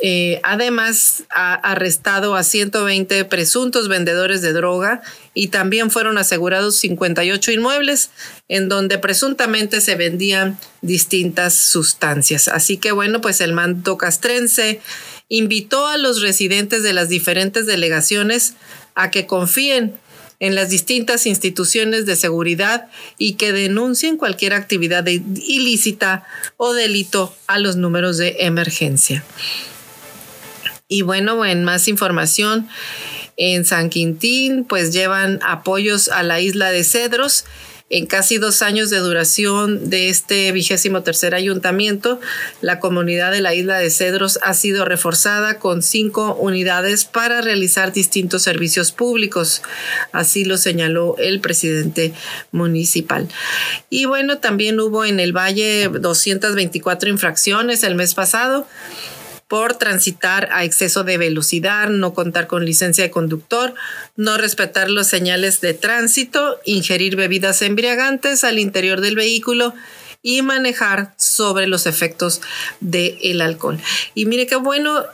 Eh, 0.01 0.41
además, 0.45 1.24
ha 1.31 1.55
arrestado 1.55 2.37
a 2.37 2.45
120 2.45 3.24
presuntos 3.24 3.89
vendedores 3.89 4.43
de 4.43 4.53
droga 4.53 5.03
y 5.35 5.49
también 5.49 5.91
fueron 5.91 6.18
asegurados 6.18 6.76
58 6.76 7.51
inmuebles 7.51 8.11
en 8.47 8.68
donde 8.68 8.99
presuntamente 8.99 9.81
se 9.81 9.97
vendían 9.97 10.57
distintas 10.83 11.55
sustancias. 11.55 12.47
Así 12.47 12.76
que 12.76 12.93
bueno, 12.93 13.20
pues 13.20 13.41
el 13.41 13.53
mando 13.53 13.99
castrense 13.99 14.81
invitó 15.29 15.87
a 15.87 15.99
los 15.99 16.22
residentes 16.22 16.83
de 16.83 16.93
las 16.93 17.09
diferentes 17.09 17.66
delegaciones 17.66 18.55
a 18.99 19.12
que 19.12 19.26
confíen 19.26 19.94
en 20.40 20.55
las 20.55 20.70
distintas 20.70 21.26
instituciones 21.26 22.05
de 22.05 22.16
seguridad 22.16 22.88
y 23.16 23.34
que 23.34 23.53
denuncien 23.53 24.16
cualquier 24.16 24.55
actividad 24.55 25.07
ilícita 25.07 26.24
o 26.57 26.74
delito 26.74 27.34
a 27.46 27.59
los 27.59 27.76
números 27.76 28.18
de 28.18 28.36
emergencia. 28.40 29.24
Y 30.88 31.03
bueno, 31.03 31.44
en 31.44 31.64
más 31.64 31.86
información, 31.86 32.68
en 33.36 33.64
San 33.64 33.88
Quintín, 33.88 34.64
pues 34.64 34.92
llevan 34.92 35.38
apoyos 35.42 36.09
a 36.09 36.24
la 36.24 36.40
isla 36.40 36.70
de 36.72 36.82
Cedros 36.82 37.44
en 37.91 38.07
casi 38.07 38.36
dos 38.36 38.61
años 38.61 38.91
de 38.91 38.99
duración 38.99 39.89
de 39.89 40.11
este 40.11 40.53
vigésimo 40.53 41.03
tercer 41.03 41.34
ayuntamiento, 41.34 42.20
la 42.61 42.80
comunidad 42.80 43.32
de 43.32 43.41
la 43.41 43.55
isla 43.55 43.78
de 43.78 43.91
Cedros 43.91 44.39
ha 44.43 44.53
sido 44.53 44.84
reforzada 44.84 45.59
con 45.59 45.82
cinco 45.82 46.34
unidades 46.34 47.07
para 47.07 47.41
realizar 47.41 47.93
distintos 47.93 48.43
servicios 48.43 48.93
públicos. 48.93 49.62
Así 50.12 50.45
lo 50.45 50.59
señaló 50.59 51.16
el 51.18 51.41
presidente 51.41 52.12
municipal. 52.53 53.26
Y 53.89 54.05
bueno, 54.05 54.39
también 54.39 54.78
hubo 54.80 55.07
en 55.07 55.18
el 55.18 55.32
Valle 55.34 55.89
224 55.89 57.09
infracciones 57.09 57.82
el 57.84 57.95
mes 57.95 58.14
pasado 58.14 58.66
por 59.49 59.76
transitar 59.76 60.51
a 60.53 60.64
exceso 60.64 61.05
de 61.05 61.16
velocidad, 61.16 61.88
no 61.88 62.12
contar 62.12 62.46
con 62.46 62.66
licencia 62.66 63.03
de 63.03 63.11
conductor, 63.11 63.74
no 64.14 64.36
respetar 64.36 64.90
los 64.90 65.07
señales 65.07 65.62
de 65.62 65.72
tránsito, 65.72 66.59
ingerir 66.64 67.16
bebidas 67.16 67.62
embriagantes 67.62 68.44
al 68.44 68.59
interior 68.59 69.01
del 69.01 69.16
vehículo 69.16 69.74
y 70.22 70.42
manejar 70.42 71.14
sobre 71.16 71.66
los 71.66 71.86
efectos 71.86 72.42
del 72.80 73.40
alcohol. 73.40 73.80
Y 74.14 74.26
mire 74.26 74.46
qué 74.46 74.57
bueno, 74.57 75.05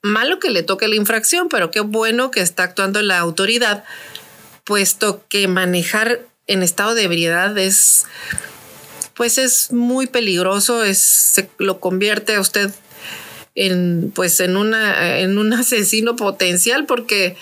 malo 0.00 0.38
que 0.38 0.50
le 0.50 0.62
toque 0.62 0.86
la 0.86 0.96
infracción, 0.96 1.48
pero 1.48 1.72
qué 1.72 1.80
bueno 1.80 2.30
que 2.30 2.40
está 2.40 2.62
actuando 2.62 3.02
la 3.02 3.18
autoridad, 3.18 3.82
puesto 4.64 5.24
que 5.28 5.48
manejar 5.48 6.20
en 6.46 6.62
estado 6.62 6.94
de 6.94 7.04
ebriedad 7.04 7.56
es 7.58 8.06
pues 9.14 9.38
es 9.38 9.72
muy 9.72 10.06
peligroso, 10.06 10.84
es, 10.84 10.98
se 10.98 11.50
lo 11.58 11.80
convierte 11.80 12.34
a 12.34 12.40
usted 12.40 12.70
en, 13.54 14.12
pues 14.14 14.40
en, 14.40 14.56
una, 14.56 15.18
en 15.20 15.38
un 15.38 15.52
asesino 15.52 16.16
potencial 16.16 16.86
porque 16.86 17.36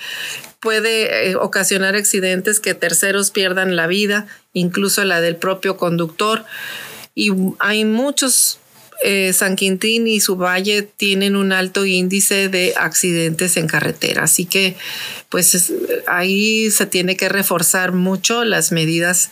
puede 0.61 1.31
eh, 1.31 1.37
ocasionar 1.37 1.97
accidentes 1.97 2.61
que 2.61 2.75
terceros 2.75 3.31
pierdan 3.31 3.77
la 3.77 3.87
vida, 3.87 4.27
incluso 4.53 5.05
la 5.05 5.21
del 5.21 5.37
propio 5.37 5.77
conductor. 5.77 6.45
Y 7.15 7.31
hay 7.59 7.85
muchos, 7.85 8.59
eh, 9.03 9.33
San 9.33 9.57
Quintín 9.57 10.07
y 10.07 10.21
su 10.21 10.37
valle 10.37 10.83
tienen 10.83 11.35
un 11.35 11.53
alto 11.53 11.87
índice 11.87 12.49
de 12.49 12.75
accidentes 12.77 13.57
en 13.57 13.67
carretera. 13.67 14.25
Así 14.25 14.45
que 14.45 14.77
pues 15.31 15.73
ahí 16.07 16.71
se 16.71 16.87
tiene 16.87 17.17
que 17.17 17.29
reforzar 17.29 17.93
mucho 17.93 18.45
las 18.45 18.71
medidas 18.71 19.31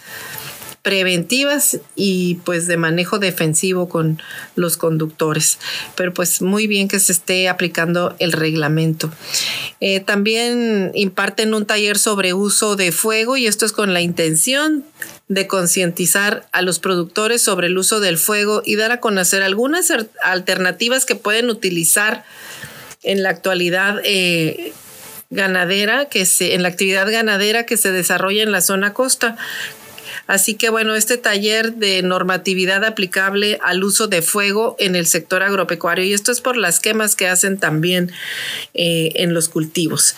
preventivas 0.82 1.80
y 1.96 2.36
pues 2.44 2.66
de 2.66 2.76
manejo 2.76 3.18
defensivo 3.18 3.88
con 3.88 4.20
los 4.54 4.76
conductores. 4.76 5.58
Pero 5.96 6.14
pues 6.14 6.40
muy 6.40 6.66
bien 6.66 6.88
que 6.88 7.00
se 7.00 7.12
esté 7.12 7.48
aplicando 7.48 8.14
el 8.18 8.32
reglamento. 8.32 9.10
Eh, 9.80 10.00
también 10.00 10.90
imparten 10.94 11.54
un 11.54 11.66
taller 11.66 11.98
sobre 11.98 12.32
uso 12.32 12.76
de 12.76 12.92
fuego 12.92 13.36
y 13.36 13.46
esto 13.46 13.66
es 13.66 13.72
con 13.72 13.92
la 13.92 14.00
intención 14.00 14.84
de 15.28 15.46
concientizar 15.46 16.48
a 16.52 16.62
los 16.62 16.78
productores 16.78 17.42
sobre 17.42 17.66
el 17.66 17.76
uso 17.76 18.00
del 18.00 18.16
fuego 18.16 18.62
y 18.64 18.76
dar 18.76 18.92
a 18.92 19.00
conocer 19.00 19.42
algunas 19.42 19.92
alternativas 20.22 21.04
que 21.04 21.16
pueden 21.16 21.50
utilizar 21.50 22.24
en 23.02 23.22
la 23.22 23.28
actualidad 23.30 24.00
eh, 24.04 24.72
ganadera 25.30 26.06
que 26.06 26.24
se 26.24 26.54
en 26.54 26.62
la 26.62 26.68
actividad 26.68 27.10
ganadera 27.10 27.66
que 27.66 27.76
se 27.76 27.92
desarrolla 27.92 28.42
en 28.42 28.52
la 28.52 28.62
zona 28.62 28.94
costa 28.94 29.36
Así 30.28 30.54
que 30.54 30.68
bueno, 30.68 30.94
este 30.94 31.16
taller 31.16 31.74
de 31.74 32.02
normatividad 32.02 32.84
aplicable 32.84 33.58
al 33.62 33.82
uso 33.82 34.06
de 34.06 34.22
fuego 34.22 34.76
en 34.78 34.94
el 34.94 35.06
sector 35.06 35.42
agropecuario, 35.42 36.04
y 36.04 36.12
esto 36.12 36.30
es 36.30 36.40
por 36.40 36.56
las 36.56 36.78
quemas 36.78 37.16
que 37.16 37.26
hacen 37.26 37.58
también 37.58 38.12
eh, 38.74 39.10
en 39.16 39.34
los 39.34 39.48
cultivos 39.48 40.14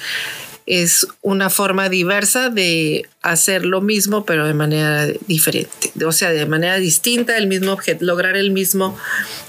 es 0.70 1.08
una 1.20 1.50
forma 1.50 1.88
diversa 1.88 2.48
de 2.48 3.08
hacer 3.22 3.66
lo 3.66 3.80
mismo, 3.80 4.24
pero 4.24 4.46
de 4.46 4.54
manera 4.54 5.08
diferente, 5.26 5.92
o 6.04 6.12
sea, 6.12 6.30
de 6.30 6.46
manera 6.46 6.76
distinta, 6.76 7.36
el 7.36 7.48
mismo 7.48 7.76
lograr 7.98 8.36
el 8.36 8.52
mismo 8.52 8.96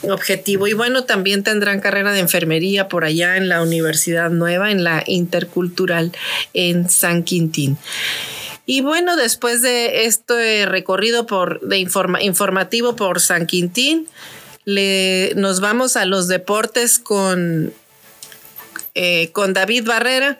objetivo. 0.01 0.67
Y 0.67 0.73
bueno, 0.73 1.03
también 1.03 1.43
tendrán 1.43 1.79
carrera 1.79 2.11
de 2.11 2.21
enfermería 2.21 2.87
por 2.87 3.05
allá 3.05 3.37
en 3.37 3.49
la 3.49 3.61
Universidad 3.61 4.31
Nueva, 4.31 4.71
en 4.71 4.83
la 4.83 5.03
Intercultural 5.05 6.11
en 6.55 6.89
San 6.89 7.21
Quintín. 7.21 7.77
Y 8.65 8.81
bueno, 8.81 9.15
después 9.15 9.61
de 9.61 10.05
este 10.05 10.65
recorrido 10.65 11.25
por, 11.25 11.59
de 11.61 11.77
informativo 11.79 12.95
por 12.95 13.19
San 13.19 13.47
Quintín, 13.47 14.07
le, 14.65 15.33
nos 15.35 15.59
vamos 15.59 15.97
a 15.97 16.05
los 16.05 16.27
deportes 16.27 16.99
con, 16.99 17.73
eh, 18.93 19.31
con 19.31 19.53
David 19.53 19.85
Barrera. 19.85 20.39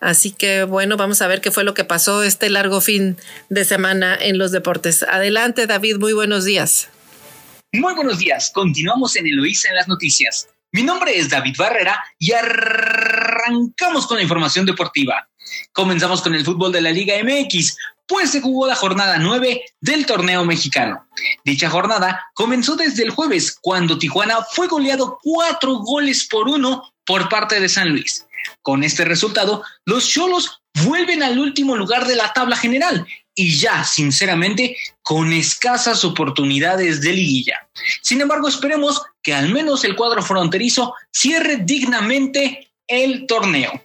Así 0.00 0.30
que 0.30 0.64
bueno, 0.64 0.96
vamos 0.96 1.20
a 1.22 1.28
ver 1.28 1.40
qué 1.40 1.50
fue 1.50 1.62
lo 1.62 1.74
que 1.74 1.84
pasó 1.84 2.22
este 2.22 2.48
largo 2.48 2.80
fin 2.80 3.16
de 3.50 3.64
semana 3.64 4.16
en 4.18 4.38
los 4.38 4.50
deportes. 4.50 5.02
Adelante, 5.02 5.66
David, 5.66 5.98
muy 5.98 6.12
buenos 6.12 6.44
días. 6.44 6.88
Muy 7.72 7.94
buenos 7.94 8.18
días. 8.18 8.50
Continuamos 8.52 9.14
en 9.16 9.26
Eloísa 9.26 9.68
en 9.68 9.76
las 9.76 9.88
noticias. 9.88 10.48
Mi 10.72 10.82
nombre 10.82 11.16
es 11.16 11.28
David 11.28 11.54
Barrera 11.56 11.98
y 12.18 12.32
arrancamos 12.32 14.06
con 14.06 14.16
la 14.16 14.22
información 14.22 14.66
deportiva. 14.66 15.29
Comenzamos 15.72 16.22
con 16.22 16.34
el 16.34 16.44
fútbol 16.44 16.72
de 16.72 16.80
la 16.80 16.90
Liga 16.90 17.14
MX, 17.22 17.76
pues 18.06 18.30
se 18.30 18.40
jugó 18.40 18.66
la 18.66 18.74
jornada 18.74 19.18
9 19.18 19.62
del 19.80 20.04
torneo 20.04 20.44
mexicano. 20.44 21.06
Dicha 21.44 21.70
jornada 21.70 22.26
comenzó 22.34 22.74
desde 22.74 23.04
el 23.04 23.10
jueves, 23.10 23.56
cuando 23.60 23.98
Tijuana 23.98 24.38
fue 24.52 24.66
goleado 24.66 25.18
cuatro 25.22 25.76
goles 25.76 26.26
por 26.28 26.48
uno 26.48 26.82
por 27.06 27.28
parte 27.28 27.60
de 27.60 27.68
San 27.68 27.90
Luis. 27.90 28.26
Con 28.62 28.82
este 28.82 29.04
resultado, 29.04 29.62
los 29.84 30.08
Cholos 30.08 30.60
vuelven 30.84 31.22
al 31.22 31.38
último 31.38 31.76
lugar 31.76 32.06
de 32.06 32.16
la 32.16 32.32
tabla 32.32 32.56
general 32.56 33.06
y 33.34 33.56
ya, 33.56 33.84
sinceramente, 33.84 34.76
con 35.02 35.32
escasas 35.32 36.04
oportunidades 36.04 37.00
de 37.00 37.12
liguilla. 37.12 37.68
Sin 38.02 38.20
embargo, 38.20 38.48
esperemos 38.48 39.02
que 39.22 39.34
al 39.34 39.50
menos 39.50 39.84
el 39.84 39.96
cuadro 39.96 40.22
fronterizo 40.22 40.94
cierre 41.12 41.58
dignamente 41.58 42.72
el 42.88 43.26
torneo. 43.26 43.84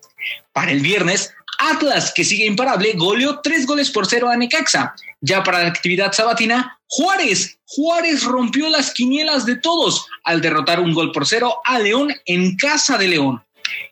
Para 0.51 0.71
el 0.71 0.81
viernes, 0.81 1.34
Atlas, 1.59 2.11
que 2.15 2.23
sigue 2.23 2.45
imparable, 2.45 2.93
goleó 2.95 3.39
tres 3.41 3.65
goles 3.65 3.89
por 3.89 4.05
cero 4.07 4.29
a 4.29 4.37
Necaxa. 4.37 4.95
Ya 5.21 5.43
para 5.43 5.63
la 5.63 5.69
actividad 5.69 6.13
sabatina, 6.13 6.79
Juárez, 6.87 7.57
Juárez 7.65 8.23
rompió 8.23 8.69
las 8.69 8.91
quinielas 8.91 9.45
de 9.45 9.55
todos 9.55 10.05
al 10.23 10.41
derrotar 10.41 10.79
un 10.79 10.93
gol 10.93 11.11
por 11.11 11.25
cero 11.25 11.61
a 11.65 11.79
León 11.79 12.13
en 12.25 12.55
casa 12.57 12.97
de 12.97 13.07
León. 13.07 13.43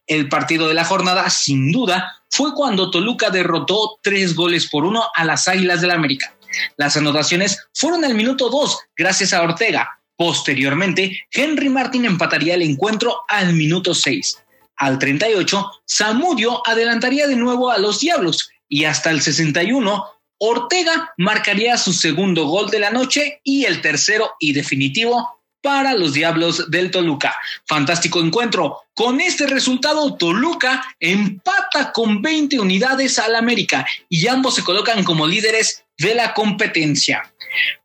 El 0.08 0.30
partido 0.30 0.68
de 0.68 0.74
la 0.74 0.86
jornada, 0.86 1.30
sin 1.30 1.72
duda, 1.72 2.22
fue 2.30 2.54
cuando 2.54 2.92
Toluca 2.92 3.30
derrotó 3.30 4.00
tres 4.02 4.36
goles 4.36 4.68
por 4.70 4.86
uno 4.86 5.04
a 5.16 5.26
las 5.26 5.48
Águilas 5.48 5.82
del 5.82 5.90
la 5.90 5.96
América. 5.96 6.36
Las 6.78 6.98
anotaciones 6.98 7.68
fueron 7.74 8.06
al 8.06 8.14
minuto 8.14 8.50
dos, 8.50 8.80
gracias 8.96 9.34
a 9.34 9.42
Ortega. 9.42 10.00
Posteriormente, 10.16 11.26
Henry 11.32 11.70
Martin 11.70 12.06
empataría 12.06 12.54
el 12.54 12.62
encuentro 12.62 13.22
al 13.28 13.54
minuto 13.54 13.96
seis. 13.96 14.38
Al 14.78 15.00
38, 15.00 15.72
Zamudio 15.90 16.62
adelantaría 16.68 17.28
de 17.28 17.36
nuevo 17.36 17.70
a 17.70 17.78
los 17.78 18.00
Diablos 18.00 18.50
y 18.68 18.86
hasta 18.86 19.12
el 19.12 19.22
61, 19.22 20.04
Ortega 20.40 21.14
marcaría 21.18 21.78
su 21.78 21.94
segundo 21.94 22.46
gol 22.48 22.70
de 22.70 22.80
la 22.80 22.90
noche 22.90 23.40
y 23.44 23.66
el 23.66 23.82
tercero 23.82 24.32
y 24.40 24.54
definitivo 24.54 25.40
para 25.62 25.94
los 25.94 26.14
Diablos 26.14 26.70
del 26.70 26.92
Toluca. 26.92 27.34
Fantástico 27.66 28.20
encuentro. 28.20 28.82
Con 28.94 29.22
este 29.22 29.48
resultado, 29.48 30.16
Toluca 30.16 30.84
empata 31.00 31.92
con 31.94 32.22
20 32.22 32.60
unidades 32.60 33.18
al 33.18 33.36
América 33.36 33.86
y 34.10 34.28
ambos 34.28 34.56
se 34.56 34.64
colocan 34.64 35.04
como 35.04 35.26
líderes 35.26 35.86
de 35.98 36.14
la 36.14 36.34
competencia. 36.34 37.34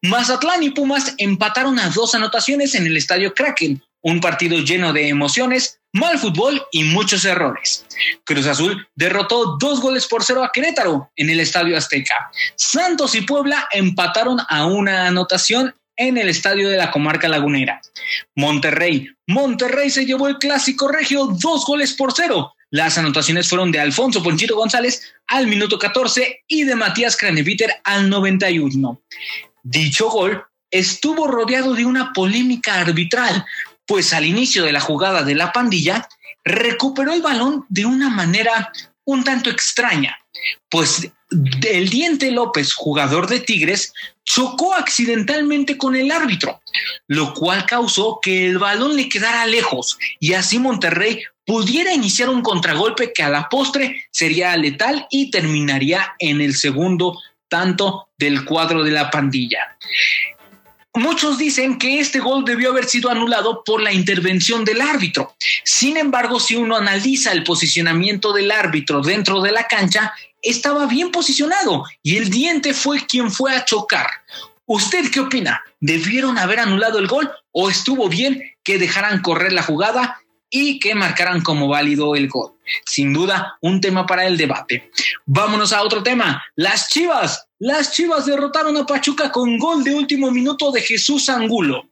Mazatlán 0.02 0.62
y 0.62 0.70
Pumas 0.70 1.14
empataron 1.18 1.78
a 1.78 1.88
dos 1.90 2.14
anotaciones 2.14 2.74
en 2.74 2.86
el 2.86 2.96
estadio 2.96 3.32
Kraken, 3.32 3.82
un 4.00 4.20
partido 4.20 4.58
lleno 4.58 4.92
de 4.92 5.08
emociones, 5.08 5.77
mal 5.92 6.18
fútbol 6.18 6.62
y 6.72 6.84
muchos 6.84 7.24
errores. 7.24 7.86
Cruz 8.24 8.46
Azul 8.46 8.86
derrotó 8.94 9.56
dos 9.58 9.80
goles 9.80 10.06
por 10.06 10.24
cero 10.24 10.44
a 10.44 10.52
Querétaro 10.52 11.10
en 11.16 11.30
el 11.30 11.40
Estadio 11.40 11.76
Azteca. 11.76 12.30
Santos 12.56 13.14
y 13.14 13.22
Puebla 13.22 13.68
empataron 13.72 14.38
a 14.48 14.66
una 14.66 15.06
anotación 15.06 15.74
en 15.96 16.16
el 16.16 16.28
estadio 16.28 16.68
de 16.68 16.76
la 16.76 16.90
comarca 16.90 17.28
lagunera. 17.28 17.80
Monterrey. 18.36 19.08
Monterrey 19.26 19.90
se 19.90 20.06
llevó 20.06 20.28
el 20.28 20.38
clásico 20.38 20.88
regio 20.88 21.26
dos 21.26 21.66
goles 21.66 21.92
por 21.92 22.12
cero. 22.14 22.54
Las 22.70 22.98
anotaciones 22.98 23.48
fueron 23.48 23.72
de 23.72 23.80
Alfonso 23.80 24.22
Ponchito 24.22 24.54
González 24.54 25.02
al 25.26 25.46
minuto 25.46 25.78
14 25.78 26.44
y 26.46 26.64
de 26.64 26.76
Matías 26.76 27.16
Craneviter 27.16 27.80
al 27.82 28.08
91. 28.08 29.02
Dicho 29.64 30.08
gol 30.08 30.44
estuvo 30.70 31.26
rodeado 31.26 31.74
de 31.74 31.86
una 31.86 32.12
polémica 32.12 32.80
arbitral, 32.80 33.44
pues 33.88 34.12
al 34.12 34.26
inicio 34.26 34.62
de 34.64 34.72
la 34.72 34.80
jugada 34.80 35.24
de 35.24 35.34
la 35.34 35.52
pandilla 35.52 36.08
recuperó 36.44 37.12
el 37.12 37.22
balón 37.22 37.64
de 37.68 37.86
una 37.86 38.10
manera 38.10 38.70
un 39.04 39.24
tanto 39.24 39.48
extraña, 39.48 40.18
pues 40.68 41.10
el 41.30 41.88
Diente 41.88 42.30
López, 42.30 42.74
jugador 42.74 43.26
de 43.26 43.40
Tigres, 43.40 43.94
chocó 44.24 44.74
accidentalmente 44.74 45.78
con 45.78 45.96
el 45.96 46.10
árbitro, 46.10 46.60
lo 47.06 47.32
cual 47.32 47.64
causó 47.64 48.20
que 48.20 48.46
el 48.46 48.58
balón 48.58 48.94
le 48.94 49.08
quedara 49.08 49.46
lejos 49.46 49.98
y 50.20 50.34
así 50.34 50.58
Monterrey 50.58 51.22
pudiera 51.46 51.94
iniciar 51.94 52.28
un 52.28 52.42
contragolpe 52.42 53.14
que 53.14 53.22
a 53.22 53.30
la 53.30 53.48
postre 53.48 54.04
sería 54.10 54.54
letal 54.56 55.06
y 55.10 55.30
terminaría 55.30 56.14
en 56.18 56.42
el 56.42 56.54
segundo 56.54 57.18
tanto 57.48 58.08
del 58.18 58.44
cuadro 58.44 58.84
de 58.84 58.90
la 58.90 59.10
pandilla. 59.10 59.78
Muchos 60.94 61.38
dicen 61.38 61.78
que 61.78 62.00
este 62.00 62.18
gol 62.18 62.44
debió 62.44 62.70
haber 62.70 62.86
sido 62.86 63.10
anulado 63.10 63.62
por 63.64 63.80
la 63.82 63.92
intervención 63.92 64.64
del 64.64 64.80
árbitro. 64.80 65.34
Sin 65.64 65.96
embargo, 65.96 66.40
si 66.40 66.56
uno 66.56 66.76
analiza 66.76 67.32
el 67.32 67.44
posicionamiento 67.44 68.32
del 68.32 68.50
árbitro 68.50 69.00
dentro 69.00 69.40
de 69.40 69.52
la 69.52 69.64
cancha, 69.64 70.12
estaba 70.42 70.86
bien 70.86 71.10
posicionado 71.10 71.84
y 72.02 72.16
el 72.16 72.30
diente 72.30 72.74
fue 72.74 73.06
quien 73.06 73.30
fue 73.30 73.54
a 73.54 73.64
chocar. 73.64 74.08
¿Usted 74.66 75.10
qué 75.10 75.20
opina? 75.20 75.62
¿Debieron 75.80 76.38
haber 76.38 76.60
anulado 76.60 76.98
el 76.98 77.06
gol 77.06 77.30
o 77.52 77.70
estuvo 77.70 78.08
bien 78.08 78.42
que 78.62 78.78
dejaran 78.78 79.22
correr 79.22 79.52
la 79.52 79.62
jugada 79.62 80.20
y 80.50 80.78
que 80.78 80.94
marcaran 80.94 81.40
como 81.40 81.68
válido 81.68 82.14
el 82.14 82.28
gol? 82.28 82.52
Sin 82.84 83.12
duda, 83.12 83.56
un 83.60 83.80
tema 83.80 84.06
para 84.06 84.26
el 84.26 84.36
debate. 84.36 84.90
Vámonos 85.26 85.72
a 85.72 85.82
otro 85.82 86.02
tema. 86.02 86.42
Las 86.56 86.88
Chivas. 86.88 87.46
Las 87.58 87.92
Chivas 87.92 88.26
derrotaron 88.26 88.76
a 88.76 88.86
Pachuca 88.86 89.32
con 89.32 89.58
gol 89.58 89.82
de 89.84 89.94
último 89.94 90.30
minuto 90.30 90.70
de 90.70 90.82
Jesús 90.82 91.28
Angulo. 91.28 91.88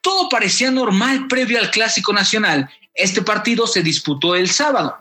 Todo 0.00 0.28
parecía 0.28 0.70
normal 0.70 1.26
previo 1.28 1.58
al 1.58 1.70
Clásico 1.70 2.12
Nacional. 2.12 2.70
Este 2.94 3.22
partido 3.22 3.66
se 3.66 3.82
disputó 3.82 4.36
el 4.36 4.48
sábado. 4.48 4.96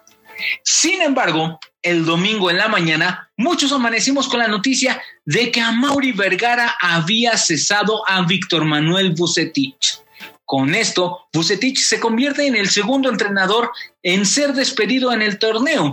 Sin 0.64 1.02
embargo, 1.02 1.60
el 1.82 2.04
domingo 2.04 2.50
en 2.50 2.58
la 2.58 2.68
mañana, 2.68 3.30
muchos 3.38 3.72
amanecimos 3.72 4.28
con 4.28 4.40
la 4.40 4.48
noticia 4.48 5.02
de 5.24 5.52
que 5.52 5.62
a 5.62 5.72
Mauri 5.72 6.12
Vergara 6.12 6.76
había 6.82 7.38
cesado 7.38 8.08
a 8.10 8.24
Víctor 8.24 8.66
Manuel 8.66 9.12
Bucetich. 9.12 10.00
Con 10.46 10.76
esto, 10.76 11.28
Bucetich 11.34 11.80
se 11.80 12.00
convierte 12.00 12.46
en 12.46 12.56
el 12.56 12.70
segundo 12.70 13.10
entrenador 13.10 13.72
en 14.04 14.26
ser 14.26 14.54
despedido 14.54 15.12
en 15.12 15.22
el 15.22 15.40
torneo 15.40 15.92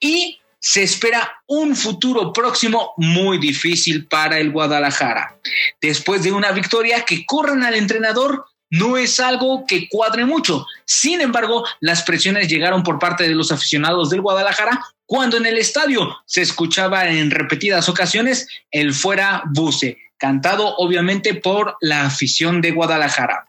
y 0.00 0.40
se 0.58 0.82
espera 0.82 1.42
un 1.46 1.76
futuro 1.76 2.32
próximo 2.32 2.94
muy 2.96 3.38
difícil 3.38 4.06
para 4.06 4.38
el 4.38 4.50
Guadalajara. 4.50 5.38
Después 5.80 6.22
de 6.22 6.32
una 6.32 6.52
victoria 6.52 7.04
que 7.04 7.24
corran 7.26 7.62
al 7.62 7.74
entrenador 7.74 8.46
no 8.70 8.96
es 8.96 9.20
algo 9.20 9.66
que 9.66 9.88
cuadre 9.88 10.24
mucho. 10.24 10.66
Sin 10.84 11.20
embargo, 11.20 11.64
las 11.80 12.02
presiones 12.02 12.48
llegaron 12.48 12.82
por 12.82 12.98
parte 12.98 13.24
de 13.24 13.34
los 13.34 13.52
aficionados 13.52 14.10
del 14.10 14.22
Guadalajara 14.22 14.84
cuando 15.06 15.36
en 15.36 15.46
el 15.46 15.58
estadio 15.58 16.16
se 16.26 16.42
escuchaba 16.42 17.08
en 17.08 17.30
repetidas 17.30 17.88
ocasiones 17.88 18.48
el 18.70 18.94
fuera 18.94 19.42
buce, 19.46 19.98
cantado 20.18 20.76
obviamente 20.76 21.34
por 21.34 21.76
la 21.80 22.06
afición 22.06 22.60
de 22.60 22.70
Guadalajara. 22.70 23.48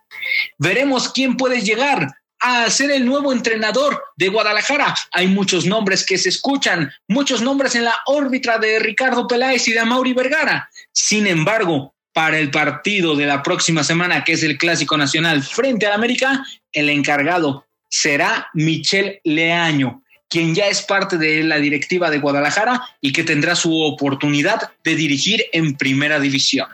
Veremos 0.57 1.11
quién 1.11 1.37
puede 1.37 1.61
llegar 1.61 2.07
a 2.39 2.69
ser 2.69 2.91
el 2.91 3.05
nuevo 3.05 3.31
entrenador 3.31 4.03
de 4.17 4.29
Guadalajara. 4.29 4.95
Hay 5.11 5.27
muchos 5.27 5.65
nombres 5.65 6.05
que 6.05 6.17
se 6.17 6.29
escuchan, 6.29 6.91
muchos 7.07 7.41
nombres 7.41 7.75
en 7.75 7.85
la 7.85 7.95
órbita 8.05 8.57
de 8.57 8.79
Ricardo 8.79 9.27
Peláez 9.27 9.67
y 9.67 9.73
de 9.73 9.83
Mauri 9.83 10.13
Vergara. 10.13 10.69
Sin 10.91 11.27
embargo, 11.27 11.95
para 12.13 12.37
el 12.37 12.51
partido 12.51 13.15
de 13.15 13.25
la 13.25 13.43
próxima 13.43 13.83
semana, 13.83 14.23
que 14.23 14.33
es 14.33 14.43
el 14.43 14.57
Clásico 14.57 14.97
Nacional 14.97 15.43
frente 15.43 15.85
al 15.85 15.93
América, 15.93 16.45
el 16.71 16.89
encargado 16.89 17.65
será 17.89 18.49
Michel 18.53 19.19
Leaño, 19.23 20.03
quien 20.35 20.53
ya 20.53 20.67
es 20.67 20.81
parte 20.81 21.17
de 21.17 21.45
la 21.45 21.59
directiva 21.59 22.09
de 22.09 22.17
Guadalajara 22.17 22.81
y 22.99 23.13
que 23.13 23.23
tendrá 23.23 23.55
su 23.55 23.81
oportunidad 23.81 24.73
de 24.83 24.93
dirigir 24.93 25.45
en 25.53 25.77
primera 25.77 26.19
división. 26.19 26.67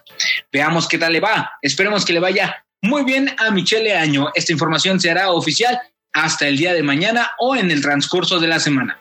Veamos 0.52 0.88
qué 0.88 0.98
tal 0.98 1.14
le 1.14 1.20
va. 1.20 1.52
Esperemos 1.62 2.04
que 2.04 2.14
le 2.14 2.20
vaya 2.20 2.66
muy 2.82 3.04
bien 3.04 3.30
a 3.38 3.52
Michel 3.52 3.84
Leaño. 3.84 4.32
Esta 4.34 4.52
información 4.52 5.00
se 5.00 5.12
hará 5.12 5.30
oficial 5.30 5.80
hasta 6.12 6.48
el 6.48 6.58
día 6.58 6.74
de 6.74 6.82
mañana 6.82 7.34
o 7.38 7.56
en 7.56 7.70
el 7.70 7.84
transcurso 7.84 8.40
de 8.40 8.48
la 8.48 8.60
semana. 8.60 9.00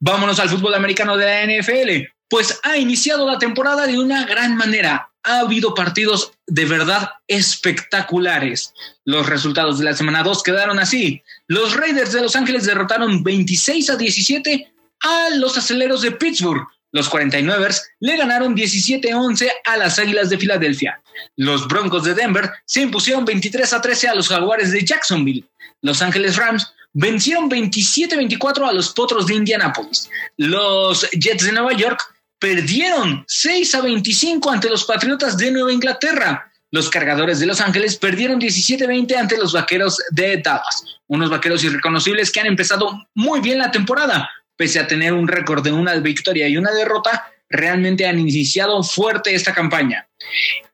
Vámonos 0.00 0.40
al 0.40 0.48
fútbol 0.48 0.74
americano 0.74 1.16
de 1.16 1.24
la 1.24 1.46
NFL, 1.46 2.08
pues 2.28 2.58
ha 2.64 2.76
iniciado 2.76 3.24
la 3.24 3.38
temporada 3.38 3.86
de 3.86 4.00
una 4.00 4.26
gran 4.26 4.56
manera 4.56 5.11
ha 5.24 5.40
habido 5.40 5.74
partidos 5.74 6.32
de 6.46 6.64
verdad 6.64 7.10
espectaculares. 7.28 8.74
Los 9.04 9.26
resultados 9.26 9.78
de 9.78 9.84
la 9.84 9.96
semana 9.96 10.22
2 10.22 10.42
quedaron 10.42 10.78
así. 10.78 11.22
Los 11.46 11.74
Raiders 11.74 12.12
de 12.12 12.22
Los 12.22 12.36
Ángeles 12.36 12.64
derrotaron 12.64 13.22
26 13.22 13.90
a 13.90 13.96
17 13.96 14.72
a 15.00 15.36
los 15.36 15.56
aceleros 15.56 16.02
de 16.02 16.12
Pittsburgh. 16.12 16.66
Los 16.92 17.10
49ers 17.10 17.80
le 18.00 18.16
ganaron 18.16 18.54
17-11 18.54 19.50
a 19.64 19.76
las 19.78 19.98
Águilas 19.98 20.28
de 20.28 20.36
Filadelfia. 20.36 21.00
Los 21.36 21.66
Broncos 21.66 22.04
de 22.04 22.14
Denver 22.14 22.50
se 22.66 22.82
impusieron 22.82 23.24
23 23.24 23.72
a 23.72 23.80
13 23.80 24.08
a 24.08 24.14
los 24.14 24.28
Jaguares 24.28 24.72
de 24.72 24.84
Jacksonville. 24.84 25.44
Los 25.80 26.02
Ángeles 26.02 26.36
Rams 26.36 26.74
vencieron 26.92 27.50
27-24 27.50 28.68
a 28.68 28.72
los 28.72 28.92
Potros 28.92 29.26
de 29.26 29.34
Indianapolis. 29.34 30.10
Los 30.36 31.08
Jets 31.12 31.46
de 31.46 31.52
Nueva 31.52 31.72
York 31.72 32.00
perdieron 32.42 33.24
6 33.28 33.74
a 33.76 33.82
25 33.82 34.50
ante 34.50 34.68
los 34.68 34.84
Patriotas 34.84 35.38
de 35.38 35.52
Nueva 35.52 35.72
Inglaterra. 35.72 36.50
Los 36.72 36.90
cargadores 36.90 37.38
de 37.38 37.46
Los 37.46 37.60
Ángeles 37.60 37.96
perdieron 37.96 38.40
17-20 38.40 39.14
ante 39.16 39.38
los 39.38 39.52
vaqueros 39.52 40.02
de 40.10 40.38
Dallas. 40.38 40.84
Unos 41.06 41.30
vaqueros 41.30 41.62
irreconocibles 41.62 42.32
que 42.32 42.40
han 42.40 42.46
empezado 42.46 43.06
muy 43.14 43.38
bien 43.38 43.58
la 43.58 43.70
temporada, 43.70 44.28
pese 44.56 44.80
a 44.80 44.88
tener 44.88 45.12
un 45.12 45.28
récord 45.28 45.62
de 45.62 45.70
una 45.70 45.94
victoria 45.98 46.48
y 46.48 46.56
una 46.56 46.72
derrota, 46.72 47.30
realmente 47.48 48.08
han 48.08 48.18
iniciado 48.18 48.82
fuerte 48.82 49.36
esta 49.36 49.54
campaña. 49.54 50.08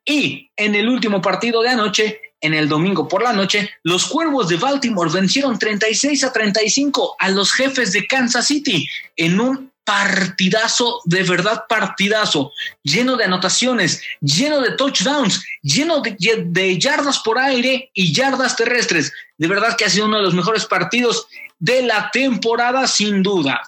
Y 0.06 0.50
en 0.56 0.74
el 0.74 0.88
último 0.88 1.20
partido 1.20 1.60
de 1.60 1.68
anoche, 1.68 2.20
en 2.40 2.54
el 2.54 2.66
domingo 2.66 3.06
por 3.06 3.22
la 3.22 3.34
noche, 3.34 3.68
los 3.82 4.06
Cuervos 4.06 4.48
de 4.48 4.56
Baltimore 4.56 5.10
vencieron 5.12 5.58
36 5.58 6.24
a 6.24 6.32
35 6.32 7.16
a 7.18 7.28
los 7.28 7.52
jefes 7.52 7.92
de 7.92 8.06
Kansas 8.06 8.46
City 8.46 8.88
en 9.16 9.38
un 9.38 9.70
partidazo, 9.88 11.00
de 11.06 11.22
verdad 11.22 11.64
partidazo, 11.66 12.52
lleno 12.82 13.16
de 13.16 13.24
anotaciones, 13.24 14.02
lleno 14.20 14.60
de 14.60 14.72
touchdowns, 14.72 15.42
lleno 15.62 16.02
de, 16.02 16.78
yardas 16.78 17.20
por 17.20 17.38
aire 17.38 17.90
y 17.94 18.12
yardas 18.12 18.54
terrestres. 18.54 19.10
De 19.38 19.48
verdad 19.48 19.78
que 19.78 19.86
ha 19.86 19.88
sido 19.88 20.04
uno 20.04 20.18
de 20.18 20.24
los 20.24 20.34
mejores 20.34 20.66
partidos 20.66 21.26
de 21.58 21.80
la 21.80 22.10
temporada, 22.10 22.86
sin 22.86 23.22
duda. 23.22 23.62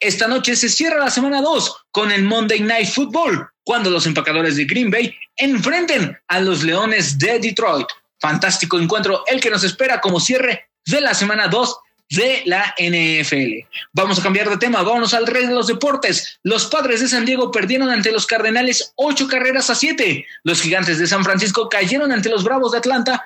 Esta 0.00 0.28
noche 0.28 0.54
se 0.54 0.68
cierra 0.68 1.02
la 1.02 1.10
semana 1.10 1.40
2 1.40 1.86
con 1.92 2.12
el 2.12 2.24
Monday 2.24 2.60
Night 2.60 2.90
Football, 2.90 3.48
cuando 3.64 3.88
los 3.88 4.04
empacadores 4.04 4.56
de 4.56 4.66
Green 4.66 4.90
Bay 4.90 5.16
enfrenten 5.36 6.14
a 6.28 6.40
los 6.40 6.62
Leones 6.62 7.18
de 7.18 7.38
Detroit. 7.38 7.86
Fantástico 8.20 8.78
encuentro 8.78 9.24
el 9.28 9.40
que 9.40 9.48
nos 9.48 9.64
espera 9.64 10.02
como 10.02 10.20
cierre 10.20 10.68
de 10.84 11.00
la 11.00 11.14
semana 11.14 11.48
2 11.48 11.74
de 12.10 12.42
la 12.44 12.74
NFL. 12.78 13.66
Vamos 13.92 14.18
a 14.18 14.22
cambiar 14.22 14.48
de 14.48 14.56
tema, 14.56 14.82
vámonos 14.82 15.14
al 15.14 15.26
rey 15.26 15.46
de 15.46 15.54
los 15.54 15.66
deportes. 15.66 16.38
Los 16.42 16.66
padres 16.66 17.00
de 17.00 17.08
San 17.08 17.24
Diego 17.24 17.50
perdieron 17.50 17.90
ante 17.90 18.12
los 18.12 18.26
Cardenales 18.26 18.92
ocho 18.96 19.26
carreras 19.26 19.70
a 19.70 19.74
siete. 19.74 20.26
Los 20.42 20.60
gigantes 20.60 20.98
de 20.98 21.06
San 21.06 21.24
Francisco 21.24 21.68
cayeron 21.68 22.12
ante 22.12 22.28
los 22.28 22.44
Bravos 22.44 22.72
de 22.72 22.78
Atlanta 22.78 23.24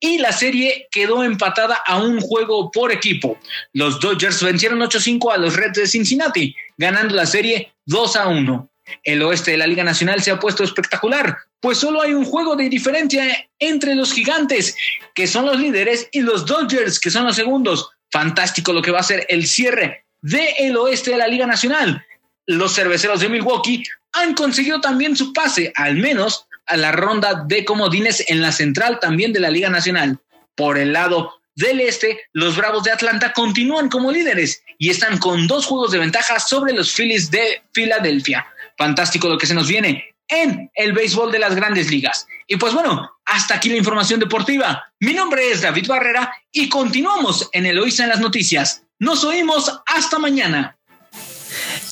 y 0.00 0.18
la 0.18 0.32
serie 0.32 0.88
quedó 0.90 1.22
empatada 1.22 1.78
a 1.86 2.02
un 2.02 2.20
juego 2.20 2.70
por 2.70 2.90
equipo. 2.90 3.38
Los 3.74 4.00
Dodgers 4.00 4.42
vencieron 4.42 4.80
8-5 4.80 5.32
a 5.32 5.36
los 5.36 5.56
Reds 5.56 5.78
de 5.78 5.86
Cincinnati, 5.86 6.56
ganando 6.78 7.14
la 7.14 7.26
serie 7.26 7.72
2 7.84 8.16
a 8.16 8.28
1. 8.28 8.68
El 9.04 9.22
oeste 9.22 9.52
de 9.52 9.58
la 9.58 9.66
Liga 9.66 9.84
Nacional 9.84 10.22
se 10.22 10.30
ha 10.30 10.40
puesto 10.40 10.64
espectacular, 10.64 11.36
pues 11.60 11.78
solo 11.78 12.00
hay 12.02 12.14
un 12.14 12.24
juego 12.24 12.56
de 12.56 12.68
diferencia 12.68 13.48
entre 13.58 13.94
los 13.94 14.12
gigantes, 14.12 14.74
que 15.14 15.26
son 15.26 15.46
los 15.46 15.60
líderes, 15.60 16.08
y 16.12 16.22
los 16.22 16.46
Dodgers, 16.46 16.98
que 16.98 17.10
son 17.10 17.26
los 17.26 17.36
segundos. 17.36 17.90
Fantástico 18.10 18.72
lo 18.72 18.82
que 18.82 18.90
va 18.90 19.00
a 19.00 19.04
ser 19.04 19.26
el 19.28 19.46
cierre 19.46 20.04
del 20.20 20.76
oeste 20.76 21.12
de 21.12 21.18
la 21.18 21.28
Liga 21.28 21.46
Nacional. 21.46 22.04
Los 22.46 22.74
cerveceros 22.74 23.20
de 23.20 23.28
Milwaukee 23.28 23.84
han 24.12 24.34
conseguido 24.34 24.80
también 24.80 25.16
su 25.16 25.32
pase, 25.32 25.72
al 25.76 25.96
menos 25.96 26.46
a 26.66 26.76
la 26.76 26.92
ronda 26.92 27.44
de 27.46 27.64
comodines 27.64 28.24
en 28.28 28.40
la 28.40 28.52
central 28.52 28.98
también 29.00 29.32
de 29.32 29.40
la 29.40 29.50
Liga 29.50 29.70
Nacional. 29.70 30.18
Por 30.54 30.78
el 30.78 30.92
lado 30.92 31.40
del 31.54 31.80
este, 31.80 32.20
los 32.32 32.56
Bravos 32.56 32.84
de 32.84 32.92
Atlanta 32.92 33.32
continúan 33.32 33.88
como 33.88 34.10
líderes 34.10 34.62
y 34.78 34.90
están 34.90 35.18
con 35.18 35.46
dos 35.46 35.66
juegos 35.66 35.92
de 35.92 35.98
ventaja 35.98 36.40
sobre 36.40 36.72
los 36.72 36.92
Phillies 36.92 37.30
de 37.30 37.62
Filadelfia. 37.72 38.46
Fantástico 38.76 39.28
lo 39.28 39.38
que 39.38 39.46
se 39.46 39.54
nos 39.54 39.68
viene 39.68 40.14
en 40.28 40.70
el 40.74 40.92
béisbol 40.92 41.32
de 41.32 41.40
las 41.40 41.54
grandes 41.54 41.90
ligas. 41.90 42.26
Y 42.46 42.56
pues 42.56 42.72
bueno, 42.72 43.10
hasta 43.30 43.54
aquí 43.54 43.68
la 43.68 43.76
información 43.76 44.20
deportiva. 44.20 44.92
Mi 44.98 45.14
nombre 45.14 45.50
es 45.50 45.62
David 45.62 45.86
Barrera 45.86 46.32
y 46.52 46.68
continuamos 46.68 47.48
en 47.52 47.66
Eloísa 47.66 48.02
en 48.02 48.10
las 48.10 48.20
noticias. 48.20 48.82
Nos 48.98 49.24
oímos 49.24 49.80
hasta 49.86 50.18
mañana. 50.18 50.76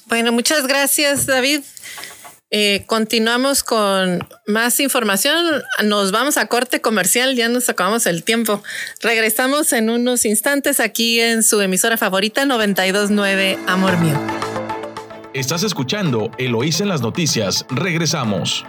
Bueno, 0.07 0.33
muchas 0.33 0.67
gracias 0.67 1.27
David. 1.27 1.61
Eh, 2.51 2.85
continuamos 2.87 3.63
con 3.63 4.27
más 4.47 4.81
información. 4.81 5.63
Nos 5.85 6.13
vamos 6.13 6.39
a 6.39 6.47
corte 6.47 6.81
comercial, 6.81 7.37
ya 7.37 7.49
nos 7.49 7.69
acabamos 7.69 8.07
el 8.07 8.25
tiempo. 8.25 8.63
Regresamos 9.01 9.73
en 9.73 9.91
unos 9.91 10.25
instantes 10.25 10.81
aquí 10.81 11.21
en 11.21 11.43
su 11.43 11.61
emisora 11.61 11.97
favorita 11.97 12.47
929 12.47 13.59
Amor 13.67 13.99
Mío. 13.99 14.19
Estás 15.35 15.63
escuchando 15.63 16.31
Eloísa 16.39 16.83
en 16.83 16.89
las 16.89 17.03
noticias. 17.03 17.67
Regresamos. 17.69 18.65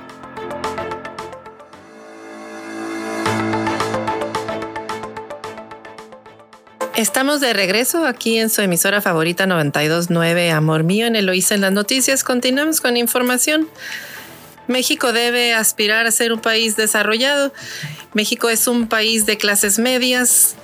Estamos 6.99 7.39
de 7.39 7.53
regreso 7.53 8.05
aquí 8.05 8.39
en 8.39 8.49
su 8.49 8.61
emisora 8.61 8.99
favorita 8.99 9.45
929 9.45 10.51
Amor 10.51 10.83
Mío 10.83 11.07
en 11.07 11.15
Eloísa 11.15 11.55
en 11.55 11.61
las 11.61 11.71
noticias. 11.71 12.25
Continuamos 12.25 12.81
con 12.81 12.97
información. 12.97 13.69
México 14.67 15.13
debe 15.13 15.53
aspirar 15.53 16.07
a 16.07 16.11
ser 16.11 16.33
un 16.33 16.41
país 16.41 16.75
desarrollado. 16.75 17.53
México 18.11 18.49
es 18.49 18.67
un 18.67 18.89
país 18.89 19.25
de 19.25 19.37
clases 19.37 19.79
medias, 19.79 20.57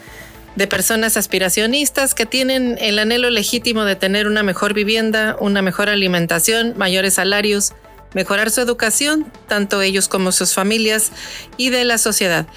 de 0.57 0.67
personas 0.67 1.15
aspiracionistas 1.15 2.13
que 2.13 2.25
tienen 2.25 2.77
el 2.81 2.99
anhelo 2.99 3.29
legítimo 3.29 3.85
de 3.85 3.95
tener 3.95 4.27
una 4.27 4.43
mejor 4.43 4.73
vivienda, 4.73 5.37
una 5.39 5.61
mejor 5.61 5.87
alimentación, 5.87 6.73
mayores 6.75 7.13
salarios, 7.13 7.71
mejorar 8.15 8.49
su 8.49 8.61
educación, 8.61 9.31
tanto 9.47 9.83
ellos 9.83 10.07
como 10.07 10.31
sus 10.31 10.53
familias 10.53 11.11
y 11.57 11.69
de 11.69 11.85
la 11.85 11.99
sociedad. 11.99 12.47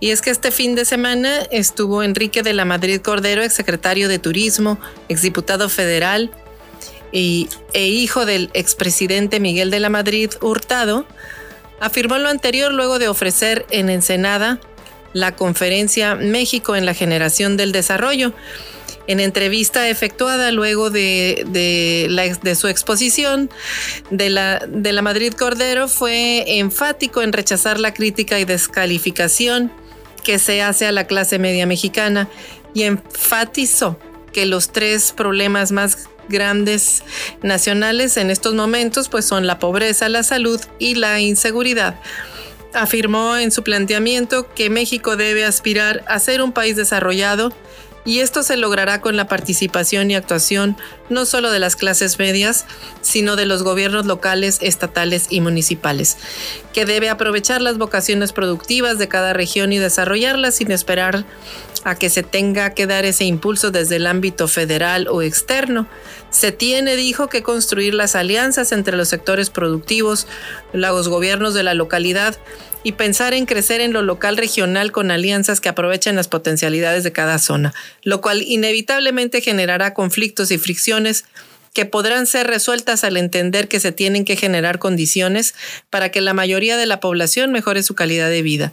Y 0.00 0.10
es 0.10 0.22
que 0.22 0.30
este 0.30 0.50
fin 0.50 0.74
de 0.74 0.84
semana 0.84 1.42
estuvo 1.52 2.02
Enrique 2.02 2.42
de 2.42 2.54
la 2.54 2.64
Madrid 2.64 3.00
Cordero, 3.00 3.42
exsecretario 3.42 4.08
de 4.08 4.18
Turismo, 4.18 4.80
exdiputado 5.08 5.68
federal 5.68 6.32
y, 7.12 7.48
e 7.74 7.86
hijo 7.86 8.26
del 8.26 8.50
expresidente 8.54 9.38
Miguel 9.38 9.70
de 9.70 9.78
la 9.78 9.90
Madrid 9.90 10.30
Hurtado, 10.40 11.06
afirmó 11.80 12.18
lo 12.18 12.28
anterior 12.28 12.72
luego 12.72 12.98
de 12.98 13.08
ofrecer 13.08 13.66
en 13.70 13.90
Ensenada 13.90 14.58
la 15.12 15.36
conferencia 15.36 16.16
México 16.16 16.76
en 16.76 16.86
la 16.86 16.94
generación 16.94 17.56
del 17.56 17.72
desarrollo 17.72 18.32
en 19.06 19.20
entrevista 19.20 19.88
efectuada 19.88 20.50
luego 20.50 20.90
de, 20.90 22.54
su 22.58 22.68
exposición 22.68 23.50
de 24.10 24.30
la, 24.30 24.58
de 24.66 24.92
la 24.92 25.02
Madrid 25.02 25.32
Cordero, 25.34 25.88
fue 25.88 26.58
enfático 26.58 27.22
en 27.22 27.32
rechazar 27.32 27.78
la 27.78 27.92
crítica 27.92 28.38
y 28.38 28.44
descalificación 28.44 29.70
que 30.22 30.38
se 30.38 30.62
hace 30.62 30.86
a 30.86 30.92
la 30.92 31.06
clase 31.06 31.38
media 31.38 31.66
mexicana 31.66 32.28
y 32.72 32.82
enfatizó 32.82 33.98
que 34.32 34.46
los 34.46 34.70
tres 34.70 35.12
problemas 35.12 35.70
más 35.70 36.08
grandes 36.28 37.02
nacionales 37.42 38.16
en 38.16 38.30
estos 38.30 38.54
momentos 38.54 39.08
pues 39.08 39.24
son 39.24 39.46
la 39.46 39.58
pobreza, 39.58 40.08
la 40.08 40.22
salud 40.22 40.60
y 40.78 40.94
la 40.94 41.20
inseguridad. 41.20 42.00
Afirmó 42.72 43.36
en 43.36 43.52
su 43.52 43.62
planteamiento 43.62 44.52
que 44.52 44.70
México 44.70 45.16
debe 45.16 45.44
aspirar 45.44 46.02
a 46.08 46.18
ser 46.18 46.42
un 46.42 46.52
país 46.52 46.74
desarrollado 46.74 47.52
y 48.04 48.20
esto 48.20 48.42
se 48.42 48.56
logrará 48.56 49.00
con 49.00 49.16
la 49.16 49.28
participación 49.28 50.10
y 50.10 50.14
actuación 50.14 50.76
no 51.08 51.24
solo 51.24 51.50
de 51.50 51.58
las 51.58 51.76
clases 51.76 52.18
medias, 52.18 52.66
sino 53.00 53.36
de 53.36 53.46
los 53.46 53.62
gobiernos 53.62 54.06
locales, 54.06 54.58
estatales 54.60 55.26
y 55.30 55.40
municipales, 55.40 56.16
que 56.72 56.84
debe 56.84 57.08
aprovechar 57.08 57.62
las 57.62 57.78
vocaciones 57.78 58.32
productivas 58.32 58.98
de 58.98 59.08
cada 59.08 59.32
región 59.32 59.72
y 59.72 59.78
desarrollarlas 59.78 60.56
sin 60.56 60.70
esperar 60.70 61.24
a 61.84 61.94
que 61.96 62.08
se 62.08 62.22
tenga 62.22 62.70
que 62.70 62.86
dar 62.86 63.04
ese 63.04 63.24
impulso 63.24 63.70
desde 63.70 63.96
el 63.96 64.06
ámbito 64.06 64.48
federal 64.48 65.06
o 65.08 65.22
externo. 65.22 65.86
Se 66.30 66.50
tiene, 66.50 66.96
dijo, 66.96 67.28
que 67.28 67.42
construir 67.42 67.94
las 67.94 68.16
alianzas 68.16 68.72
entre 68.72 68.96
los 68.96 69.08
sectores 69.08 69.50
productivos, 69.50 70.26
los 70.72 71.08
gobiernos 71.08 71.54
de 71.54 71.62
la 71.62 71.74
localidad 71.74 72.36
y 72.84 72.92
pensar 72.92 73.34
en 73.34 73.46
crecer 73.46 73.80
en 73.80 73.92
lo 73.92 74.02
local 74.02 74.36
regional 74.36 74.92
con 74.92 75.10
alianzas 75.10 75.60
que 75.60 75.68
aprovechen 75.68 76.14
las 76.14 76.28
potencialidades 76.28 77.02
de 77.02 77.12
cada 77.12 77.38
zona, 77.38 77.74
lo 78.02 78.20
cual 78.20 78.42
inevitablemente 78.42 79.40
generará 79.40 79.94
conflictos 79.94 80.50
y 80.52 80.58
fricciones 80.58 81.24
que 81.72 81.86
podrán 81.86 82.26
ser 82.26 82.46
resueltas 82.46 83.02
al 83.02 83.16
entender 83.16 83.66
que 83.66 83.80
se 83.80 83.90
tienen 83.90 84.24
que 84.24 84.36
generar 84.36 84.78
condiciones 84.78 85.54
para 85.90 86.10
que 86.10 86.20
la 86.20 86.32
mayoría 86.32 86.76
de 86.76 86.86
la 86.86 87.00
población 87.00 87.50
mejore 87.50 87.82
su 87.82 87.96
calidad 87.96 88.30
de 88.30 88.42
vida. 88.42 88.72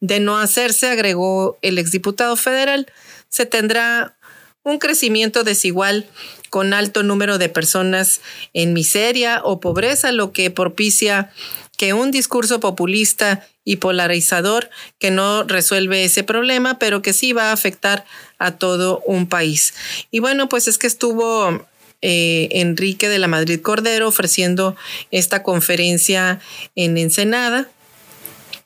De 0.00 0.20
no 0.20 0.38
hacerse, 0.38 0.88
agregó 0.88 1.58
el 1.62 1.78
exdiputado 1.78 2.36
federal, 2.36 2.86
se 3.28 3.46
tendrá 3.46 4.16
un 4.62 4.78
crecimiento 4.78 5.44
desigual 5.44 6.06
con 6.50 6.72
alto 6.72 7.02
número 7.02 7.38
de 7.38 7.48
personas 7.48 8.20
en 8.52 8.72
miseria 8.72 9.40
o 9.42 9.60
pobreza, 9.60 10.12
lo 10.12 10.32
que 10.32 10.50
propicia 10.50 11.32
que 11.76 11.92
un 11.92 12.10
discurso 12.10 12.60
populista 12.60 13.46
y 13.64 13.76
polarizador 13.76 14.70
que 14.98 15.10
no 15.10 15.42
resuelve 15.42 16.04
ese 16.04 16.22
problema, 16.22 16.78
pero 16.78 17.02
que 17.02 17.12
sí 17.12 17.32
va 17.32 17.50
a 17.50 17.52
afectar 17.52 18.04
a 18.38 18.52
todo 18.52 19.02
un 19.06 19.26
país. 19.26 19.74
Y 20.10 20.20
bueno, 20.20 20.48
pues 20.48 20.68
es 20.68 20.78
que 20.78 20.86
estuvo 20.86 21.66
eh, 22.02 22.48
Enrique 22.52 23.08
de 23.08 23.18
la 23.18 23.28
Madrid 23.28 23.60
Cordero 23.60 24.08
ofreciendo 24.08 24.76
esta 25.10 25.42
conferencia 25.42 26.40
en 26.74 26.96
Ensenada. 26.98 27.68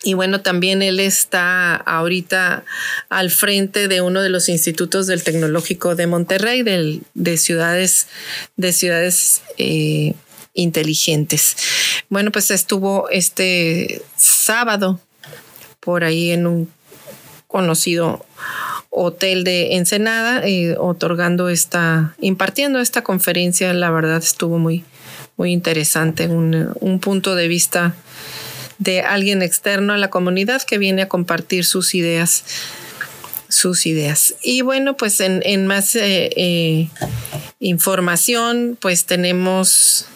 Y 0.02 0.14
bueno, 0.14 0.40
también 0.40 0.82
él 0.82 0.98
está 0.98 1.76
ahorita 1.76 2.64
al 3.08 3.30
frente 3.30 3.86
de 3.86 4.00
uno 4.00 4.22
de 4.22 4.30
los 4.30 4.48
institutos 4.48 5.06
del 5.06 5.22
Tecnológico 5.22 5.94
de 5.94 6.06
Monterrey, 6.06 6.62
de 7.14 7.36
ciudades, 7.36 8.06
de 8.56 8.72
ciudades 8.72 9.42
eh, 9.58 10.14
inteligentes. 10.54 11.56
Bueno, 12.10 12.32
pues 12.32 12.50
estuvo 12.50 13.08
este 13.08 14.02
sábado 14.16 15.00
por 15.78 16.04
ahí 16.04 16.32
en 16.32 16.46
un 16.46 16.70
conocido 17.46 18.26
hotel 18.90 19.44
de 19.44 19.76
Ensenada, 19.76 20.46
eh, 20.46 20.76
otorgando 20.76 21.48
esta, 21.48 22.16
impartiendo 22.20 22.80
esta 22.80 23.02
conferencia. 23.02 23.72
La 23.72 23.90
verdad 23.90 24.18
estuvo 24.18 24.58
muy, 24.58 24.84
muy 25.36 25.52
interesante, 25.52 26.26
un, 26.26 26.72
un 26.80 26.98
punto 26.98 27.36
de 27.36 27.46
vista 27.46 27.94
de 28.78 29.02
alguien 29.02 29.40
externo 29.40 29.92
a 29.92 29.96
la 29.96 30.10
comunidad 30.10 30.62
que 30.62 30.78
viene 30.78 31.02
a 31.02 31.08
compartir 31.08 31.64
sus 31.64 31.94
ideas 31.94 32.44
sus 33.48 33.84
ideas. 33.86 34.34
Y 34.42 34.62
bueno, 34.62 34.96
pues 34.96 35.20
en, 35.20 35.42
en 35.44 35.66
más 35.66 35.96
eh, 35.96 36.30
eh, 36.36 36.88
información, 37.58 38.78
pues 38.80 39.06
tenemos 39.06 40.06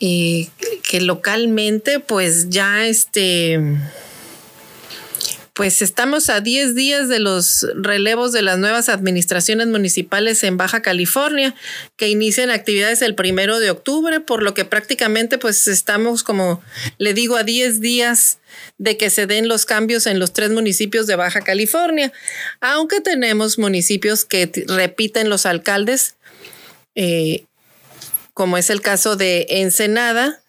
eh, 0.00 0.48
que 0.82 1.00
localmente, 1.00 2.00
pues 2.00 2.48
ya 2.50 2.86
este 2.86 3.60
pues 5.58 5.82
estamos 5.82 6.30
a 6.30 6.40
10 6.40 6.76
días 6.76 7.08
de 7.08 7.18
los 7.18 7.66
relevos 7.74 8.30
de 8.30 8.42
las 8.42 8.58
nuevas 8.58 8.88
administraciones 8.88 9.66
municipales 9.66 10.44
en 10.44 10.56
Baja 10.56 10.82
California, 10.82 11.52
que 11.96 12.06
inician 12.08 12.50
actividades 12.50 13.02
el 13.02 13.16
primero 13.16 13.58
de 13.58 13.68
octubre, 13.68 14.20
por 14.20 14.44
lo 14.44 14.54
que 14.54 14.64
prácticamente 14.64 15.36
pues 15.36 15.66
estamos, 15.66 16.22
como 16.22 16.62
le 16.98 17.12
digo, 17.12 17.34
a 17.34 17.42
10 17.42 17.80
días 17.80 18.38
de 18.78 18.96
que 18.96 19.10
se 19.10 19.26
den 19.26 19.48
los 19.48 19.66
cambios 19.66 20.06
en 20.06 20.20
los 20.20 20.32
tres 20.32 20.50
municipios 20.50 21.08
de 21.08 21.16
Baja 21.16 21.40
California, 21.40 22.12
aunque 22.60 23.00
tenemos 23.00 23.58
municipios 23.58 24.24
que 24.24 24.48
repiten 24.68 25.28
los 25.28 25.44
alcaldes, 25.44 26.14
eh, 26.94 27.46
como 28.38 28.56
es 28.56 28.70
el 28.70 28.80
caso 28.80 29.16
de 29.16 29.46
Ensenada 29.48 30.40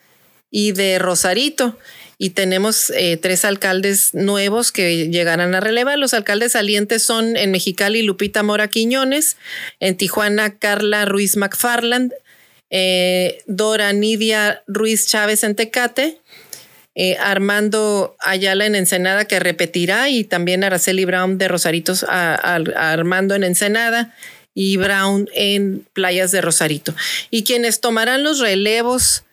y 0.51 0.73
de 0.73 0.99
Rosarito 0.99 1.75
y 2.19 2.29
tenemos 2.29 2.91
eh, 2.91 3.17
tres 3.17 3.45
alcaldes 3.45 4.13
nuevos 4.13 4.71
que 4.71 5.09
llegarán 5.09 5.55
a 5.55 5.59
relevar. 5.59 5.97
Los 5.97 6.13
alcaldes 6.13 6.51
salientes 6.51 7.01
son 7.01 7.35
en 7.35 7.49
Mexicali 7.49 8.03
Lupita 8.03 8.43
Mora 8.43 8.67
Quiñones, 8.67 9.37
en 9.79 9.97
Tijuana 9.97 10.59
Carla 10.59 11.05
Ruiz 11.05 11.35
McFarland, 11.35 12.13
eh, 12.69 13.41
Dora 13.47 13.91
Nidia 13.91 14.61
Ruiz 14.67 15.07
Chávez 15.07 15.43
en 15.43 15.55
Tecate, 15.55 16.19
eh, 16.93 17.17
Armando 17.17 18.15
Ayala 18.19 18.67
en 18.67 18.75
Ensenada 18.75 19.25
que 19.25 19.39
repetirá 19.39 20.09
y 20.09 20.25
también 20.25 20.63
Araceli 20.63 21.05
Brown 21.05 21.39
de 21.39 21.47
Rosaritos 21.47 22.05
a 22.07 22.35
Armando 22.35 23.33
en 23.33 23.43
Ensenada 23.43 24.13
y 24.53 24.77
Brown 24.77 25.29
en 25.33 25.85
Playas 25.93 26.31
de 26.31 26.41
Rosarito. 26.41 26.93
Y 27.29 27.43
quienes 27.43 27.81
tomarán 27.81 28.23
los 28.23 28.39
relevos 28.39 29.23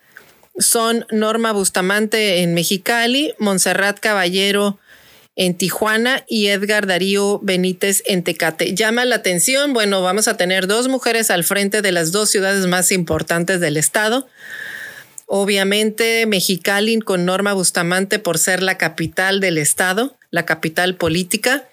son 0.59 1.07
Norma 1.11 1.53
Bustamante 1.53 2.43
en 2.43 2.55
Mexicali, 2.55 3.35
Montserrat 3.39 3.99
Caballero 4.01 4.79
en 5.37 5.55
Tijuana 5.55 6.25
y 6.27 6.47
Edgar 6.47 6.87
Darío 6.87 7.39
Benítez 7.43 8.03
en 8.07 8.25
Tecate. 8.25 8.75
Llama 8.75 9.05
la 9.05 9.17
atención, 9.17 9.75
bueno, 9.75 10.01
vamos 10.03 10.29
a 10.29 10.37
tener 10.39 10.67
dos 10.67 10.89
mujeres 10.89 11.31
al 11.31 11.45
frente 11.45 11.83
de 11.83 11.93
las 11.93 12.11
dos 12.11 12.31
ciudades 12.31 12.67
más 12.67 12.91
importantes 12.91 13.61
del 13.61 13.77
estado. 13.77 14.27
Obviamente 15.27 16.25
Mexicali 16.27 16.99
con 17.01 17.27
Norma 17.27 17.53
Bustamante 17.53 18.19
por 18.19 18.39
ser 18.39 18.63
la 18.63 18.79
capital 18.79 19.41
del 19.41 19.59
estado, 19.59 20.17
la 20.31 20.47
capital 20.47 20.95
política 20.95 21.69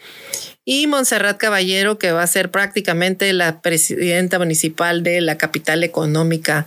y 0.65 0.87
Montserrat 0.87 1.37
Caballero, 1.37 1.97
que 1.97 2.11
va 2.11 2.23
a 2.23 2.27
ser 2.27 2.49
prácticamente 2.49 3.33
la 3.33 3.61
presidenta 3.61 4.39
municipal 4.39 5.03
de 5.03 5.19
la 5.19 5.37
capital 5.37 5.83
económica 5.83 6.65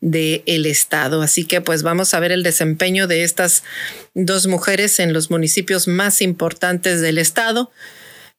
del 0.00 0.66
estado. 0.66 1.22
Así 1.22 1.44
que 1.44 1.60
pues 1.60 1.82
vamos 1.82 2.12
a 2.12 2.20
ver 2.20 2.32
el 2.32 2.42
desempeño 2.42 3.06
de 3.06 3.22
estas 3.22 3.62
dos 4.14 4.46
mujeres 4.48 4.98
en 4.98 5.12
los 5.12 5.30
municipios 5.30 5.86
más 5.86 6.22
importantes 6.22 7.00
del 7.00 7.18
estado. 7.18 7.70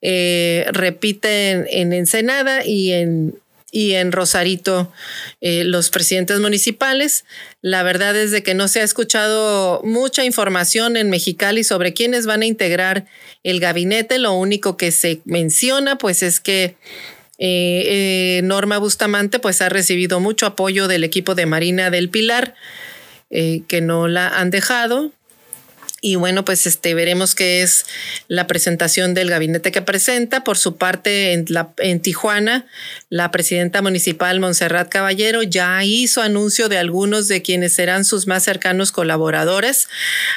Eh, 0.02 0.66
repiten 0.72 1.66
en 1.70 1.94
Ensenada 1.94 2.66
y 2.66 2.92
en 2.92 3.40
y 3.72 3.94
en 3.94 4.12
Rosarito 4.12 4.92
eh, 5.42 5.64
los 5.64 5.90
presidentes 5.90 6.40
municipales. 6.40 7.26
La 7.62 7.84
verdad 7.84 8.16
es 8.16 8.32
de 8.32 8.44
que 8.44 8.54
no 8.54 8.68
se 8.68 8.82
ha 8.82 8.84
escuchado 8.84 9.82
mucha 9.84 10.24
información 10.24 10.96
en 10.98 11.10
Mexicali 11.10 11.64
sobre 11.64 11.94
quiénes 11.94 12.26
van 12.26 12.42
a 12.42 12.46
integrar 12.46 13.06
el 13.44 13.60
gabinete. 13.60 14.20
Lo 14.20 14.34
único 14.34 14.78
que 14.78 14.92
se 14.92 15.22
menciona 15.26 15.98
pues 15.98 16.24
es 16.24 16.40
que 16.40 16.76
eh, 17.40 18.38
eh, 18.40 18.42
Norma 18.44 18.78
Bustamante 18.78 19.40
pues 19.40 19.62
ha 19.62 19.70
recibido 19.70 20.20
mucho 20.20 20.46
apoyo 20.46 20.88
del 20.88 21.04
equipo 21.04 21.36
de 21.36 21.46
Marina 21.46 21.90
del 21.90 22.10
Pilar, 22.10 22.56
que 23.30 23.82
no 23.82 24.08
la 24.08 24.30
han 24.30 24.52
dejado. 24.52 25.12
Y 26.00 26.16
bueno, 26.16 26.46
pues 26.46 26.68
este 26.68 26.94
veremos 26.94 27.34
qué 27.34 27.64
es 27.64 27.86
la 28.28 28.46
presentación 28.46 29.16
del 29.16 29.32
gabinete 29.32 29.72
que 29.72 29.82
presenta. 29.82 30.44
Por 30.44 30.58
su 30.58 30.78
parte, 30.78 31.34
en, 31.34 31.46
la, 31.50 31.74
en 31.78 32.02
Tijuana, 32.02 32.68
la 33.10 33.32
presidenta 33.32 33.82
municipal 33.82 34.40
Montserrat 34.40 34.90
Caballero 34.90 35.42
ya 35.42 35.84
hizo 35.84 36.22
anuncio 36.22 36.70
de 36.70 36.78
algunos 36.78 37.28
de 37.28 37.42
quienes 37.42 37.74
serán 37.74 38.06
sus 38.06 38.28
más 38.28 38.44
cercanos 38.44 38.92
colaboradores, 38.92 39.90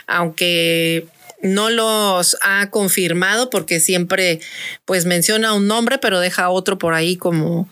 aunque 0.06 1.06
no 1.42 1.68
los 1.70 2.36
ha 2.42 2.70
confirmado 2.70 3.50
porque 3.50 3.80
siempre 3.80 4.40
pues 4.84 5.04
menciona 5.04 5.52
un 5.52 5.66
nombre, 5.66 5.98
pero 5.98 6.20
deja 6.20 6.48
otro 6.48 6.78
por 6.78 6.94
ahí 6.94 7.16
como, 7.16 7.70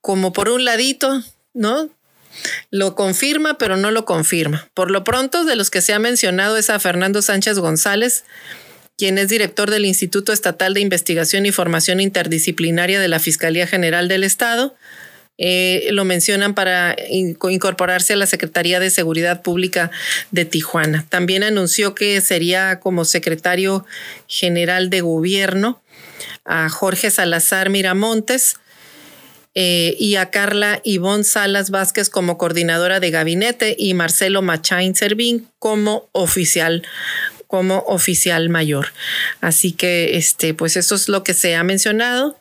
como 0.00 0.32
por 0.32 0.48
un 0.48 0.64
ladito, 0.64 1.22
¿no? 1.54 1.88
Lo 2.70 2.94
confirma, 2.94 3.58
pero 3.58 3.76
no 3.76 3.90
lo 3.90 4.04
confirma. 4.04 4.68
Por 4.74 4.90
lo 4.90 5.04
pronto, 5.04 5.44
de 5.44 5.56
los 5.56 5.70
que 5.70 5.82
se 5.82 5.92
ha 5.92 5.98
mencionado 5.98 6.56
es 6.56 6.70
a 6.70 6.78
Fernando 6.78 7.22
Sánchez 7.22 7.58
González, 7.58 8.24
quien 8.96 9.18
es 9.18 9.28
director 9.28 9.70
del 9.70 9.86
Instituto 9.86 10.32
Estatal 10.32 10.74
de 10.74 10.80
Investigación 10.80 11.46
y 11.46 11.52
Formación 11.52 12.00
Interdisciplinaria 12.00 13.00
de 13.00 13.08
la 13.08 13.18
Fiscalía 13.18 13.66
General 13.66 14.08
del 14.08 14.24
Estado. 14.24 14.74
Eh, 15.42 15.88
lo 15.92 16.04
mencionan 16.04 16.54
para 16.54 16.94
incorporarse 17.08 18.12
a 18.12 18.16
la 18.16 18.26
Secretaría 18.26 18.78
de 18.78 18.90
Seguridad 18.90 19.40
Pública 19.40 19.90
de 20.30 20.44
Tijuana. 20.44 21.06
También 21.08 21.42
anunció 21.42 21.94
que 21.94 22.20
sería 22.20 22.78
como 22.78 23.06
secretario 23.06 23.86
general 24.26 24.90
de 24.90 25.00
gobierno 25.00 25.80
a 26.44 26.68
Jorge 26.68 27.10
Salazar 27.10 27.70
Miramontes, 27.70 28.56
eh, 29.54 29.96
y 29.98 30.16
a 30.16 30.30
Carla 30.30 30.80
Ivonne 30.84 31.24
Salas 31.24 31.70
Vázquez 31.70 32.08
como 32.08 32.38
coordinadora 32.38 33.00
de 33.00 33.10
gabinete 33.10 33.74
y 33.78 33.94
Marcelo 33.94 34.42
Machain 34.42 34.94
Servín 34.94 35.48
como 35.58 36.08
oficial 36.12 36.82
como 37.46 37.78
oficial 37.88 38.48
mayor. 38.48 38.92
Así 39.40 39.72
que 39.72 40.16
este, 40.16 40.54
pues 40.54 40.76
eso 40.76 40.94
es 40.94 41.08
lo 41.08 41.24
que 41.24 41.34
se 41.34 41.56
ha 41.56 41.64
mencionado. 41.64 42.38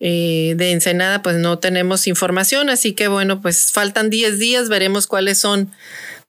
Eh, 0.00 0.54
de 0.56 0.70
Ensenada, 0.70 1.22
pues 1.22 1.38
no 1.38 1.58
tenemos 1.58 2.06
información, 2.06 2.70
así 2.70 2.92
que 2.92 3.08
bueno, 3.08 3.42
pues 3.42 3.72
faltan 3.72 4.10
10 4.10 4.38
días, 4.38 4.68
veremos 4.68 5.08
cuáles 5.08 5.38
son 5.38 5.72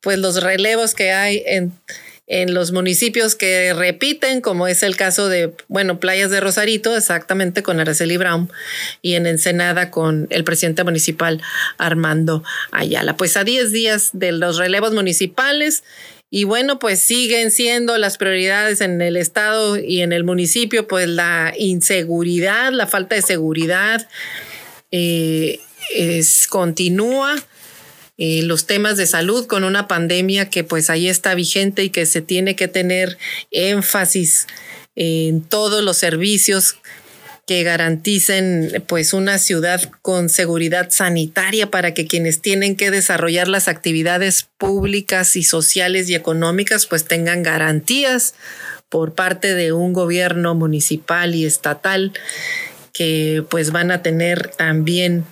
pues 0.01 0.17
los 0.17 0.41
relevos 0.41 0.95
que 0.95 1.11
hay 1.11 1.43
en, 1.45 1.71
en 2.29 2.53
los 2.53 2.71
municipios 2.71 3.35
que 3.35 3.73
repiten, 3.73 4.39
como 4.39 4.67
es 4.67 4.83
el 4.83 4.95
caso 4.95 5.29
de, 5.29 5.51
bueno, 5.67 5.99
Playas 5.99 6.29
de 6.29 6.39
Rosarito, 6.39 6.95
exactamente 6.95 7.63
con 7.63 7.79
Araceli 7.79 8.17
Brown, 8.17 8.51
y 9.01 9.15
en 9.15 9.25
Ensenada 9.25 9.89
con 9.89 10.27
el 10.29 10.43
presidente 10.43 10.83
municipal 10.83 11.41
Armando 11.79 12.43
Ayala. 12.71 13.17
Pues 13.17 13.35
a 13.35 13.43
10 13.43 13.71
días 13.71 14.11
de 14.13 14.31
los 14.31 14.57
relevos 14.57 14.93
municipales. 14.93 15.83
Y 16.31 16.43
bueno, 16.43 16.77
pues 16.77 16.99
siguen 16.99 17.49
siendo 17.49 17.97
las 17.97 18.19
prioridades 18.19 18.81
en 18.81 19.01
el 19.01 19.17
estado 19.17 19.79
y 19.79 20.01
en 20.01 20.13
el 20.13 20.23
municipio, 20.23 20.87
pues 20.87 21.07
la 21.07 21.55
inseguridad, 21.57 22.71
la 22.71 22.85
falta 22.85 23.15
de 23.15 23.23
seguridad 23.23 24.07
eh, 24.91 25.59
es, 25.95 26.47
continúa 26.47 27.35
eh, 28.21 28.43
los 28.43 28.67
temas 28.67 28.97
de 28.97 29.07
salud 29.07 29.47
con 29.47 29.63
una 29.63 29.87
pandemia 29.87 30.49
que 30.49 30.65
pues 30.65 30.89
ahí 30.89 31.07
está 31.07 31.35
vigente 31.35 31.85
y 31.85 31.89
que 31.89 32.05
se 32.05 32.21
tiene 32.21 32.57
que 32.57 32.67
tener 32.67 33.17
énfasis 33.49 34.45
en 34.95 35.41
todos 35.41 35.81
los 35.81 35.97
servicios 35.97 36.75
que 37.47 37.63
garanticen 37.63 38.83
pues 38.87 39.13
una 39.13 39.39
ciudad 39.39 39.81
con 40.01 40.27
seguridad 40.27 40.89
sanitaria 40.91 41.71
para 41.71 41.93
que 41.93 42.05
quienes 42.05 42.41
tienen 42.41 42.75
que 42.75 42.91
desarrollar 42.91 43.47
las 43.47 43.69
actividades 43.69 44.49
públicas 44.57 45.37
y 45.37 45.43
sociales 45.43 46.09
y 46.09 46.15
económicas 46.15 46.85
pues 46.85 47.05
tengan 47.05 47.41
garantías 47.41 48.35
por 48.89 49.13
parte 49.13 49.55
de 49.55 49.71
un 49.71 49.93
gobierno 49.93 50.55
municipal 50.55 51.35
y 51.35 51.45
estatal 51.45 52.11
que 52.93 53.43
pues 53.49 53.71
van 53.71 53.91
a 53.91 54.01
tener 54.01 54.49
también 54.49 55.25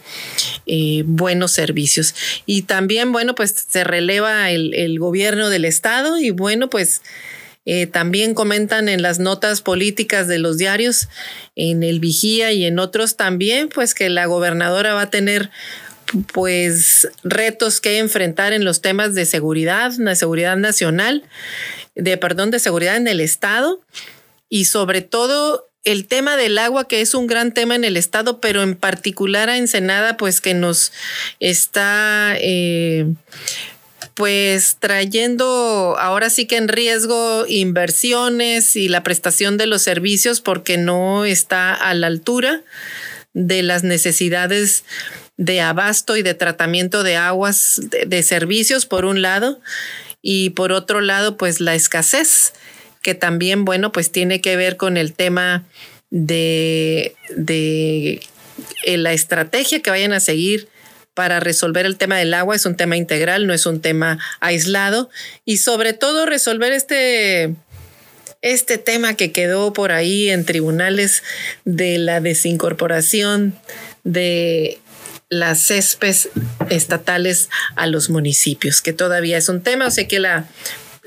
eh, 0.65 1.03
buenos 1.05 1.51
servicios. 1.51 2.15
Y 2.45 2.63
también, 2.63 3.11
bueno, 3.11 3.35
pues 3.35 3.65
se 3.67 3.83
releva 3.83 4.51
el, 4.51 4.99
gobierno 4.99 5.49
del 5.49 5.65
estado 5.65 6.17
y 6.19 6.31
bueno, 6.31 6.69
pues 6.69 7.01
eh, 7.65 7.87
también 7.87 8.33
comentan 8.33 8.89
en 8.89 9.01
las 9.01 9.19
notas 9.19 9.61
políticas 9.61 10.27
de 10.27 10.39
los 10.39 10.57
diarios, 10.57 11.09
en 11.55 11.83
el 11.83 11.99
Vigía 11.99 12.51
y 12.53 12.65
en 12.65 12.79
otros 12.79 13.17
también, 13.17 13.69
pues 13.69 13.93
que 13.93 14.09
la 14.09 14.25
gobernadora 14.25 14.93
va 14.93 15.03
a 15.03 15.09
tener 15.09 15.51
pues 16.33 17.09
retos 17.23 17.81
que 17.81 17.99
enfrentar 17.99 18.53
en 18.53 18.63
los 18.63 18.81
temas 18.81 19.13
de 19.13 19.25
seguridad, 19.25 19.91
de 19.91 20.15
seguridad 20.15 20.55
nacional, 20.55 21.23
de 21.95 22.17
perdón, 22.17 22.51
de 22.51 22.59
seguridad 22.59 22.95
en 22.95 23.07
el 23.07 23.19
estado 23.19 23.81
y 24.49 24.65
sobre 24.65 25.01
todo 25.01 25.67
el 25.87 26.05
tema 26.05 26.35
del 26.35 26.57
agua, 26.57 26.87
que 26.87 26.99
es 26.99 27.13
un 27.13 27.27
gran 27.27 27.53
tema 27.53 27.75
en 27.75 27.85
el 27.85 27.95
estado, 27.95 28.41
pero 28.41 28.61
en 28.61 28.75
particular 28.75 29.49
a 29.49 29.57
Ensenada, 29.57 30.17
pues 30.17 30.41
que 30.41 30.53
nos 30.53 30.91
está 31.39 32.35
eh, 32.39 33.05
pues 34.13 34.77
trayendo 34.79 35.95
ahora 35.97 36.29
sí 36.29 36.45
que 36.45 36.57
en 36.57 36.67
riesgo 36.67 37.45
inversiones 37.47 38.75
y 38.75 38.89
la 38.89 39.03
prestación 39.03 39.57
de 39.57 39.67
los 39.67 39.83
servicios 39.83 40.41
porque 40.41 40.77
no 40.77 41.23
está 41.23 41.73
a 41.73 41.93
la 41.93 42.07
altura 42.07 42.63
de 43.33 43.61
las 43.61 43.83
necesidades 43.83 44.83
de 45.37 45.61
abasto 45.61 46.17
y 46.17 46.23
de 46.23 46.33
tratamiento 46.33 47.03
de 47.03 47.15
aguas 47.15 47.79
de, 47.89 48.23
servicios 48.23 48.87
por 48.87 49.05
un 49.05 49.21
lado 49.21 49.61
y 50.21 50.49
por 50.49 50.71
otro 50.71 50.99
lado 50.99 51.37
pues 51.37 51.61
la 51.61 51.75
escasez 51.75 52.53
que 53.07 53.15
también 53.15 53.63
bueno 53.63 53.93
pues 53.93 54.11
tiene 54.11 54.41
que 54.41 54.57
ver 54.57 54.75
con 54.75 54.97
el 54.97 55.13
tema 55.13 55.63
de, 56.09 57.15
de 57.37 58.19
eh, 58.83 58.97
la 58.97 59.13
estrategia 59.13 59.81
que 59.81 59.89
vayan 59.89 60.11
a 60.11 60.19
seguir 60.19 60.67
para 61.13 61.39
resolver 61.39 61.85
el 61.85 61.95
tema 61.95 62.17
del 62.17 62.33
agua. 62.33 62.57
Es 62.57 62.65
un 62.65 62.75
tema 62.75 62.97
integral, 62.97 63.47
no 63.47 63.53
es 63.53 63.65
un 63.65 63.79
tema 63.79 64.19
aislado. 64.41 65.09
Y 65.45 65.59
sobre 65.59 65.93
todo 65.93 66.25
resolver 66.25 66.73
este, 66.73 67.55
este 68.41 68.77
tema 68.77 69.13
que 69.13 69.31
quedó 69.31 69.71
por 69.71 69.93
ahí 69.93 70.29
en 70.29 70.43
tribunales 70.43 71.23
de 71.63 71.99
la 71.99 72.19
desincorporación 72.19 73.57
de 74.03 74.79
las 75.29 75.65
céspedes 75.65 76.27
estatales 76.69 77.47
a 77.77 77.87
los 77.87 78.09
municipios, 78.09 78.81
que 78.81 78.91
todavía 78.91 79.37
es 79.37 79.47
un 79.47 79.61
tema. 79.61 79.87
O 79.87 79.91
sea 79.91 80.09
que 80.09 80.19
la, 80.19 80.49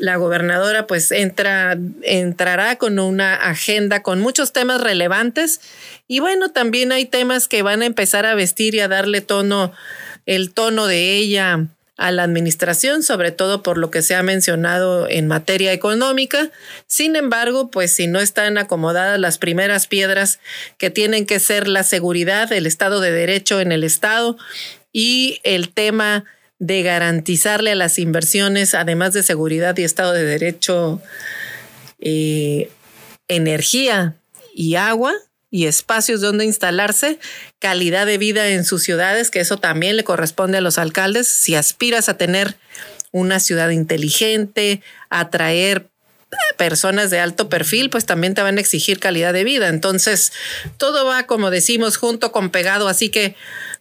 la 0.00 0.16
gobernadora 0.16 0.86
pues 0.86 1.12
entra, 1.12 1.78
entrará 2.02 2.76
con 2.76 2.98
una 2.98 3.34
agenda 3.34 4.02
con 4.02 4.20
muchos 4.20 4.52
temas 4.52 4.80
relevantes 4.80 5.60
y 6.08 6.20
bueno, 6.20 6.50
también 6.50 6.90
hay 6.90 7.04
temas 7.04 7.46
que 7.46 7.62
van 7.62 7.82
a 7.82 7.86
empezar 7.86 8.26
a 8.26 8.34
vestir 8.34 8.74
y 8.74 8.80
a 8.80 8.88
darle 8.88 9.20
tono 9.20 9.72
el 10.26 10.52
tono 10.52 10.86
de 10.86 11.14
ella 11.14 11.66
a 11.96 12.10
la 12.12 12.22
administración, 12.22 13.02
sobre 13.02 13.30
todo 13.30 13.62
por 13.62 13.76
lo 13.76 13.90
que 13.90 14.00
se 14.00 14.14
ha 14.14 14.22
mencionado 14.22 15.06
en 15.08 15.28
materia 15.28 15.72
económica. 15.72 16.50
Sin 16.86 17.14
embargo, 17.14 17.70
pues 17.70 17.94
si 17.94 18.06
no 18.06 18.20
están 18.20 18.56
acomodadas 18.56 19.20
las 19.20 19.36
primeras 19.36 19.86
piedras 19.86 20.40
que 20.78 20.88
tienen 20.88 21.26
que 21.26 21.38
ser 21.40 21.68
la 21.68 21.82
seguridad, 21.82 22.50
el 22.52 22.66
Estado 22.66 23.00
de 23.00 23.12
Derecho 23.12 23.60
en 23.60 23.70
el 23.70 23.84
Estado 23.84 24.38
y 24.92 25.40
el 25.42 25.68
tema 25.72 26.24
de 26.60 26.82
garantizarle 26.82 27.72
a 27.72 27.74
las 27.74 27.98
inversiones, 27.98 28.74
además 28.74 29.12
de 29.14 29.24
seguridad 29.24 29.76
y 29.76 29.82
Estado 29.82 30.12
de 30.12 30.24
Derecho, 30.24 31.02
eh, 31.98 32.70
energía 33.26 34.16
y 34.54 34.76
agua, 34.76 35.12
y 35.50 35.66
espacios 35.66 36.20
donde 36.20 36.44
instalarse, 36.44 37.18
calidad 37.58 38.06
de 38.06 38.18
vida 38.18 38.48
en 38.50 38.64
sus 38.64 38.84
ciudades, 38.84 39.32
que 39.32 39.40
eso 39.40 39.56
también 39.56 39.96
le 39.96 40.04
corresponde 40.04 40.58
a 40.58 40.60
los 40.60 40.78
alcaldes. 40.78 41.26
Si 41.26 41.56
aspiras 41.56 42.08
a 42.08 42.16
tener 42.16 42.54
una 43.10 43.40
ciudad 43.40 43.70
inteligente, 43.70 44.80
atraer 45.08 45.88
personas 46.56 47.10
de 47.10 47.18
alto 47.18 47.48
perfil, 47.48 47.90
pues 47.90 48.06
también 48.06 48.34
te 48.34 48.42
van 48.42 48.58
a 48.58 48.60
exigir 48.60 49.00
calidad 49.00 49.32
de 49.32 49.42
vida. 49.42 49.68
Entonces, 49.68 50.32
todo 50.76 51.04
va, 51.04 51.24
como 51.26 51.50
decimos, 51.50 51.96
junto 51.96 52.30
con 52.30 52.50
pegado. 52.50 52.86
Así 52.86 53.08
que 53.08 53.34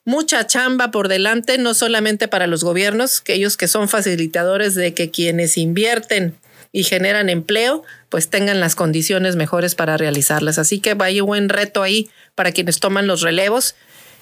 mucha 0.05 0.47
chamba 0.47 0.91
por 0.91 1.07
delante, 1.07 1.57
no 1.57 1.73
solamente 1.73 2.27
para 2.27 2.47
los 2.47 2.63
gobiernos, 2.63 3.21
que 3.21 3.33
ellos 3.33 3.57
que 3.57 3.67
son 3.67 3.89
facilitadores 3.89 4.75
de 4.75 4.93
que 4.93 5.11
quienes 5.11 5.57
invierten 5.57 6.35
y 6.71 6.83
generan 6.83 7.29
empleo, 7.29 7.83
pues 8.09 8.29
tengan 8.29 8.59
las 8.59 8.75
condiciones 8.75 9.35
mejores 9.35 9.75
para 9.75 9.97
realizarlas. 9.97 10.59
Así 10.59 10.79
que 10.79 10.93
vaya 10.93 11.23
buen 11.23 11.49
reto 11.49 11.83
ahí 11.83 12.09
para 12.35 12.51
quienes 12.51 12.79
toman 12.79 13.07
los 13.07 13.21
relevos 13.21 13.75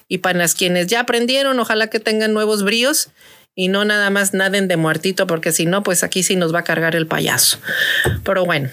y 0.08 0.18
para 0.18 0.38
las 0.38 0.54
quienes 0.54 0.86
ya 0.86 1.00
aprendieron, 1.00 1.58
ojalá 1.60 1.88
que 1.88 2.00
tengan 2.00 2.32
nuevos 2.32 2.62
bríos 2.62 3.10
y 3.54 3.68
no 3.68 3.84
nada 3.84 4.08
más 4.10 4.34
naden 4.34 4.68
de 4.68 4.76
muertito, 4.76 5.26
porque 5.26 5.52
si 5.52 5.66
no, 5.66 5.82
pues 5.82 6.04
aquí 6.04 6.22
sí 6.22 6.36
nos 6.36 6.54
va 6.54 6.60
a 6.60 6.64
cargar 6.64 6.94
el 6.94 7.06
payaso. 7.06 7.58
Pero 8.24 8.44
bueno, 8.44 8.70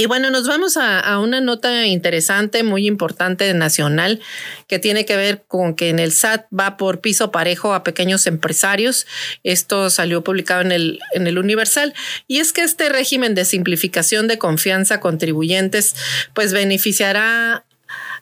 y 0.00 0.06
bueno, 0.06 0.30
nos 0.30 0.46
vamos 0.46 0.76
a, 0.76 1.18
una 1.18 1.40
nota 1.40 1.84
interesante, 1.86 2.62
muy 2.62 2.86
importante 2.86 3.52
nacional, 3.52 4.20
que 4.68 4.78
tiene 4.78 5.04
que 5.04 5.16
ver 5.16 5.42
con 5.48 5.74
que 5.74 5.88
en 5.88 5.98
el 5.98 6.12
SAT 6.12 6.46
va 6.56 6.76
por 6.76 7.00
piso 7.00 7.32
parejo 7.32 7.74
a 7.74 7.82
pequeños 7.82 8.28
empresarios. 8.28 9.08
Esto 9.42 9.90
salió 9.90 10.22
publicado 10.22 10.60
en 10.60 10.70
el, 10.70 11.00
en 11.14 11.26
el 11.26 11.36
Universal. 11.36 11.94
Y 12.28 12.38
es 12.38 12.52
que 12.52 12.62
este 12.62 12.88
régimen 12.90 13.34
de 13.34 13.44
simplificación 13.44 14.28
de 14.28 14.38
confianza 14.38 15.00
contribuyentes, 15.00 15.96
pues 16.32 16.52
beneficiará 16.52 17.64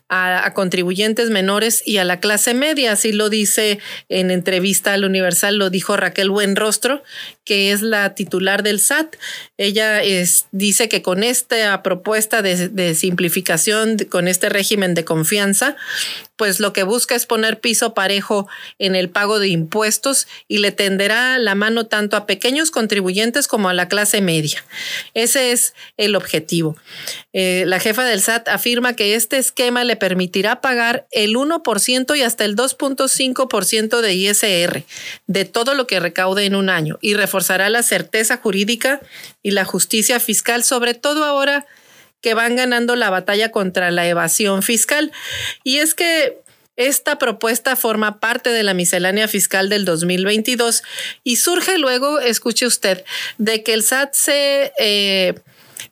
a, 0.09 0.53
contribuyentes 0.55 1.31
menores 1.31 1.83
y 1.85 1.99
a 1.99 2.05
la 2.05 2.21
clase 2.21 2.55
media. 2.55 2.93
Así 2.93 3.13
lo 3.13 3.29
dice 3.29 3.79
en 4.09 4.31
entrevista 4.31 4.93
al 4.93 5.05
Universal, 5.05 5.57
lo 5.57 5.71
dijo 5.71 5.97
Raquel 5.97 6.31
Buenrostro, 6.31 7.03
que 7.45 7.73
es 7.73 7.83
la 7.83 8.15
titular 8.15 8.63
del 8.63 8.81
SAT. 8.81 9.17
Ella 9.57 10.03
es, 10.03 10.47
dice 10.53 10.89
que 10.89 11.03
con 11.03 11.23
esta 11.23 11.83
propuesta 11.83 12.43
de, 12.43 12.69
de 12.69 12.95
simplificación, 12.95 13.99
con 14.11 14.29
este 14.29 14.49
régimen 14.49 14.95
de 14.95 15.05
confianza, 15.05 15.77
pues 16.37 16.61
lo 16.61 16.73
que 16.73 16.83
busca 16.83 17.15
es 17.15 17.27
poner 17.27 17.61
piso 17.61 17.95
parejo 17.95 18.47
en 18.79 18.95
el 18.95 19.09
pago 19.11 19.39
de 19.39 19.49
impuestos 19.49 20.29
y 20.49 20.59
le 20.59 20.71
tenderá 20.71 21.39
la 21.39 21.55
mano 21.55 21.87
tanto 21.87 22.17
a 22.17 22.27
pequeños 22.27 22.71
contribuyentes 22.71 23.49
como 23.49 23.69
a 23.69 23.75
la 23.75 23.89
clase 23.89 24.21
media. 24.21 24.65
Ese 25.15 25.53
es 25.53 25.75
el 25.97 26.15
objetivo. 26.15 26.77
Eh, 27.33 27.65
la 27.67 27.81
jefa 27.81 28.05
del 28.05 28.21
SAT 28.21 28.49
afirma 28.49 28.95
que 28.95 29.15
este 29.15 29.39
esquema 29.39 29.85
le 29.85 29.97
permitirá 29.97 30.61
pagar 30.61 31.07
el 31.11 31.35
1% 31.35 32.17
y 32.17 32.23
hasta 32.23 32.45
el 32.45 32.57
2.5% 32.57 34.01
de 34.01 34.15
ISR 34.15 34.85
de 35.27 35.45
todo 35.45 35.75
lo 35.75 35.87
que 35.87 36.01
recaude 36.01 36.45
en 36.45 36.55
un 36.55 36.69
año 36.69 36.99
y 37.01 37.15
reforzará 37.15 37.69
la 37.71 37.83
certeza 37.83 38.37
jurídica 38.37 39.01
y 39.43 39.53
la 39.53 39.65
justicia 39.65 40.21
fiscal, 40.21 40.65
sobre 40.65 40.95
todo 40.95 41.25
ahora 41.25 41.67
que 42.21 42.35
van 42.35 42.57
ganando 42.57 42.97
la 42.97 43.11
batalla 43.11 43.51
contra 43.51 43.91
la 43.91 44.07
evasión 44.07 44.63
fiscal. 44.63 45.13
Y 45.65 45.79
es 45.79 45.95
que 45.95 46.39
esta 46.77 47.19
propuesta 47.19 47.75
forma 47.75 48.21
parte 48.21 48.51
de 48.51 48.63
la 48.63 48.75
miscelánea 48.75 49.29
fiscal 49.29 49.69
del 49.69 49.85
2022 49.85 50.83
y 51.25 51.37
surge 51.37 51.79
luego, 51.79 52.21
escuche 52.21 52.67
usted, 52.67 53.05
de 53.39 53.63
que 53.63 53.73
el 53.73 53.83
SAT 53.83 54.13
se 54.13 54.73
eh, 54.79 55.35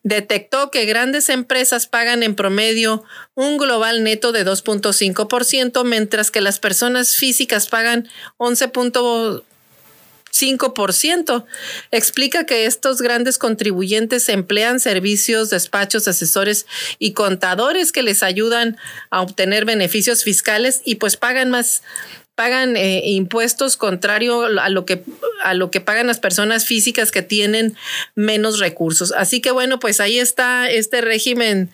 detectó 0.03 0.70
que 0.70 0.85
grandes 0.85 1.31
empresas 1.31 1.87
pagan 1.87 2.22
en 2.22 2.35
promedio 2.35 3.03
un 3.35 3.57
global 3.57 4.05
neto 4.05 4.33
de 4.33 4.45
2.5%, 4.45 5.85
mientras 5.85 6.31
que 6.31 6.43
las 6.43 6.59
personas 6.59 7.16
físicas 7.16 7.68
pagan 7.68 8.09
11.5%. 8.39 9.43
5%. 10.35 11.45
Explica 11.93 12.45
que 12.45 12.66
estos 12.66 13.01
grandes 13.01 13.39
contribuyentes 13.39 14.28
emplean 14.28 14.80
servicios, 14.80 15.51
despachos, 15.51 16.09
asesores 16.09 16.66
y 16.99 17.12
contadores 17.12 17.93
que 17.93 18.03
les 18.03 18.22
ayudan 18.22 18.76
a 19.11 19.22
obtener 19.22 19.64
beneficios 19.64 20.24
fiscales 20.24 20.80
y 20.85 20.97
pues 20.97 21.16
pagan 21.16 21.51
más 21.51 21.82
pagan 22.35 22.76
eh, 22.76 23.03
impuestos 23.05 23.76
contrario 23.76 24.47
a 24.61 24.68
lo 24.68 24.85
que 24.85 25.05
a 25.45 25.55
lo 25.55 25.70
que 25.70 25.80
pagan 25.80 26.09
las 26.09 26.18
personas 26.18 26.66
físicas 26.66 27.12
que 27.12 27.22
tienen 27.22 27.76
menos 28.16 28.59
recursos. 28.59 29.12
Así 29.12 29.41
que 29.41 29.53
bueno, 29.53 29.78
pues 29.78 30.01
ahí 30.01 30.18
está 30.18 30.68
este 30.68 31.01
régimen 31.01 31.70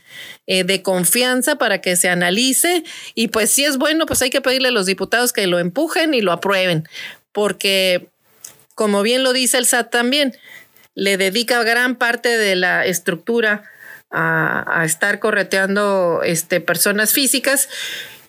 eh, 0.46 0.64
de 0.64 0.82
confianza 0.82 1.56
para 1.56 1.80
que 1.80 1.96
se 1.96 2.10
analice 2.10 2.84
y 3.14 3.28
pues 3.28 3.50
si 3.50 3.64
es 3.64 3.78
bueno, 3.78 4.04
pues 4.04 4.20
hay 4.20 4.28
que 4.28 4.42
pedirle 4.42 4.68
a 4.68 4.72
los 4.72 4.84
diputados 4.84 5.32
que 5.32 5.46
lo 5.46 5.58
empujen 5.58 6.12
y 6.12 6.20
lo 6.20 6.32
aprueben, 6.32 6.86
porque 7.32 8.10
como 8.74 9.02
bien 9.02 9.22
lo 9.22 9.32
dice 9.32 9.58
el 9.58 9.66
SAT 9.66 9.90
también, 9.90 10.36
le 10.94 11.16
dedica 11.16 11.62
gran 11.62 11.96
parte 11.96 12.36
de 12.36 12.56
la 12.56 12.84
estructura 12.84 13.64
a, 14.10 14.82
estar 14.84 15.20
correteando 15.20 16.22
este, 16.24 16.60
personas 16.60 17.12
físicas 17.12 17.68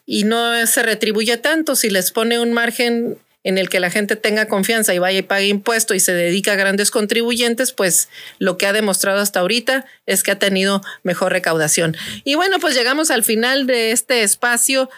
y 0.06 0.26
no 0.26 0.66
se 0.68 0.84
retribuye 0.84 1.38
tanto 1.38 1.76
si 1.76 1.90
les 1.90 2.12
pone 2.12 2.40
un 2.40 2.54
margen 2.54 3.18
en 3.44 3.58
el 3.58 3.70
que 3.70 3.80
la 3.80 3.90
gente 3.90 4.16
tenga 4.16 4.48
confianza 4.48 4.94
y 4.94 5.00
vaya 5.00 5.20
y 5.20 5.24
pague 5.24 5.48
impuesto 5.48 5.96
y 5.96 6.00
se 6.00 6.14
dedica 6.14 6.54
a 6.54 6.56
grandes 6.56 6.92
contribuyentes, 6.92 7.72
pues 7.72 8.08
lo 8.38 8.58
que 8.58 8.68
ha 8.68 8.74
demostrado 8.74 9.20
hasta 9.20 9.40
ahorita 9.40 9.86
es 10.06 10.22
que 10.22 10.32
ha 10.32 10.40
tenido 10.40 10.82
mejor 11.04 11.32
recaudación. 11.32 11.98
Y 12.24 12.36
bueno, 12.36 12.60
pues 12.60 12.76
llegamos 12.76 13.10
al 13.10 13.24
final 13.24 13.66
de 13.66 13.92
este 13.92 14.22
espacio 14.22 14.90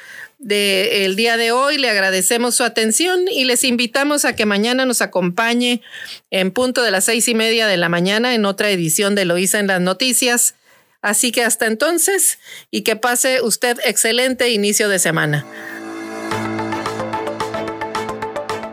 del 0.44 1.16
día 1.16 1.38
de 1.38 1.52
hoy. 1.52 1.78
Le 1.78 1.90
agradecemos 1.90 2.56
su 2.56 2.64
atención 2.64 3.28
y 3.30 3.46
les 3.46 3.64
invitamos 3.64 4.26
a 4.26 4.36
que 4.36 4.46
mañana 4.46 4.86
nos 4.86 5.02
acompañe 5.02 5.82
en 6.30 6.52
punto 6.52 6.84
de 6.84 6.92
las 6.92 7.06
seis 7.06 7.28
y 7.28 7.34
media 7.36 7.66
de 7.66 7.78
la 7.78 7.90
mañana 7.90 8.36
en 8.36 8.46
otra 8.46 8.70
edición 8.70 9.16
de 9.16 9.26
Loíza 9.26 9.60
en 9.60 9.68
las 9.68 9.82
Noticias. 9.82 10.56
Así 11.02 11.32
que 11.32 11.44
hasta 11.44 11.66
entonces 11.66 12.40
y 12.72 12.82
que 12.82 12.96
pase 12.96 13.42
usted 13.42 13.80
excelente 13.86 14.50
inicio 14.52 14.88
de 14.88 15.00
semana. 15.00 15.46